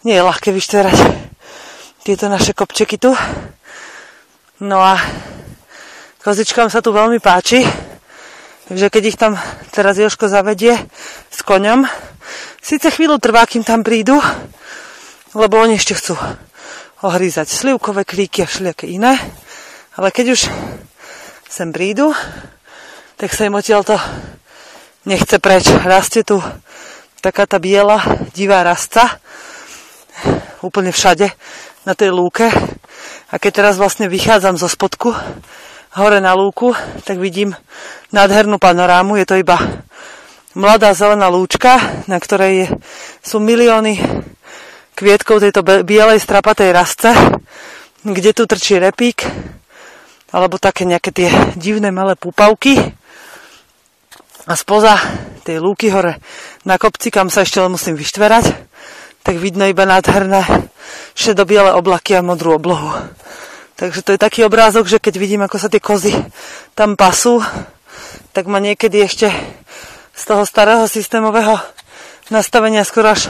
nie 0.01 0.17
je 0.17 0.25
ľahké 0.25 0.49
vyštverať 0.49 0.97
tieto 2.01 2.25
naše 2.25 2.57
kopčeky 2.57 2.97
tu. 2.97 3.13
No 4.65 4.81
a 4.81 4.97
kozičkám 6.25 6.73
sa 6.73 6.81
tu 6.81 6.89
veľmi 6.89 7.21
páči, 7.21 7.61
takže 8.73 8.89
keď 8.89 9.03
ich 9.05 9.21
tam 9.21 9.37
teraz 9.69 10.01
Joško 10.01 10.25
zavedie 10.25 10.81
s 11.29 11.45
koňom, 11.45 11.85
síce 12.57 12.89
chvíľu 12.89 13.21
trvá, 13.21 13.45
kým 13.45 13.61
tam 13.61 13.85
prídu, 13.85 14.17
lebo 15.37 15.61
oni 15.61 15.77
ešte 15.77 15.93
chcú 15.93 16.17
ohrízať 17.05 17.53
slivkové 17.53 18.01
klíky 18.01 18.41
a 18.41 18.49
všelijaké 18.49 18.89
iné, 18.89 19.13
ale 19.93 20.09
keď 20.09 20.33
už 20.33 20.49
sem 21.57 21.73
prídu, 21.73 22.13
tak 23.17 23.33
sa 23.33 23.49
im 23.49 23.57
odtiaľ 23.57 23.81
to 23.81 23.97
nechce 25.09 25.41
preč. 25.41 25.65
Rastie 25.65 26.21
tu 26.21 26.37
taká 27.17 27.49
tá 27.49 27.57
biela 27.57 27.97
divá 28.37 28.61
rastca, 28.61 29.17
úplne 30.61 30.93
všade 30.93 31.33
na 31.81 31.97
tej 31.97 32.13
lúke. 32.13 32.45
A 33.33 33.41
keď 33.41 33.51
teraz 33.65 33.81
vlastne 33.81 34.05
vychádzam 34.05 34.53
zo 34.61 34.69
spodku 34.69 35.17
hore 35.97 36.21
na 36.21 36.37
lúku, 36.37 36.77
tak 37.09 37.17
vidím 37.17 37.57
nádhernú 38.13 38.61
panorámu. 38.61 39.17
Je 39.17 39.25
to 39.25 39.41
iba 39.41 39.57
mladá 40.53 40.93
zelená 40.93 41.25
lúčka, 41.25 42.05
na 42.05 42.21
ktorej 42.21 42.53
je, 42.53 42.67
sú 43.25 43.41
milióny 43.41 43.97
kvietkov 44.93 45.41
tejto 45.41 45.65
bielej 45.65 46.21
strapatej 46.21 46.69
rastce, 46.69 47.17
kde 48.05 48.29
tu 48.37 48.45
trčí 48.45 48.77
repík, 48.77 49.25
alebo 50.31 50.59
také 50.59 50.83
nejaké 50.83 51.11
tie 51.15 51.29
divné 51.55 51.91
malé 51.91 52.19
púpavky. 52.19 52.79
A 54.47 54.53
spoza 54.55 54.95
tej 55.43 55.59
lúky 55.59 55.91
hore 55.91 56.19
na 56.63 56.75
kopci, 56.79 57.11
kam 57.11 57.31
sa 57.31 57.43
ešte 57.43 57.59
len 57.59 57.71
musím 57.71 57.95
vyštverať, 57.95 58.45
tak 59.23 59.35
vidno 59.39 59.67
iba 59.67 59.83
nádherné 59.83 60.71
šedobiele 61.15 61.75
oblaky 61.75 62.15
a 62.15 62.23
modrú 62.23 62.55
oblohu. 62.55 62.91
Takže 63.77 64.01
to 64.01 64.15
je 64.15 64.19
taký 64.19 64.41
obrázok, 64.47 64.87
že 64.87 65.03
keď 65.03 65.13
vidím, 65.19 65.41
ako 65.43 65.59
sa 65.59 65.69
tie 65.69 65.83
kozy 65.83 66.15
tam 66.73 66.95
pasú, 66.95 67.43
tak 68.31 68.47
ma 68.47 68.57
niekedy 68.57 69.03
ešte 69.03 69.29
z 70.17 70.23
toho 70.25 70.43
starého 70.49 70.87
systémového 70.89 71.61
nastavenia 72.33 72.81
skoro 72.81 73.13
až 73.13 73.29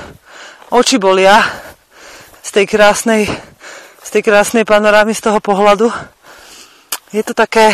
oči 0.71 0.97
bolia 0.97 1.43
z 2.41 2.49
tej 2.61 2.65
krásnej, 2.65 3.27
z 3.99 4.09
tej 4.09 4.23
krásnej 4.23 4.63
panorámy, 4.63 5.11
z 5.11 5.21
toho 5.27 5.43
pohľadu. 5.43 5.91
Je 7.15 7.23
to 7.23 7.31
také... 7.31 7.71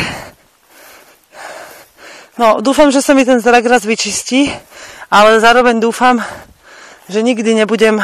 No, 2.37 2.61
dúfam, 2.61 2.93
že 2.93 3.01
sa 3.01 3.17
mi 3.17 3.25
ten 3.25 3.41
zrak 3.41 3.65
raz 3.65 3.81
vyčistí, 3.81 4.53
ale 5.09 5.41
zároveň 5.41 5.81
dúfam, 5.81 6.21
že 7.09 7.25
nikdy 7.25 7.57
nebudem, 7.57 7.97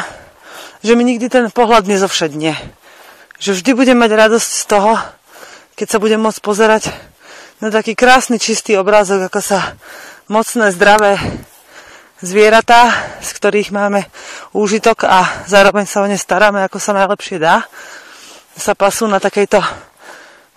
že 0.82 0.98
mi 0.98 1.06
nikdy 1.06 1.30
ten 1.30 1.46
pohľad 1.54 1.86
nezovšedne. 1.86 2.58
Že 3.38 3.50
vždy 3.62 3.70
budem 3.78 3.98
mať 3.98 4.10
radosť 4.10 4.50
z 4.50 4.64
toho, 4.66 4.98
keď 5.78 5.86
sa 5.86 5.98
budem 6.02 6.18
môcť 6.18 6.42
pozerať 6.42 6.90
na 7.62 7.70
taký 7.70 7.94
krásny 7.94 8.42
čistý 8.42 8.74
obrázok, 8.74 9.30
ako 9.30 9.38
sa 9.38 9.78
mocné, 10.26 10.74
zdravé 10.74 11.14
zvieratá, 12.18 12.90
z 13.22 13.30
ktorých 13.38 13.70
máme 13.70 14.02
úžitok 14.50 15.06
a 15.06 15.46
zároveň 15.46 15.86
sa 15.86 16.02
o 16.02 16.10
ne 16.10 16.18
staráme, 16.18 16.66
ako 16.66 16.82
sa 16.82 16.90
najlepšie 16.90 17.38
dá, 17.38 17.62
sa 18.58 18.74
pasú 18.74 19.06
na 19.06 19.22
takejto 19.22 19.89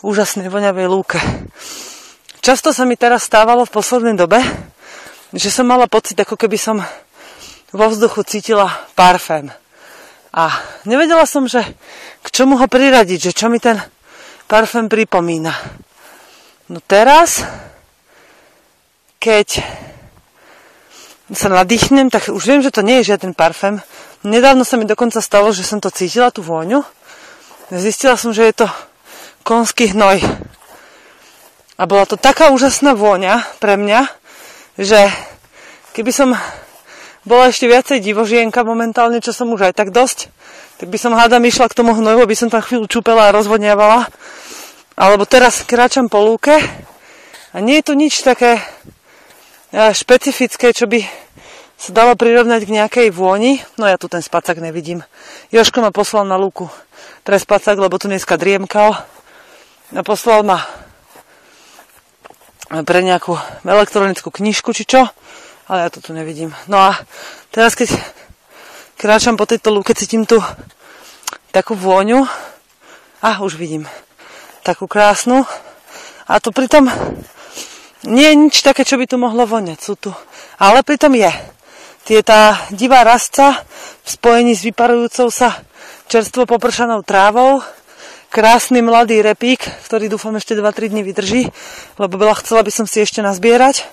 úžasnej 0.03 0.51
voňavej 0.51 0.87
lúke. 0.91 1.17
Často 2.43 2.75
sa 2.75 2.83
mi 2.83 2.99
teraz 2.99 3.23
stávalo 3.23 3.63
v 3.63 3.71
poslednej 3.71 4.19
dobe, 4.19 4.43
že 5.31 5.47
som 5.47 5.63
mala 5.63 5.87
pocit, 5.87 6.19
ako 6.19 6.35
keby 6.35 6.59
som 6.59 6.77
vo 7.71 7.87
vzduchu 7.87 8.21
cítila 8.27 8.67
parfém. 8.99 9.47
A 10.35 10.51
nevedela 10.83 11.23
som, 11.23 11.47
že 11.47 11.63
k 12.19 12.27
čomu 12.29 12.59
ho 12.59 12.67
priradiť, 12.67 13.31
že 13.31 13.33
čo 13.33 13.47
mi 13.47 13.63
ten 13.63 13.79
parfém 14.45 14.91
pripomína. 14.91 15.55
No 16.67 16.83
teraz, 16.83 17.47
keď 19.23 19.63
sa 21.31 21.47
nadýchnem, 21.47 22.11
tak 22.11 22.27
už 22.27 22.43
viem, 22.43 22.61
že 22.61 22.75
to 22.75 22.83
nie 22.83 23.01
je 23.01 23.15
žiaden 23.15 23.31
parfém. 23.31 23.79
Nedávno 24.27 24.67
sa 24.67 24.75
mi 24.75 24.83
dokonca 24.83 25.23
stalo, 25.23 25.55
že 25.55 25.63
som 25.63 25.79
to 25.79 25.87
cítila, 25.89 26.29
tú 26.29 26.43
vôňu. 26.43 26.83
Zistila 27.71 28.19
som, 28.19 28.35
že 28.35 28.51
je 28.51 28.55
to 28.63 28.67
konský 29.43 29.91
hnoj. 29.91 30.23
A 31.75 31.83
bola 31.83 32.07
to 32.07 32.15
taká 32.15 32.49
úžasná 32.49 32.95
vôňa 32.95 33.43
pre 33.59 33.75
mňa, 33.75 34.07
že 34.79 35.11
keby 35.91 36.11
som 36.15 36.29
bola 37.23 37.51
ešte 37.51 37.67
viacej 37.67 38.03
divožienka 38.03 38.63
momentálne, 38.67 39.23
čo 39.23 39.35
som 39.35 39.51
už 39.51 39.71
aj 39.71 39.73
tak 39.75 39.95
dosť, 39.95 40.27
tak 40.79 40.87
by 40.91 40.97
som 40.99 41.15
hádam 41.15 41.43
išla 41.43 41.71
k 41.71 41.77
tomu 41.79 41.95
hnoju, 41.95 42.19
aby 42.19 42.35
som 42.35 42.51
tam 42.51 42.59
chvíľu 42.59 42.91
čupela 42.91 43.31
a 43.31 43.35
rozvodňavala. 43.35 44.07
Alebo 44.99 45.23
teraz 45.23 45.63
kráčam 45.63 46.11
po 46.11 46.21
lúke 46.21 46.53
a 47.53 47.57
nie 47.63 47.79
je 47.79 47.85
to 47.87 47.93
nič 47.95 48.21
také 48.21 48.59
e, 48.59 48.63
špecifické, 49.95 50.75
čo 50.75 50.85
by 50.85 51.01
sa 51.79 51.91
dalo 51.91 52.13
prirovnať 52.15 52.61
k 52.63 52.75
nejakej 52.79 53.07
vôni. 53.09 53.59
No 53.79 53.89
ja 53.89 53.97
tu 53.97 54.07
ten 54.07 54.21
spacak 54.21 54.61
nevidím. 54.61 55.01
Joško 55.49 55.81
ma 55.81 55.91
poslal 55.91 56.27
na 56.27 56.37
lúku 56.37 56.69
pre 57.23 57.39
spacak, 57.39 57.79
lebo 57.79 57.97
tu 57.97 58.11
dneska 58.11 58.37
driemkal. 58.37 59.12
A 59.93 60.01
poslal 60.01 60.41
ma 60.41 60.57
pre 62.81 63.05
nejakú 63.05 63.37
elektronickú 63.61 64.33
knižku 64.33 64.73
či 64.73 64.89
čo, 64.89 65.05
ale 65.69 65.85
ja 65.85 65.89
to 65.93 66.01
tu 66.01 66.17
nevidím. 66.17 66.49
No 66.65 66.81
a 66.81 66.97
teraz 67.53 67.77
keď 67.77 67.93
kráčam 68.97 69.37
po 69.37 69.45
tejto 69.45 69.69
lúke, 69.69 69.93
cítim 69.93 70.25
tu 70.25 70.41
takú 71.53 71.77
vôňu 71.77 72.25
a 73.21 73.45
už 73.45 73.61
vidím 73.61 73.85
takú 74.65 74.89
krásnu 74.89 75.45
a 76.25 76.41
to 76.41 76.49
pritom 76.49 76.89
nie 78.09 78.27
je 78.33 78.35
nič 78.35 78.55
také, 78.65 78.83
čo 78.83 78.97
by 78.97 79.05
tu 79.07 79.21
mohlo 79.21 79.47
voňať. 79.47 79.79
Sú 79.79 79.93
tu. 79.95 80.11
Ale 80.59 80.83
pritom 80.83 81.13
je. 81.15 81.31
Je 82.03 82.19
tá 82.19 82.59
divá 82.67 83.05
rastca 83.07 83.63
v 84.03 84.07
spojení 84.09 84.51
s 84.57 84.65
vyparujúcou 84.67 85.31
sa 85.31 85.55
čerstvo 86.11 86.43
popršanou 86.43 86.99
trávou, 86.99 87.63
krásny 88.33 88.81
mladý 88.81 89.21
repík, 89.21 89.61
ktorý 89.85 90.09
dúfam 90.09 90.33
ešte 90.33 90.57
2-3 90.57 90.89
dní 90.89 91.05
vydrží, 91.05 91.53
lebo 92.01 92.17
bola 92.17 92.33
chcela 92.41 92.65
by 92.65 92.73
som 92.73 92.89
si 92.89 93.05
ešte 93.05 93.21
nazbierať. 93.21 93.85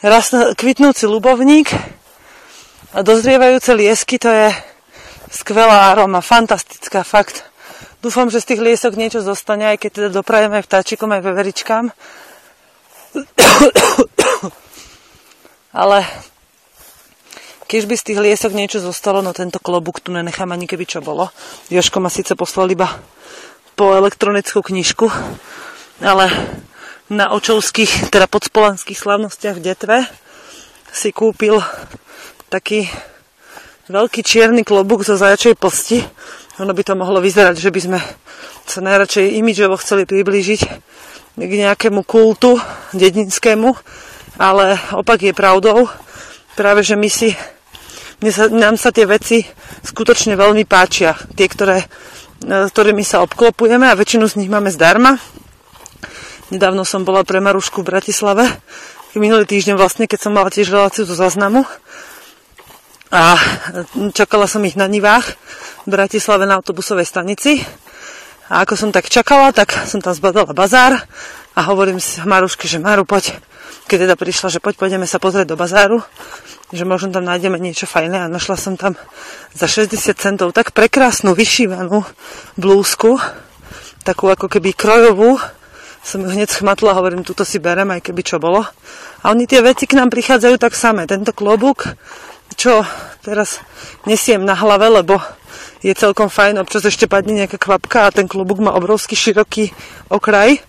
Raz 0.00 0.32
kvitnúci 0.56 1.04
ľubovník 1.04 1.68
a 2.96 3.04
dozrievajúce 3.04 3.76
liesky, 3.76 4.16
to 4.16 4.32
je 4.32 4.56
skvelá 5.28 5.92
aroma, 5.92 6.24
fantastická, 6.24 7.04
fakt. 7.04 7.44
Dúfam, 8.00 8.32
že 8.32 8.40
z 8.40 8.56
tých 8.56 8.64
liesok 8.64 8.96
niečo 8.96 9.20
zostane, 9.20 9.76
aj 9.76 9.84
keď 9.84 9.90
teda 10.00 10.24
doprajeme 10.24 10.56
aj 10.58 10.64
vtáčikom, 10.64 11.12
aj 11.12 11.20
veveričkám. 11.20 11.92
Ale 15.84 16.08
keď 17.72 17.88
by 17.88 17.94
z 17.96 18.06
tých 18.12 18.20
liesok 18.20 18.52
niečo 18.52 18.84
zostalo, 18.84 19.24
no 19.24 19.32
tento 19.32 19.56
klobúk 19.56 20.04
tu 20.04 20.12
nenechám 20.12 20.52
ani 20.52 20.68
keby 20.68 20.84
čo 20.84 21.00
bolo. 21.00 21.32
Joško 21.72 22.04
ma 22.04 22.12
síce 22.12 22.36
poslal 22.36 22.68
iba 22.68 23.00
po 23.80 23.96
elektronickú 23.96 24.60
knižku, 24.60 25.08
ale 26.04 26.28
na 27.08 27.32
očovských, 27.32 28.12
teda 28.12 28.28
podspolanských 28.28 29.00
slavnostiach 29.00 29.56
v 29.56 29.64
Detve 29.64 29.96
si 30.92 31.16
kúpil 31.16 31.64
taký 32.52 32.92
veľký 33.88 34.20
čierny 34.20 34.68
klobúk 34.68 35.00
zo 35.08 35.16
zajačej 35.16 35.56
posti. 35.56 36.04
Ono 36.60 36.76
by 36.76 36.82
to 36.84 36.92
mohlo 36.92 37.24
vyzerať, 37.24 37.56
že 37.56 37.72
by 37.72 37.80
sme 37.80 37.98
sa 38.68 38.84
najradšej 38.84 39.40
imidžovo 39.40 39.80
chceli 39.80 40.04
priblížiť 40.04 40.60
k 41.40 41.52
nejakému 41.64 42.04
kultu 42.04 42.60
dedinskému, 42.92 43.72
ale 44.36 44.76
opak 44.92 45.24
je 45.24 45.32
pravdou. 45.32 45.88
Práve, 46.52 46.84
že 46.84 47.00
my 47.00 47.08
si, 47.08 47.32
sa, 48.30 48.46
nám 48.52 48.78
sa 48.78 48.94
tie 48.94 49.08
veci 49.08 49.42
skutočne 49.82 50.38
veľmi 50.38 50.62
páčia. 50.68 51.16
Tie, 51.34 51.48
ktoré 51.50 51.82
E, 52.42 52.66
ktorými 52.66 53.06
sa 53.06 53.22
obklopujeme 53.22 53.86
a 53.86 53.94
väčšinu 53.94 54.26
z 54.26 54.38
nich 54.42 54.50
máme 54.50 54.70
zdarma. 54.74 55.14
Nedávno 56.50 56.82
som 56.82 57.06
bola 57.06 57.22
pre 57.22 57.38
Marušku 57.38 57.80
v 57.80 57.94
Bratislave, 57.94 58.44
minulý 59.14 59.46
týždeň 59.46 59.78
vlastne, 59.78 60.04
keď 60.10 60.28
som 60.28 60.32
mala 60.34 60.50
tiež 60.50 60.68
reláciu 60.68 61.06
zo 61.06 61.14
záznamu. 61.14 61.64
A 63.12 63.36
čakala 64.16 64.48
som 64.48 64.64
ich 64.64 64.74
na 64.74 64.88
Nivách 64.88 65.36
v 65.84 65.88
Bratislave 65.88 66.48
na 66.48 66.58
autobusovej 66.58 67.06
stanici. 67.06 67.60
A 68.50 68.64
ako 68.66 68.74
som 68.74 68.90
tak 68.90 69.06
čakala, 69.06 69.54
tak 69.54 69.70
som 69.86 70.02
tam 70.02 70.16
zbadala 70.16 70.50
bazár 70.56 70.98
a 71.52 71.60
hovorím 71.68 72.00
si 72.00 72.18
Maruške, 72.24 72.66
že 72.66 72.82
Maru, 72.82 73.06
poď. 73.06 73.36
Keď 73.86 74.08
teda 74.08 74.14
prišla, 74.16 74.48
že 74.48 74.58
poď, 74.62 74.74
pôjdeme 74.78 75.06
sa 75.06 75.20
pozrieť 75.20 75.52
do 75.52 75.56
bazáru 75.58 76.00
že 76.72 76.88
možno 76.88 77.12
tam 77.12 77.28
nájdeme 77.28 77.60
niečo 77.60 77.84
fajné 77.84 78.26
a 78.26 78.32
našla 78.32 78.56
som 78.56 78.80
tam 78.80 78.96
za 79.52 79.68
60 79.68 80.16
centov 80.16 80.56
tak 80.56 80.72
prekrásnu 80.72 81.36
vyšívanú 81.36 82.00
blúzku, 82.56 83.20
takú 84.08 84.32
ako 84.32 84.48
keby 84.48 84.72
krojovú. 84.72 85.36
Som 86.02 86.26
ju 86.26 86.34
hneď 86.34 86.50
schmatla 86.50 86.96
a 86.96 86.98
hovorím, 86.98 87.22
túto 87.22 87.46
si 87.46 87.62
berem, 87.62 87.86
aj 87.86 88.10
keby 88.10 88.26
čo 88.26 88.42
bolo. 88.42 88.66
A 89.22 89.30
oni 89.30 89.46
tie 89.46 89.62
veci 89.62 89.86
k 89.86 89.94
nám 89.94 90.10
prichádzajú 90.10 90.58
tak 90.58 90.74
samé. 90.74 91.06
Tento 91.06 91.30
klobúk, 91.30 91.94
čo 92.58 92.82
teraz 93.22 93.62
nesiem 94.02 94.42
na 94.42 94.58
hlave, 94.58 94.90
lebo 94.90 95.22
je 95.82 95.92
celkom 95.98 96.30
fajn, 96.30 96.62
občas 96.62 96.86
ešte 96.86 97.10
padne 97.10 97.34
nejaká 97.42 97.58
kvapka 97.58 98.06
a 98.06 98.14
ten 98.14 98.30
klobúk 98.30 98.62
má 98.62 98.70
obrovský 98.72 99.18
široký 99.18 99.74
okraj, 100.08 100.62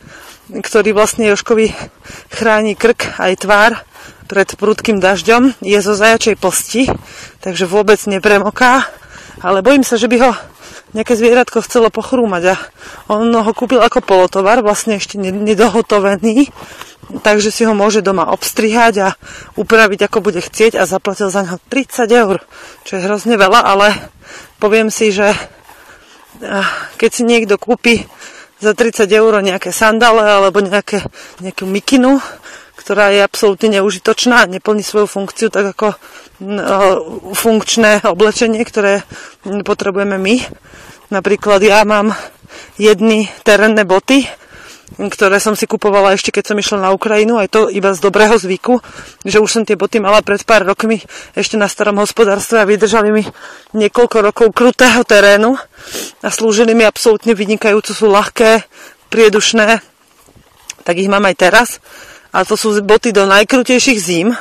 ktorý 0.50 0.92
vlastne 0.98 1.30
Joškovi 1.30 1.70
chráni 2.34 2.74
krk 2.74 3.22
aj 3.22 3.34
tvár 3.46 3.72
pred 4.26 4.50
prudkým 4.58 4.98
dažďom. 4.98 5.62
Je 5.62 5.78
zo 5.80 5.94
zajačej 5.94 6.36
posti, 6.36 6.90
takže 7.46 7.70
vôbec 7.70 8.02
nepremoká. 8.10 8.90
Ale 9.46 9.62
bojím 9.62 9.86
sa, 9.86 10.02
že 10.02 10.10
by 10.10 10.18
ho 10.26 10.32
nejaké 10.94 11.18
zvieratko 11.18 11.66
chcelo 11.66 11.90
pochrúmať 11.90 12.44
a 12.54 12.56
on 13.10 13.34
ho 13.34 13.52
kúpil 13.54 13.82
ako 13.82 14.06
polotovar, 14.06 14.62
vlastne 14.62 15.02
ešte 15.02 15.18
nedohotovený, 15.18 16.54
takže 17.24 17.50
si 17.52 17.68
ho 17.68 17.74
môže 17.76 18.00
doma 18.06 18.30
obstrihať 18.32 18.94
a 19.02 19.10
upraviť 19.60 20.08
ako 20.08 20.18
bude 20.24 20.42
chcieť 20.42 20.80
a 20.80 20.88
zaplatil 20.90 21.28
za 21.28 21.44
neho 21.44 21.60
30 21.70 22.08
eur, 22.10 22.42
čo 22.88 22.98
je 22.98 23.06
hrozne 23.06 23.36
veľa, 23.36 23.60
ale 23.64 23.88
poviem 24.58 24.88
si, 24.88 25.12
že 25.12 25.36
keď 26.98 27.10
si 27.14 27.24
niekto 27.24 27.56
kúpi 27.62 28.04
za 28.58 28.72
30 28.72 29.06
eur 29.12 29.34
nejaké 29.44 29.76
sandále 29.76 30.24
alebo 30.24 30.64
nejaké, 30.64 31.04
nejakú 31.44 31.68
mikinu, 31.68 32.24
ktorá 32.74 33.14
je 33.14 33.22
absolútne 33.24 33.80
neužitočná 33.80 34.44
a 34.44 34.50
neplní 34.50 34.84
svoju 34.84 35.08
funkciu 35.08 35.48
tak 35.54 35.78
ako 35.78 35.96
funkčné 37.32 38.04
oblečenie, 38.04 38.60
ktoré 38.66 39.06
potrebujeme 39.64 40.20
my. 40.20 40.36
Napríklad 41.14 41.62
ja 41.64 41.86
mám 41.86 42.12
jedny 42.76 43.30
terénne 43.46 43.86
boty, 43.86 44.26
ktoré 44.98 45.42
som 45.42 45.58
si 45.58 45.66
kupovala 45.66 46.14
ešte 46.14 46.30
keď 46.30 46.54
som 46.54 46.58
išla 46.58 46.78
na 46.86 46.90
Ukrajinu, 46.94 47.42
aj 47.42 47.50
to 47.50 47.62
iba 47.70 47.94
z 47.94 48.00
dobrého 48.04 48.38
zvyku, 48.38 48.80
že 49.26 49.42
už 49.42 49.50
som 49.50 49.64
tie 49.66 49.74
boty 49.74 49.98
mala 49.98 50.22
pred 50.22 50.42
pár 50.46 50.66
rokmi 50.66 51.02
ešte 51.34 51.58
na 51.58 51.66
starom 51.66 51.98
hospodárstve 52.02 52.62
a 52.62 52.70
vydržali 52.70 53.10
mi 53.10 53.24
niekoľko 53.74 54.18
rokov 54.22 54.48
krutého 54.54 55.02
terénu 55.02 55.58
a 56.22 56.28
slúžili 56.30 56.78
mi 56.78 56.86
absolútne 56.86 57.34
vynikajúco, 57.34 57.92
sú 57.94 58.06
ľahké, 58.10 58.66
priedušné, 59.10 59.82
tak 60.82 60.96
ich 60.98 61.10
mám 61.10 61.26
aj 61.30 61.36
teraz 61.38 61.70
a 62.34 62.42
to 62.42 62.58
sú 62.58 62.82
boty 62.82 63.14
do 63.14 63.30
najkrutejších 63.30 64.00
zím. 64.02 64.34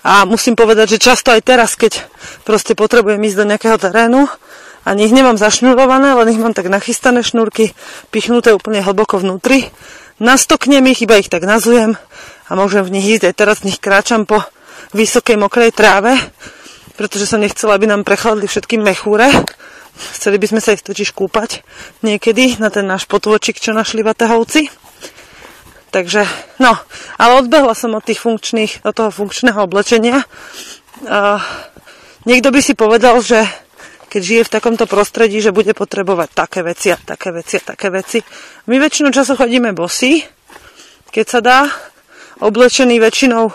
A 0.00 0.24
musím 0.24 0.56
povedať, 0.56 0.96
že 0.96 1.12
často 1.12 1.28
aj 1.28 1.44
teraz, 1.44 1.76
keď 1.76 2.00
proste 2.48 2.72
potrebujem 2.72 3.20
ísť 3.20 3.36
do 3.36 3.48
nejakého 3.52 3.76
terénu, 3.76 4.24
a 4.90 4.98
ich 4.98 5.14
nemám 5.14 5.38
zašnurované, 5.38 6.18
len 6.18 6.34
ich 6.34 6.42
mám 6.42 6.50
tak 6.50 6.66
nachystané 6.66 7.22
šnúrky, 7.22 7.70
pichnuté 8.10 8.50
úplne 8.50 8.82
hlboko 8.82 9.22
vnútri. 9.22 9.70
Nastoknem 10.18 10.82
ich, 10.90 11.06
iba 11.06 11.14
ich 11.14 11.30
tak 11.30 11.46
nazujem 11.46 11.94
a 12.50 12.52
môžem 12.58 12.82
v 12.82 12.98
nich 12.98 13.06
ísť. 13.06 13.30
Aj 13.30 13.34
teraz 13.38 13.62
v 13.62 13.70
nich 13.70 13.78
kráčam 13.78 14.26
po 14.26 14.42
vysokej 14.90 15.38
mokrej 15.38 15.70
tráve, 15.78 16.18
pretože 16.98 17.30
som 17.30 17.38
nechcela, 17.38 17.78
aby 17.78 17.86
nám 17.86 18.02
prechladli 18.02 18.50
všetky 18.50 18.82
mechúre. 18.82 19.30
Chceli 20.18 20.42
by 20.42 20.46
sme 20.50 20.60
sa 20.60 20.74
ich 20.74 20.82
totiž 20.82 21.14
kúpať 21.14 21.62
niekedy 22.02 22.58
na 22.58 22.74
ten 22.74 22.82
náš 22.82 23.06
potôčik, 23.06 23.62
čo 23.62 23.70
našli 23.70 24.02
vatehovci. 24.02 24.74
Takže, 25.94 26.26
no, 26.58 26.74
ale 27.14 27.32
odbehla 27.38 27.78
som 27.78 27.94
od 27.94 28.02
tých 28.02 28.18
funkčných, 28.18 28.82
od 28.82 28.90
toho 28.90 29.10
funkčného 29.14 29.58
oblečenia. 29.62 30.26
Uh, 31.06 31.38
niekto 32.26 32.50
by 32.50 32.58
si 32.58 32.74
povedal, 32.74 33.22
že 33.22 33.46
keď 34.10 34.22
žije 34.26 34.42
v 34.42 34.54
takomto 34.58 34.90
prostredí, 34.90 35.38
že 35.38 35.54
bude 35.54 35.70
potrebovať 35.70 36.34
také 36.34 36.66
veci 36.66 36.90
a 36.90 36.98
také 36.98 37.30
veci 37.30 37.62
a 37.62 37.62
také 37.62 37.94
veci. 37.94 38.18
My 38.66 38.82
väčšinu 38.82 39.14
času 39.14 39.38
chodíme 39.38 39.70
bosí, 39.70 40.26
keď 41.14 41.26
sa 41.30 41.40
dá. 41.40 41.60
Oblečený 42.42 42.98
väčšinou 42.98 43.54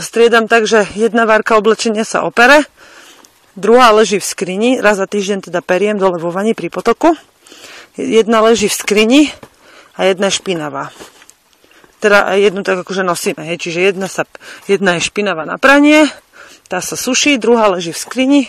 striedam 0.00 0.48
tak, 0.48 0.64
že 0.64 0.88
jedna 0.96 1.28
várka 1.28 1.60
oblečenia 1.60 2.08
sa 2.08 2.24
opere, 2.24 2.64
druhá 3.58 3.92
leží 3.92 4.16
v 4.16 4.24
skrini, 4.24 4.70
raz 4.80 4.96
za 4.96 5.04
týždeň 5.04 5.52
teda 5.52 5.60
periem 5.60 6.00
dole 6.00 6.16
vo 6.16 6.32
vani 6.32 6.56
pri 6.56 6.72
potoku. 6.72 7.12
Jedna 8.00 8.40
leží 8.40 8.72
v 8.72 8.78
skrini 8.78 9.22
a 10.00 10.08
jedna 10.08 10.32
je 10.32 10.40
špinavá 10.40 10.88
teda 12.02 12.34
jednu 12.34 12.66
tak 12.66 12.82
akože 12.82 13.06
nosíme, 13.06 13.46
hej, 13.46 13.62
čiže 13.62 13.94
jedna, 13.94 14.10
sa, 14.10 14.26
jedna 14.66 14.98
je 14.98 15.06
špinavá 15.06 15.46
na 15.46 15.54
pranie, 15.54 16.10
tá 16.66 16.82
sa 16.82 16.98
suší, 16.98 17.38
druhá 17.38 17.70
leží 17.70 17.94
v 17.94 18.02
skrini 18.02 18.42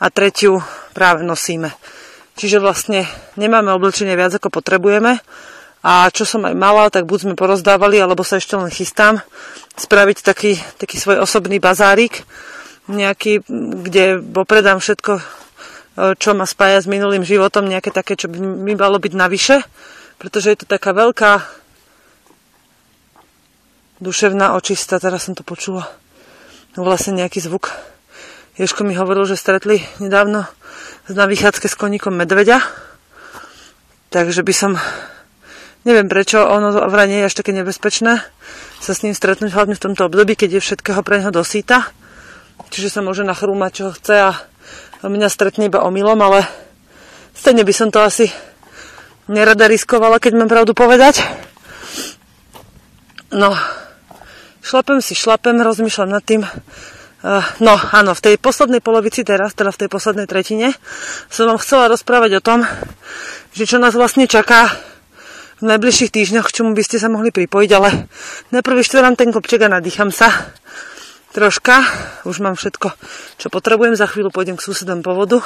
a 0.00 0.06
tretiu 0.12 0.60
práve 0.92 1.24
nosíme. 1.24 1.72
Čiže 2.36 2.60
vlastne 2.60 3.08
nemáme 3.40 3.72
oblečenie 3.72 4.12
viac 4.12 4.36
ako 4.36 4.52
potrebujeme 4.52 5.20
a 5.86 6.10
čo 6.10 6.26
som 6.26 6.42
aj 6.42 6.54
mala, 6.58 6.90
tak 6.90 7.06
buď 7.06 7.18
sme 7.30 7.34
porozdávali, 7.38 8.02
alebo 8.02 8.26
sa 8.26 8.42
ešte 8.42 8.58
len 8.58 8.68
chystám 8.68 9.22
spraviť 9.78 10.18
taký, 10.26 10.58
taký 10.82 10.98
svoj 10.98 11.22
osobný 11.22 11.62
bazárik, 11.62 12.26
nejaký, 12.90 13.46
kde 13.86 14.18
popredám 14.18 14.82
všetko, 14.82 15.22
čo 16.18 16.30
ma 16.36 16.44
spája 16.44 16.82
s 16.82 16.90
minulým 16.90 17.22
životom, 17.22 17.70
nejaké 17.70 17.94
také, 17.94 18.18
čo 18.18 18.26
by 18.26 18.36
mi 18.36 18.74
malo 18.74 18.98
byť 18.98 19.12
navyše, 19.14 19.62
pretože 20.18 20.52
je 20.52 20.58
to 20.58 20.66
taká 20.66 20.90
veľká 20.90 21.40
duševná 24.02 24.52
očista, 24.58 25.00
teraz 25.00 25.24
som 25.24 25.38
to 25.38 25.46
počula. 25.46 25.88
Vlastne 26.76 27.16
nejaký 27.16 27.40
zvuk. 27.40 27.72
Ješko 28.56 28.88
mi 28.88 28.96
hovoril, 28.96 29.28
že 29.28 29.36
stretli 29.36 29.84
nedávno 30.00 30.48
na 31.12 31.24
vychádzke 31.28 31.68
s 31.68 31.76
koníkom 31.76 32.16
medveďa. 32.16 32.64
Takže 34.08 34.40
by 34.40 34.54
som, 34.56 34.72
neviem 35.84 36.08
prečo, 36.08 36.40
ono 36.40 36.72
vraj 36.88 37.04
nie 37.04 37.20
je 37.20 37.28
až 37.28 37.34
také 37.36 37.52
nebezpečné 37.52 38.24
sa 38.80 38.92
s 38.92 39.02
ním 39.02 39.16
stretnúť 39.16 39.52
hlavne 39.52 39.74
v 39.74 39.82
tomto 39.82 40.06
období, 40.08 40.36
keď 40.36 40.58
je 40.58 40.64
všetkého 40.64 41.00
pre 41.00 41.20
neho 41.20 41.32
dosýta. 41.32 41.90
Čiže 42.72 42.98
sa 42.98 43.00
môže 43.04 43.24
nachrúmať, 43.24 43.70
čo 43.72 43.94
chce 43.94 44.14
a 44.20 44.30
mňa 45.06 45.28
stretne 45.30 45.68
iba 45.68 45.84
omylom, 45.84 46.18
ale 46.22 46.44
stejne 47.36 47.62
by 47.62 47.74
som 47.74 47.88
to 47.92 48.02
asi 48.02 48.32
nerada 49.26 49.68
riskovala, 49.68 50.22
keď 50.22 50.32
mám 50.38 50.50
pravdu 50.50 50.72
povedať. 50.72 51.22
No, 53.34 53.52
šlapem 54.62 55.02
si 55.02 55.18
šlapem, 55.18 55.58
rozmýšľam 55.60 56.10
nad 56.10 56.22
tým. 56.22 56.46
Uh, 57.26 57.42
no 57.58 57.74
áno, 57.74 58.14
v 58.14 58.22
tej 58.22 58.34
poslednej 58.38 58.78
polovici 58.78 59.26
teraz, 59.26 59.50
teda 59.50 59.74
v 59.74 59.82
tej 59.82 59.88
poslednej 59.90 60.30
tretine, 60.30 60.70
som 61.26 61.50
vám 61.50 61.58
chcela 61.58 61.90
rozprávať 61.90 62.38
o 62.38 62.44
tom, 62.44 62.62
že 63.50 63.66
čo 63.66 63.82
nás 63.82 63.98
vlastne 63.98 64.30
čaká 64.30 64.70
v 65.58 65.66
najbližších 65.66 66.14
týždňoch, 66.14 66.46
k 66.46 66.54
čomu 66.62 66.70
by 66.70 66.86
ste 66.86 67.02
sa 67.02 67.10
mohli 67.10 67.34
pripojiť, 67.34 67.70
ale 67.74 68.06
najprv 68.54 68.78
vyštverám 68.78 69.18
ten 69.18 69.34
kopček 69.34 69.58
a 69.66 69.74
nadýcham 69.74 70.14
sa 70.14 70.30
troška. 71.34 71.82
Už 72.22 72.38
mám 72.46 72.54
všetko, 72.54 72.94
čo 73.42 73.50
potrebujem. 73.50 73.98
Za 73.98 74.06
chvíľu 74.06 74.30
pôjdem 74.30 74.54
k 74.54 74.62
susedom 74.62 75.02
po 75.02 75.18
vodu 75.18 75.42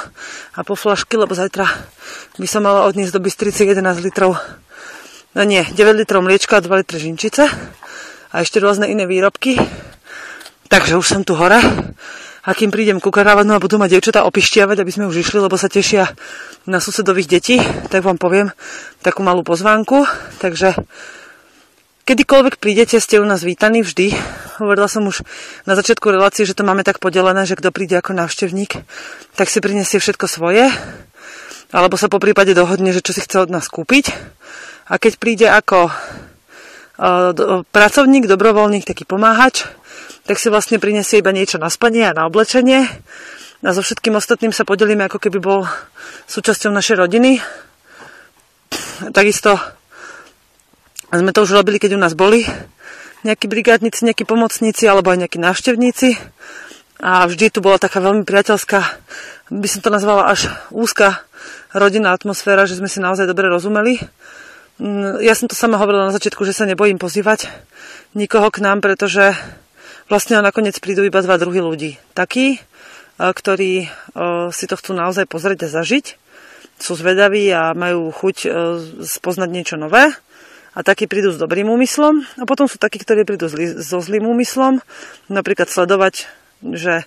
a 0.53 0.61
po 0.61 0.77
flašky, 0.77 1.17
lebo 1.17 1.33
zajtra 1.33 1.65
by 2.37 2.45
som 2.45 2.61
mala 2.61 2.85
odniesť 2.85 3.17
do 3.17 3.25
Bystrice 3.25 3.65
11 3.65 4.05
litrov, 4.05 4.37
no 5.33 5.41
nie, 5.41 5.65
9 5.65 5.75
litrov 5.97 6.21
mliečka 6.21 6.59
a 6.59 6.63
2 6.63 6.69
litre 6.85 7.01
žinčice 7.01 7.49
a 8.29 8.35
ešte 8.37 8.61
rôzne 8.61 8.85
iné 8.85 9.09
výrobky. 9.09 9.57
Takže 10.71 10.95
už 10.95 11.03
som 11.03 11.21
tu 11.27 11.35
hore. 11.35 11.59
A 12.47 12.49
kým 12.55 12.71
prídem 12.71 13.03
ku 13.03 13.11
karavanu 13.11 13.53
a 13.53 13.61
budú 13.61 13.75
ma 13.75 13.91
devčatá 13.91 14.23
opišťavať, 14.23 14.79
aby 14.79 14.91
sme 14.95 15.05
už 15.11 15.19
išli, 15.19 15.43
lebo 15.43 15.59
sa 15.59 15.67
tešia 15.67 16.09
na 16.63 16.79
susedových 16.79 17.27
detí, 17.27 17.59
tak 17.91 18.07
vám 18.07 18.15
poviem 18.15 18.55
takú 19.03 19.19
malú 19.19 19.43
pozvánku. 19.43 20.07
Takže 20.39 20.79
kedykoľvek 22.07 22.55
prídete, 22.57 23.03
ste 23.03 23.19
u 23.19 23.27
nás 23.27 23.43
vítaní 23.43 23.83
vždy. 23.83 24.15
Hovorila 24.63 24.87
som 24.87 25.05
už 25.05 25.27
na 25.67 25.75
začiatku 25.75 26.07
relácie, 26.07 26.47
že 26.47 26.55
to 26.55 26.63
máme 26.63 26.87
tak 26.87 27.03
podelené, 27.03 27.43
že 27.43 27.59
kto 27.59 27.69
príde 27.75 27.99
ako 27.99 28.15
návštevník, 28.15 28.79
tak 29.35 29.51
si 29.51 29.59
prinesie 29.59 29.99
všetko 29.99 30.25
svoje. 30.25 30.71
Alebo 31.75 31.99
sa 31.99 32.07
po 32.07 32.17
prípade 32.17 32.55
dohodne, 32.55 32.95
že 32.95 33.03
čo 33.03 33.11
si 33.11 33.19
chce 33.19 33.43
od 33.43 33.51
nás 33.51 33.67
kúpiť. 33.67 34.15
A 34.87 34.95
keď 34.97 35.13
príde 35.19 35.47
ako 35.51 35.91
pracovník, 37.69 38.25
dobrovoľník, 38.25 38.87
taký 38.87 39.03
pomáhač, 39.03 39.67
tak 40.25 40.37
si 40.37 40.47
vlastne 40.53 40.77
prinesie 40.77 41.19
iba 41.19 41.33
niečo 41.33 41.57
na 41.57 41.69
spanie 41.71 42.05
a 42.05 42.15
na 42.15 42.29
oblečenie. 42.29 42.85
A 43.61 43.69
so 43.73 43.85
všetkým 43.85 44.17
ostatným 44.17 44.53
sa 44.53 44.65
podelíme, 44.65 45.05
ako 45.05 45.21
keby 45.21 45.37
bol 45.37 45.69
súčasťou 46.25 46.73
našej 46.73 46.97
rodiny. 46.97 47.37
Takisto 49.13 49.57
sme 51.11 51.35
to 51.35 51.43
už 51.43 51.51
robili, 51.51 51.77
keď 51.77 51.97
u 51.97 51.99
nás 52.01 52.15
boli 52.15 52.47
nejakí 53.21 53.45
brigádnici, 53.45 54.07
nejakí 54.07 54.25
pomocníci 54.25 54.89
alebo 54.89 55.13
aj 55.13 55.27
nejakí 55.27 55.37
návštevníci. 55.37 56.17
A 57.01 57.25
vždy 57.25 57.53
tu 57.53 57.59
bola 57.65 57.81
taká 57.81 57.97
veľmi 57.97 58.25
priateľská, 58.25 58.79
by 59.51 59.67
som 59.67 59.81
to 59.81 59.89
nazvala 59.89 60.29
až 60.29 60.53
úzka 60.69 61.25
rodinná 61.73 62.13
atmosféra, 62.13 62.69
že 62.69 62.77
sme 62.77 62.87
si 62.87 63.01
naozaj 63.01 63.25
dobre 63.25 63.49
rozumeli. 63.49 63.97
Mm, 64.77 65.19
ja 65.21 65.33
som 65.33 65.49
to 65.49 65.57
sama 65.57 65.81
hovorila 65.81 66.09
na 66.09 66.15
začiatku, 66.15 66.45
že 66.45 66.55
sa 66.55 66.69
nebojím 66.69 67.01
pozývať 67.01 67.49
nikoho 68.15 68.47
k 68.53 68.63
nám, 68.63 68.79
pretože 68.85 69.33
vlastne 70.11 70.43
nakoniec 70.43 70.75
prídu 70.83 71.07
iba 71.07 71.23
dva 71.23 71.39
druhy 71.39 71.63
ľudí. 71.63 71.91
Takí, 72.11 72.59
e, 72.59 72.59
ktorí 73.15 73.71
e, 73.79 73.87
si 74.51 74.65
to 74.67 74.75
chcú 74.75 74.91
naozaj 74.91 75.23
pozrieť 75.31 75.71
a 75.71 75.73
zažiť, 75.79 76.19
sú 76.83 76.99
zvedaví 76.99 77.47
a 77.55 77.71
majú 77.71 78.11
chuť 78.11 78.37
e, 78.43 78.47
spoznať 79.07 79.49
niečo 79.49 79.79
nové. 79.79 80.11
A 80.71 80.83
takí 80.83 81.07
prídu 81.07 81.31
s 81.31 81.39
dobrým 81.39 81.67
úmyslom. 81.67 82.23
A 82.39 82.43
potom 82.43 82.67
sú 82.67 82.79
takí, 82.79 82.99
ktorí 82.99 83.27
prídu 83.27 83.47
so 83.79 83.99
zlým 83.99 84.23
úmyslom. 84.23 84.79
Napríklad 85.27 85.67
sledovať, 85.67 86.31
že 86.63 87.03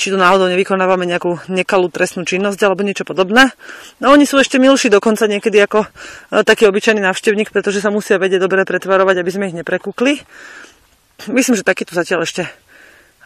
či 0.00 0.08
tu 0.08 0.16
náhodou 0.16 0.48
nevykonávame 0.48 1.04
nejakú 1.04 1.44
nekalú 1.52 1.92
trestnú 1.92 2.24
činnosť 2.24 2.56
alebo 2.64 2.80
niečo 2.80 3.04
podobné. 3.04 3.52
No 4.00 4.16
oni 4.16 4.24
sú 4.24 4.40
ešte 4.40 4.56
milší 4.56 4.88
dokonca 4.88 5.28
niekedy 5.28 5.60
ako 5.60 5.84
taký 6.48 6.64
obyčajný 6.72 7.04
návštevník, 7.04 7.52
pretože 7.52 7.84
sa 7.84 7.92
musia 7.92 8.16
vedieť 8.16 8.40
dobre 8.40 8.64
pretvarovať, 8.64 9.20
aby 9.20 9.30
sme 9.30 9.52
ich 9.52 9.56
neprekúkli. 9.60 10.24
Myslím, 11.30 11.54
že 11.58 11.66
taký 11.66 11.86
tu 11.86 11.94
zatiaľ 11.94 12.24
ešte... 12.26 12.48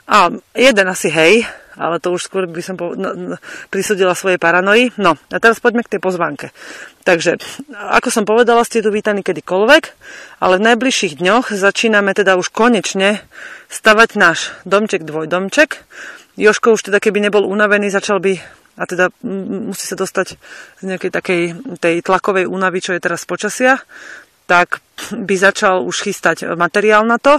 A 0.06 0.30
jeden 0.54 0.86
asi 0.86 1.10
hej, 1.10 1.42
ale 1.74 1.98
to 1.98 2.14
už 2.14 2.30
skôr 2.30 2.46
by 2.46 2.62
som 2.62 2.78
po, 2.78 2.94
no, 2.94 3.10
no, 3.12 3.36
prisudila 3.74 4.14
svojej 4.14 4.38
paranoji. 4.38 4.94
No 4.96 5.18
a 5.34 5.36
teraz 5.42 5.58
poďme 5.58 5.82
k 5.82 5.98
tej 5.98 6.00
pozvánke. 6.00 6.54
Takže, 7.02 7.42
ako 7.74 8.08
som 8.14 8.22
povedala, 8.22 8.62
ste 8.62 8.86
tu 8.86 8.94
vítaní 8.94 9.26
kedykoľvek, 9.26 9.84
ale 10.38 10.54
v 10.62 10.66
najbližších 10.72 11.18
dňoch 11.18 11.50
začíname 11.50 12.14
teda 12.14 12.38
už 12.38 12.54
konečne 12.54 13.18
stavať 13.66 14.14
náš 14.14 14.54
domček, 14.62 15.02
dvojdomček. 15.02 15.82
Joško 16.38 16.78
už 16.78 16.86
teda 16.90 17.02
keby 17.02 17.26
nebol 17.26 17.42
unavený, 17.42 17.90
začal 17.90 18.22
by 18.22 18.38
a 18.76 18.84
teda 18.84 19.08
musí 19.24 19.88
sa 19.88 19.96
dostať 19.96 20.36
z 20.80 20.82
nejakej 20.84 21.10
takej 21.10 21.42
tej 21.80 21.94
tlakovej 22.04 22.44
únavy, 22.44 22.84
čo 22.84 22.92
je 22.92 23.00
teraz 23.00 23.24
počasia, 23.24 23.80
tak 24.46 24.80
by 25.12 25.34
začal 25.36 25.84
už 25.84 26.08
chystať 26.08 26.56
materiál 26.56 27.04
na 27.04 27.20
to. 27.20 27.36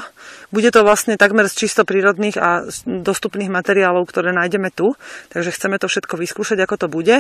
Bude 0.53 0.69
to 0.69 0.85
vlastne 0.85 1.19
takmer 1.19 1.49
z 1.49 1.65
čisto 1.65 1.83
prírodných 1.83 2.37
a 2.37 2.63
dostupných 2.85 3.51
materiálov, 3.51 4.05
ktoré 4.07 4.31
nájdeme 4.31 4.69
tu, 4.71 4.93
takže 5.33 5.51
chceme 5.51 5.81
to 5.81 5.89
všetko 5.89 6.15
vyskúšať, 6.15 6.61
ako 6.63 6.75
to 6.77 6.87
bude. 6.87 7.17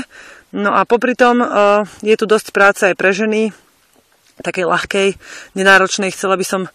No 0.53 0.77
a 0.77 0.85
popri 0.87 1.17
tom 1.17 1.41
e, 1.41 1.47
je 2.05 2.15
tu 2.15 2.29
dosť 2.29 2.47
práce 2.53 2.81
aj 2.87 2.95
pre 2.95 3.11
ženy, 3.11 3.51
takej 4.39 4.65
ľahkej, 4.69 5.09
nenáročnej. 5.57 6.13
Chcela 6.13 6.37
by 6.37 6.45
som 6.45 6.61
e, 6.67 6.69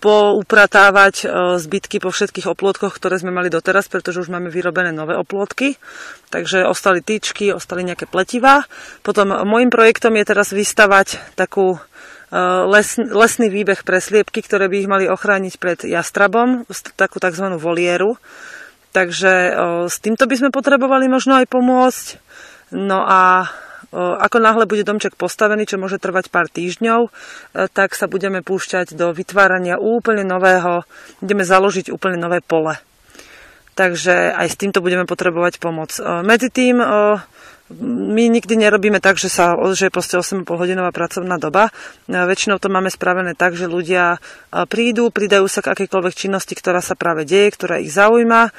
poupratávať 0.00 1.14
e, 1.22 1.24
zbytky 1.60 2.00
po 2.00 2.08
všetkých 2.08 2.48
oplôtkoch, 2.48 2.96
ktoré 2.96 3.20
sme 3.20 3.30
mali 3.30 3.52
doteraz, 3.52 3.86
pretože 3.92 4.24
už 4.24 4.32
máme 4.32 4.48
vyrobené 4.48 4.96
nové 4.96 5.12
oplôtky. 5.12 5.76
Takže 6.32 6.64
ostali 6.64 7.04
tyčky, 7.04 7.52
ostali 7.52 7.84
nejaké 7.84 8.08
pletivá. 8.08 8.64
Potom 9.04 9.30
môjim 9.44 9.68
projektom 9.68 10.16
je 10.16 10.24
teraz 10.24 10.56
vystavať 10.56 11.36
takú 11.36 11.76
e, 11.76 11.80
les, 12.72 12.96
lesný 12.96 13.52
výbeh 13.52 13.84
pre 13.84 14.00
sliepky, 14.00 14.40
ktoré 14.40 14.72
by 14.72 14.76
ich 14.80 14.88
mali 14.88 15.04
ochrániť 15.06 15.54
pred 15.60 15.78
jastrabom, 15.84 16.64
takú 16.96 17.20
tzv. 17.20 17.60
volieru. 17.60 18.16
Takže 18.96 19.32
e, 19.32 19.52
s 19.86 19.96
týmto 20.00 20.24
by 20.24 20.34
sme 20.34 20.50
potrebovali 20.50 21.12
možno 21.12 21.36
aj 21.36 21.46
pomôcť. 21.46 22.06
No 22.72 23.04
a 23.04 23.52
ako 23.94 24.36
náhle 24.38 24.64
bude 24.70 24.86
domček 24.86 25.18
postavený, 25.18 25.66
čo 25.66 25.78
môže 25.78 25.98
trvať 25.98 26.30
pár 26.30 26.46
týždňov, 26.46 27.10
tak 27.74 27.98
sa 27.98 28.06
budeme 28.06 28.40
púšťať 28.40 28.94
do 28.94 29.10
vytvárania 29.10 29.82
úplne 29.82 30.22
nového, 30.22 30.86
ideme 31.18 31.42
založiť 31.42 31.90
úplne 31.90 32.18
nové 32.18 32.38
pole. 32.38 32.78
Takže 33.74 34.34
aj 34.34 34.46
s 34.50 34.58
týmto 34.60 34.82
budeme 34.84 35.06
potrebovať 35.08 35.58
pomoc. 35.58 35.94
Medzi 36.22 36.52
tým 36.52 36.78
my 37.78 38.26
nikdy 38.26 38.58
nerobíme 38.58 38.98
tak, 38.98 39.14
že, 39.14 39.30
sa, 39.30 39.54
že 39.78 39.86
je 39.86 39.94
proste 39.94 40.18
8,5 40.18 40.42
hodinová 40.42 40.90
pracovná 40.90 41.38
doba. 41.38 41.70
Väčšinou 42.10 42.58
to 42.58 42.66
máme 42.66 42.90
spravené 42.90 43.38
tak, 43.38 43.54
že 43.54 43.70
ľudia 43.70 44.18
prídu, 44.66 45.14
pridajú 45.14 45.46
sa 45.46 45.62
k 45.62 45.78
akékoľvek 45.78 46.14
činnosti, 46.18 46.58
ktorá 46.58 46.82
sa 46.82 46.98
práve 46.98 47.22
deje, 47.22 47.54
ktorá 47.54 47.78
ich 47.78 47.94
zaujíma. 47.94 48.50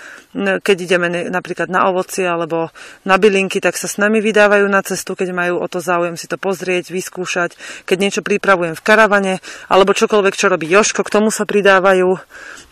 Keď 0.64 0.78
ideme 0.80 1.28
napríklad 1.28 1.68
na 1.68 1.92
ovocie 1.92 2.24
alebo 2.24 2.72
na 3.04 3.20
bylinky, 3.20 3.60
tak 3.60 3.76
sa 3.76 3.92
s 3.92 4.00
nami 4.00 4.24
vydávajú 4.24 4.64
na 4.72 4.80
cestu, 4.80 5.20
keď 5.20 5.36
majú 5.36 5.60
o 5.60 5.68
to 5.68 5.84
záujem 5.84 6.16
si 6.16 6.32
to 6.32 6.40
pozrieť, 6.40 6.88
vyskúšať. 6.96 7.84
Keď 7.84 7.98
niečo 8.00 8.22
pripravujem 8.24 8.80
v 8.80 8.86
karavane 8.86 9.34
alebo 9.68 9.92
čokoľvek, 9.92 10.40
čo 10.40 10.48
robí 10.48 10.72
Joško, 10.72 11.04
k 11.04 11.14
tomu 11.20 11.36
sa 11.36 11.44
pridávajú. 11.44 12.16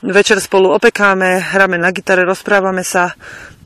Večer 0.08 0.40
spolu 0.40 0.72
opekáme, 0.72 1.44
hráme 1.52 1.76
na 1.76 1.92
gitare, 1.92 2.24
rozprávame 2.24 2.88
sa 2.88 3.12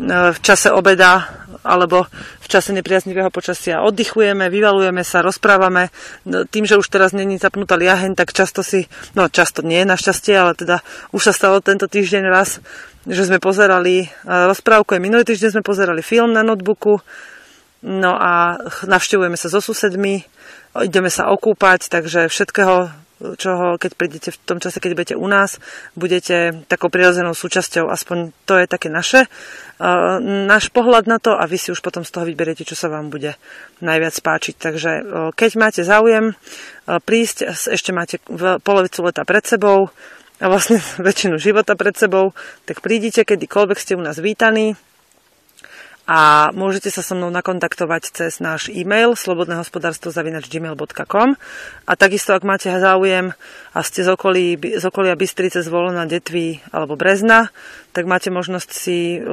v 0.10 0.40
čase 0.42 0.74
obeda 0.74 1.43
alebo 1.64 2.06
v 2.44 2.48
čase 2.48 2.76
nepriaznivého 2.76 3.32
počasia 3.32 3.82
oddychujeme, 3.82 4.52
vyvalujeme 4.52 5.02
sa, 5.02 5.24
rozprávame. 5.24 5.90
No, 6.28 6.44
tým, 6.44 6.68
že 6.68 6.76
už 6.76 6.92
teraz 6.92 7.16
není 7.16 7.40
zapnutá 7.40 7.80
liaheň, 7.80 8.14
tak 8.20 8.36
často 8.36 8.62
si, 8.62 8.92
no 9.16 9.32
často 9.32 9.64
nie 9.64 9.88
našťastie, 9.88 10.36
ale 10.36 10.54
teda 10.54 10.84
už 11.16 11.32
sa 11.32 11.34
stalo 11.34 11.64
tento 11.64 11.88
týždeň 11.88 12.24
raz, 12.28 12.60
že 13.08 13.28
sme 13.28 13.40
pozerali 13.40 14.08
rozprávku, 14.24 14.96
aj 14.96 15.04
minulý 15.04 15.24
týždeň 15.28 15.60
sme 15.60 15.64
pozerali 15.64 16.00
film 16.00 16.32
na 16.32 16.44
notebooku, 16.44 17.04
no 17.84 18.12
a 18.16 18.56
navštevujeme 18.88 19.36
sa 19.36 19.52
so 19.52 19.60
susedmi, 19.60 20.24
ideme 20.80 21.12
sa 21.12 21.28
okúpať, 21.32 21.92
takže 21.92 22.32
všetkého 22.32 23.03
čoho, 23.40 23.80
keď 23.80 23.92
prídete 23.96 24.30
v 24.34 24.38
tom 24.44 24.60
čase, 24.60 24.84
keď 24.84 24.92
budete 24.94 25.16
u 25.16 25.28
nás, 25.28 25.58
budete 25.96 26.66
takou 26.68 26.92
prirodzenou 26.92 27.32
súčasťou, 27.32 27.88
aspoň 27.88 28.36
to 28.44 28.60
je 28.60 28.66
také 28.68 28.92
naše, 28.92 29.26
uh, 29.28 30.20
náš 30.24 30.70
pohľad 30.70 31.08
na 31.08 31.18
to 31.18 31.34
a 31.34 31.48
vy 31.48 31.56
si 31.56 31.72
už 31.72 31.80
potom 31.80 32.04
z 32.04 32.12
toho 32.12 32.28
vyberiete, 32.28 32.68
čo 32.68 32.76
sa 32.76 32.92
vám 32.92 33.08
bude 33.08 33.40
najviac 33.80 34.16
páčiť. 34.20 34.56
Takže 34.60 34.92
uh, 34.92 35.04
keď 35.32 35.52
máte 35.56 35.82
záujem 35.82 36.34
uh, 36.34 37.00
prísť, 37.00 37.52
ešte 37.72 37.96
máte 37.96 38.20
polovicu 38.62 39.00
leta 39.08 39.24
pred 39.24 39.44
sebou, 39.48 39.90
a 40.44 40.52
vlastne 40.52 40.84
väčšinu 41.08 41.40
života 41.40 41.80
pred 41.80 41.96
sebou, 41.96 42.36
tak 42.68 42.84
prídite, 42.84 43.24
kedykoľvek 43.24 43.78
ste 43.80 43.96
u 43.96 44.04
nás 44.04 44.20
vítaní 44.20 44.76
a 46.04 46.52
môžete 46.52 46.92
sa 46.92 47.00
so 47.00 47.16
mnou 47.16 47.32
nakontaktovať 47.32 48.12
cez 48.12 48.44
náš 48.44 48.68
e-mail 48.68 49.16
slobodnehospodárstvo.gmail.com 49.16 51.30
a 51.88 51.92
takisto, 51.96 52.36
ak 52.36 52.44
máte 52.44 52.68
záujem 52.68 53.32
a 53.72 53.80
ste 53.88 54.04
z, 54.04 54.12
okolí, 54.12 54.60
z 54.60 54.84
okolia 54.84 55.16
Bystrice, 55.16 55.64
Zvolena, 55.64 56.04
Detvy 56.04 56.60
alebo 56.76 57.00
Brezna, 57.00 57.56
tak 57.96 58.04
máte 58.04 58.28
možnosť 58.28 58.70
si 58.76 59.24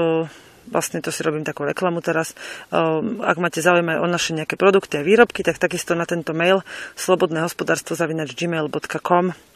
vlastne 0.71 1.03
to 1.03 1.11
si 1.11 1.27
robím 1.27 1.43
takú 1.43 1.67
reklamu 1.67 1.99
teraz. 1.99 2.39
Ak 2.71 3.43
máte 3.43 3.59
záujem 3.59 3.91
aj 3.91 3.99
o 3.99 4.07
naše 4.07 4.39
nejaké 4.39 4.55
produkty 4.55 5.03
a 5.03 5.05
výrobky, 5.07 5.43
tak 5.43 5.59
takisto 5.59 5.99
na 5.99 6.07
tento 6.07 6.31
mail 6.31 6.63
slobodnehospodárstvo.gmail.com 6.95 9.51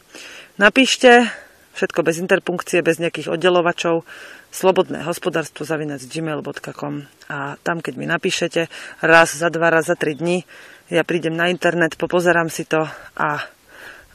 napíšte 0.55 1.27
všetko 1.75 2.07
bez 2.07 2.23
interpunkcie, 2.23 2.79
bez 2.79 3.03
nejakých 3.03 3.35
oddelovačov 3.35 4.07
slobodné 4.55 5.03
hospodárstvo 5.03 5.67
zavinac 5.67 5.99
gmail.com 5.99 7.03
a 7.27 7.59
tam, 7.59 7.83
keď 7.83 7.93
mi 7.99 8.07
napíšete 8.07 8.71
raz 9.03 9.35
za 9.35 9.51
dva, 9.51 9.67
raz 9.67 9.91
za 9.91 9.99
tri 9.99 10.15
dní, 10.15 10.47
ja 10.87 11.03
prídem 11.03 11.35
na 11.35 11.51
internet, 11.51 11.99
popozerám 11.99 12.47
si 12.47 12.63
to 12.63 12.87
a 13.19 13.43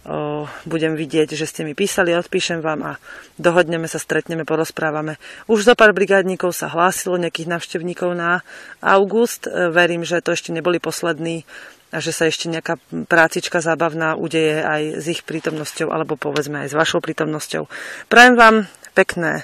o, 0.06 0.46
budem 0.64 0.96
vidieť, 0.96 1.36
že 1.36 1.44
ste 1.44 1.60
mi 1.66 1.76
písali, 1.76 2.16
odpíšem 2.16 2.64
vám 2.64 2.94
a 2.94 3.02
dohodneme 3.36 3.84
sa, 3.84 4.00
stretneme, 4.00 4.48
porozprávame. 4.48 5.20
Už 5.44 5.66
zo 5.66 5.74
pár 5.76 5.92
brigádnikov 5.92 6.56
sa 6.56 6.72
hlásilo 6.72 7.20
nejakých 7.20 7.50
navštevníkov 7.50 8.14
na 8.16 8.40
august. 8.80 9.50
E, 9.50 9.68
verím, 9.68 10.06
že 10.06 10.24
to 10.24 10.32
ešte 10.32 10.54
neboli 10.54 10.78
poslední 10.78 11.44
a 11.90 11.98
že 11.98 12.14
sa 12.14 12.30
ešte 12.30 12.46
nejaká 12.46 12.78
prácička 13.10 13.58
zábavná 13.58 14.14
udeje 14.14 14.62
aj 14.62 14.82
s 15.02 15.04
ich 15.10 15.20
prítomnosťou 15.26 15.90
alebo 15.90 16.14
povedzme 16.14 16.64
aj 16.64 16.70
s 16.70 16.78
vašou 16.78 17.02
prítomnosťou. 17.02 17.66
Prajem 18.06 18.38
vám 18.38 18.56
pekné 18.94 19.42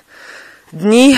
dni, 0.72 1.14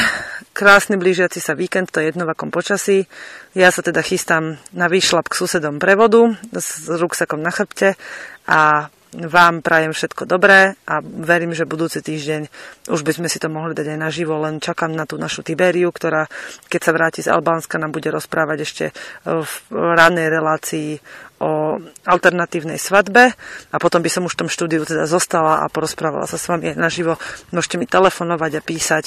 krásny 0.52 1.00
blížiaci 1.00 1.40
sa 1.40 1.56
víkend, 1.56 1.88
to 1.88 2.02
je 2.02 2.12
jedno 2.12 2.28
v 2.28 2.32
akom 2.34 2.52
počasí. 2.52 3.08
Ja 3.56 3.72
sa 3.72 3.80
teda 3.80 4.04
chystám 4.04 4.60
na 4.74 4.90
výšlap 4.90 5.30
k 5.30 5.38
susedom 5.38 5.80
prevodu 5.80 6.36
s 6.52 6.90
ruksakom 6.90 7.40
na 7.40 7.54
chrbte 7.54 7.96
a 8.44 8.90
vám 9.08 9.64
prajem 9.64 9.96
všetko 9.96 10.28
dobré 10.28 10.76
a 10.84 11.00
verím, 11.00 11.56
že 11.56 11.64
budúci 11.64 12.04
týždeň 12.04 12.44
už 12.92 13.00
by 13.00 13.12
sme 13.16 13.28
si 13.32 13.40
to 13.40 13.48
mohli 13.48 13.72
dať 13.72 13.96
aj 13.96 13.98
naživo, 14.04 14.36
len 14.36 14.60
čakám 14.60 14.92
na 14.92 15.08
tú 15.08 15.16
našu 15.16 15.40
Tiberiu, 15.40 15.88
ktorá 15.88 16.28
keď 16.68 16.80
sa 16.84 16.92
vráti 16.92 17.24
z 17.24 17.32
Albánska 17.32 17.80
nám 17.80 17.96
bude 17.96 18.12
rozprávať 18.12 18.58
ešte 18.60 18.84
v 19.24 19.52
ranej 19.72 20.28
relácii 20.28 21.00
o 21.38 21.78
alternatívnej 22.06 22.78
svadbe 22.78 23.30
a 23.70 23.76
potom 23.78 24.02
by 24.02 24.10
som 24.10 24.26
už 24.26 24.34
v 24.34 24.40
tom 24.44 24.50
štúdiu 24.50 24.82
teda 24.82 25.06
zostala 25.06 25.62
a 25.62 25.70
porozprávala 25.70 26.26
sa 26.26 26.34
s 26.34 26.50
vami 26.50 26.74
aj 26.74 26.76
naživo. 26.78 27.14
Môžete 27.54 27.78
mi 27.78 27.86
telefonovať 27.86 28.58
a 28.58 28.62
písať 28.62 29.04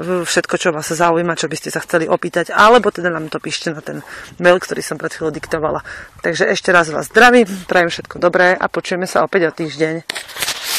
všetko, 0.00 0.54
čo 0.60 0.68
vás 0.72 0.88
zaujíma, 0.92 1.36
čo 1.36 1.48
by 1.48 1.56
ste 1.56 1.72
sa 1.72 1.80
chceli 1.80 2.08
opýtať, 2.08 2.52
alebo 2.52 2.92
teda 2.92 3.08
nám 3.08 3.32
to 3.32 3.40
píšte 3.40 3.72
na 3.72 3.80
ten 3.80 4.04
mail, 4.40 4.60
ktorý 4.60 4.80
som 4.84 5.00
pred 5.00 5.12
chvíľou 5.12 5.32
diktovala. 5.32 5.80
Takže 6.20 6.48
ešte 6.52 6.72
raz 6.72 6.92
vás 6.92 7.08
zdravím, 7.08 7.48
prajem 7.68 7.88
všetko 7.88 8.16
dobré 8.20 8.52
a 8.52 8.68
počujeme 8.68 9.08
sa 9.08 9.24
opäť 9.24 9.48
o 9.48 9.56
týždeň. 9.56 9.94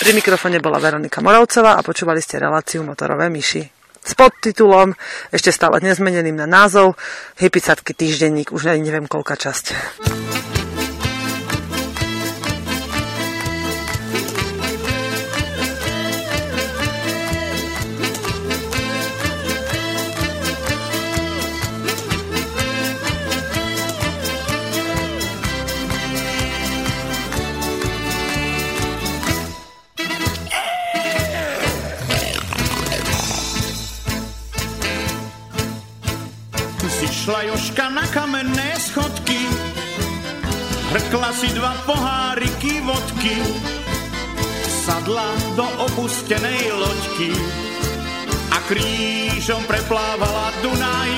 Pri 0.01 0.11
mikrofone 0.17 0.57
bola 0.57 0.81
Veronika 0.81 1.21
Moravcová 1.21 1.77
a 1.77 1.85
počúvali 1.85 2.21
ste 2.21 2.41
reláciu 2.41 2.81
Motorové 2.81 3.29
myši 3.29 3.81
s 4.01 4.17
podtitulom, 4.17 4.97
ešte 5.29 5.53
stále 5.53 5.77
nezmeneným 5.77 6.33
na 6.33 6.49
názov, 6.49 6.97
Hypicatky 7.37 7.93
týždenník, 7.93 8.49
už 8.49 8.73
neviem 8.81 9.05
koľka 9.05 9.37
časť. 9.37 9.65
Šla 37.21 37.41
Joška 37.41 37.85
na 37.93 38.01
kamenné 38.09 38.81
schodky, 38.81 39.45
hrkla 40.89 41.29
si 41.37 41.53
dva 41.53 41.77
poháriky 41.85 42.81
vodky, 42.81 43.37
sadla 44.65 45.29
do 45.53 45.61
opustenej 45.85 46.73
loďky 46.73 47.29
a 48.49 48.57
krížom 48.65 49.61
preplávala 49.69 50.49
Dunaj. 50.65 51.13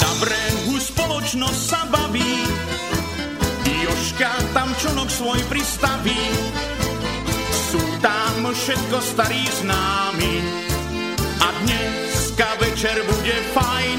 Na 0.00 0.10
brehu 0.24 0.80
spoločnosť 0.80 1.60
sa 1.60 1.84
baví, 1.92 2.48
Joška 3.60 4.32
tam 4.56 4.72
čonok 4.80 5.12
svoj 5.12 5.40
pristaví, 5.52 6.22
sú 7.52 7.82
tam 8.00 8.48
všetko 8.56 9.04
starí 9.04 9.44
známi 9.60 10.34
a 11.44 11.46
dneska 11.60 12.48
večer 12.56 13.04
bude 13.04 13.36
fajn. 13.52 13.95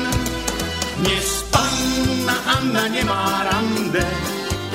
Anna 2.68 2.92
nemá 2.92 3.48
rande, 3.48 4.04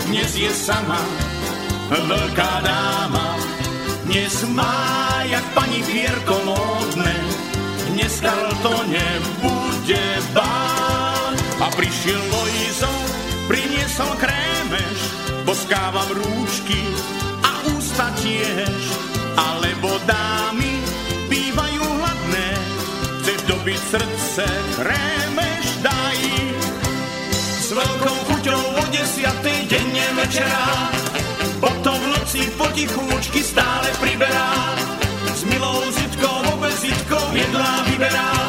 dnes 0.08 0.32
je 0.32 0.48
sama 0.48 0.96
veľká 1.92 2.64
dáma. 2.64 3.36
Dnes 4.08 4.32
má 4.48 5.20
jak 5.28 5.44
pani 5.52 5.84
Pierko 5.84 6.40
módne, 6.40 7.12
dnes 7.92 8.16
to 8.64 8.72
nebude 8.88 10.04
bál. 10.32 11.36
A 11.60 11.68
prišiel 11.76 12.16
Lojzo, 12.32 12.94
priniesol 13.52 14.08
krémeš, 14.16 14.98
boskávam 15.44 16.16
rúčky 16.16 16.80
a 17.44 17.76
ústa 17.76 18.08
tiež, 18.24 18.82
alebo 19.36 20.00
dámy 20.08 20.80
bývajú 21.28 21.84
hladné, 21.84 22.48
chceš 23.20 23.40
dobiť 23.52 23.80
srdce 23.92 24.48
krémeš 24.80 25.41
desiatej 29.22 29.70
denne 29.70 30.06
večera. 30.18 30.90
Potom 31.62 31.94
v 31.94 32.06
noci 32.10 32.42
potichúčky 32.58 33.38
stále 33.38 33.86
priberá. 34.02 34.74
S 35.30 35.46
milou 35.46 35.78
zitkou, 35.94 36.42
obezitkou 36.58 37.30
jedlá 37.30 37.86
vyberá. 37.86 38.41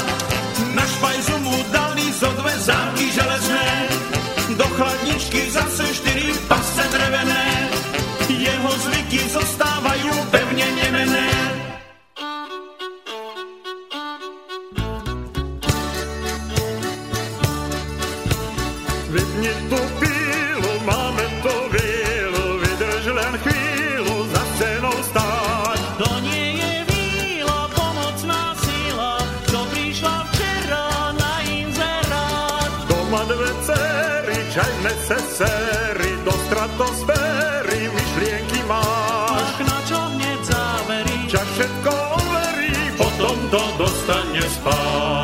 Zbliżajmy 34.54 34.90
se 34.90 35.18
sery 35.36 36.18
do 36.26 36.32
stratosfery, 36.32 37.90
myšlienky 37.90 38.62
máš. 38.70 39.50
Načo 39.66 39.98
hneď 40.14 40.40
závery, 40.46 41.18
ťa 41.26 41.42
všetko 41.42 41.92
overí, 42.22 42.78
potom 42.94 43.38
to 43.50 43.62
dostane 43.82 44.46
spát. 44.46 45.23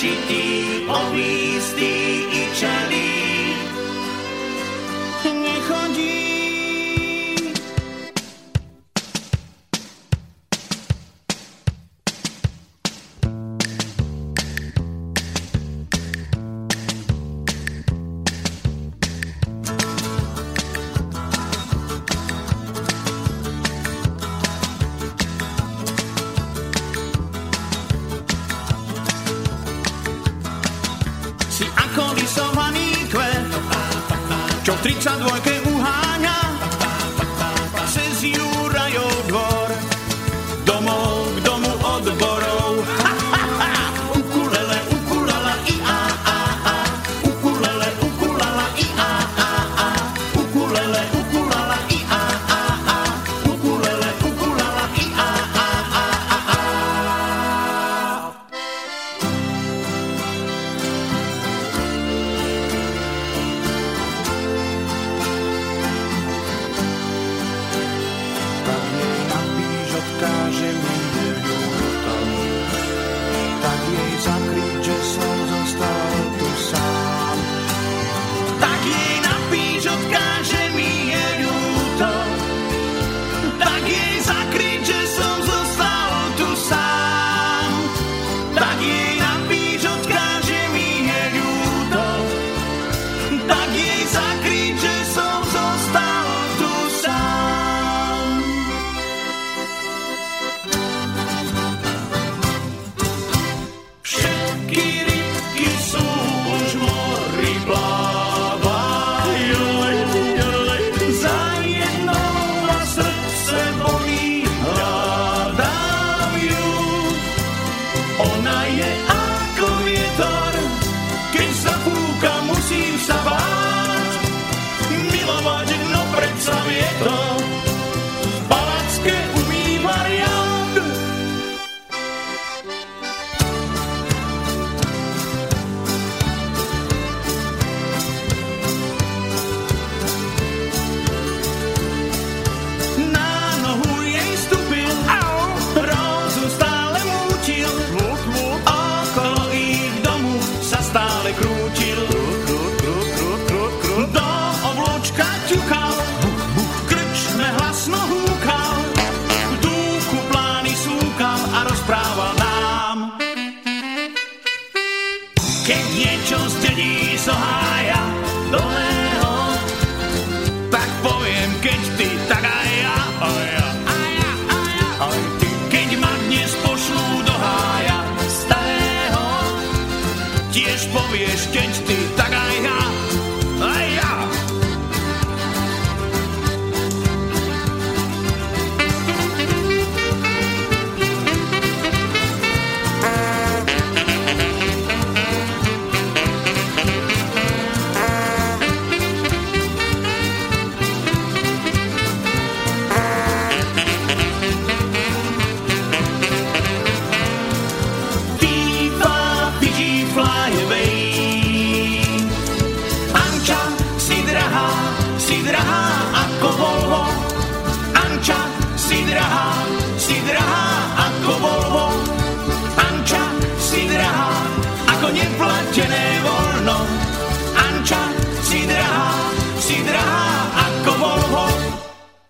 ci 0.00 0.12
ti 0.28 0.44
ho 0.88 1.99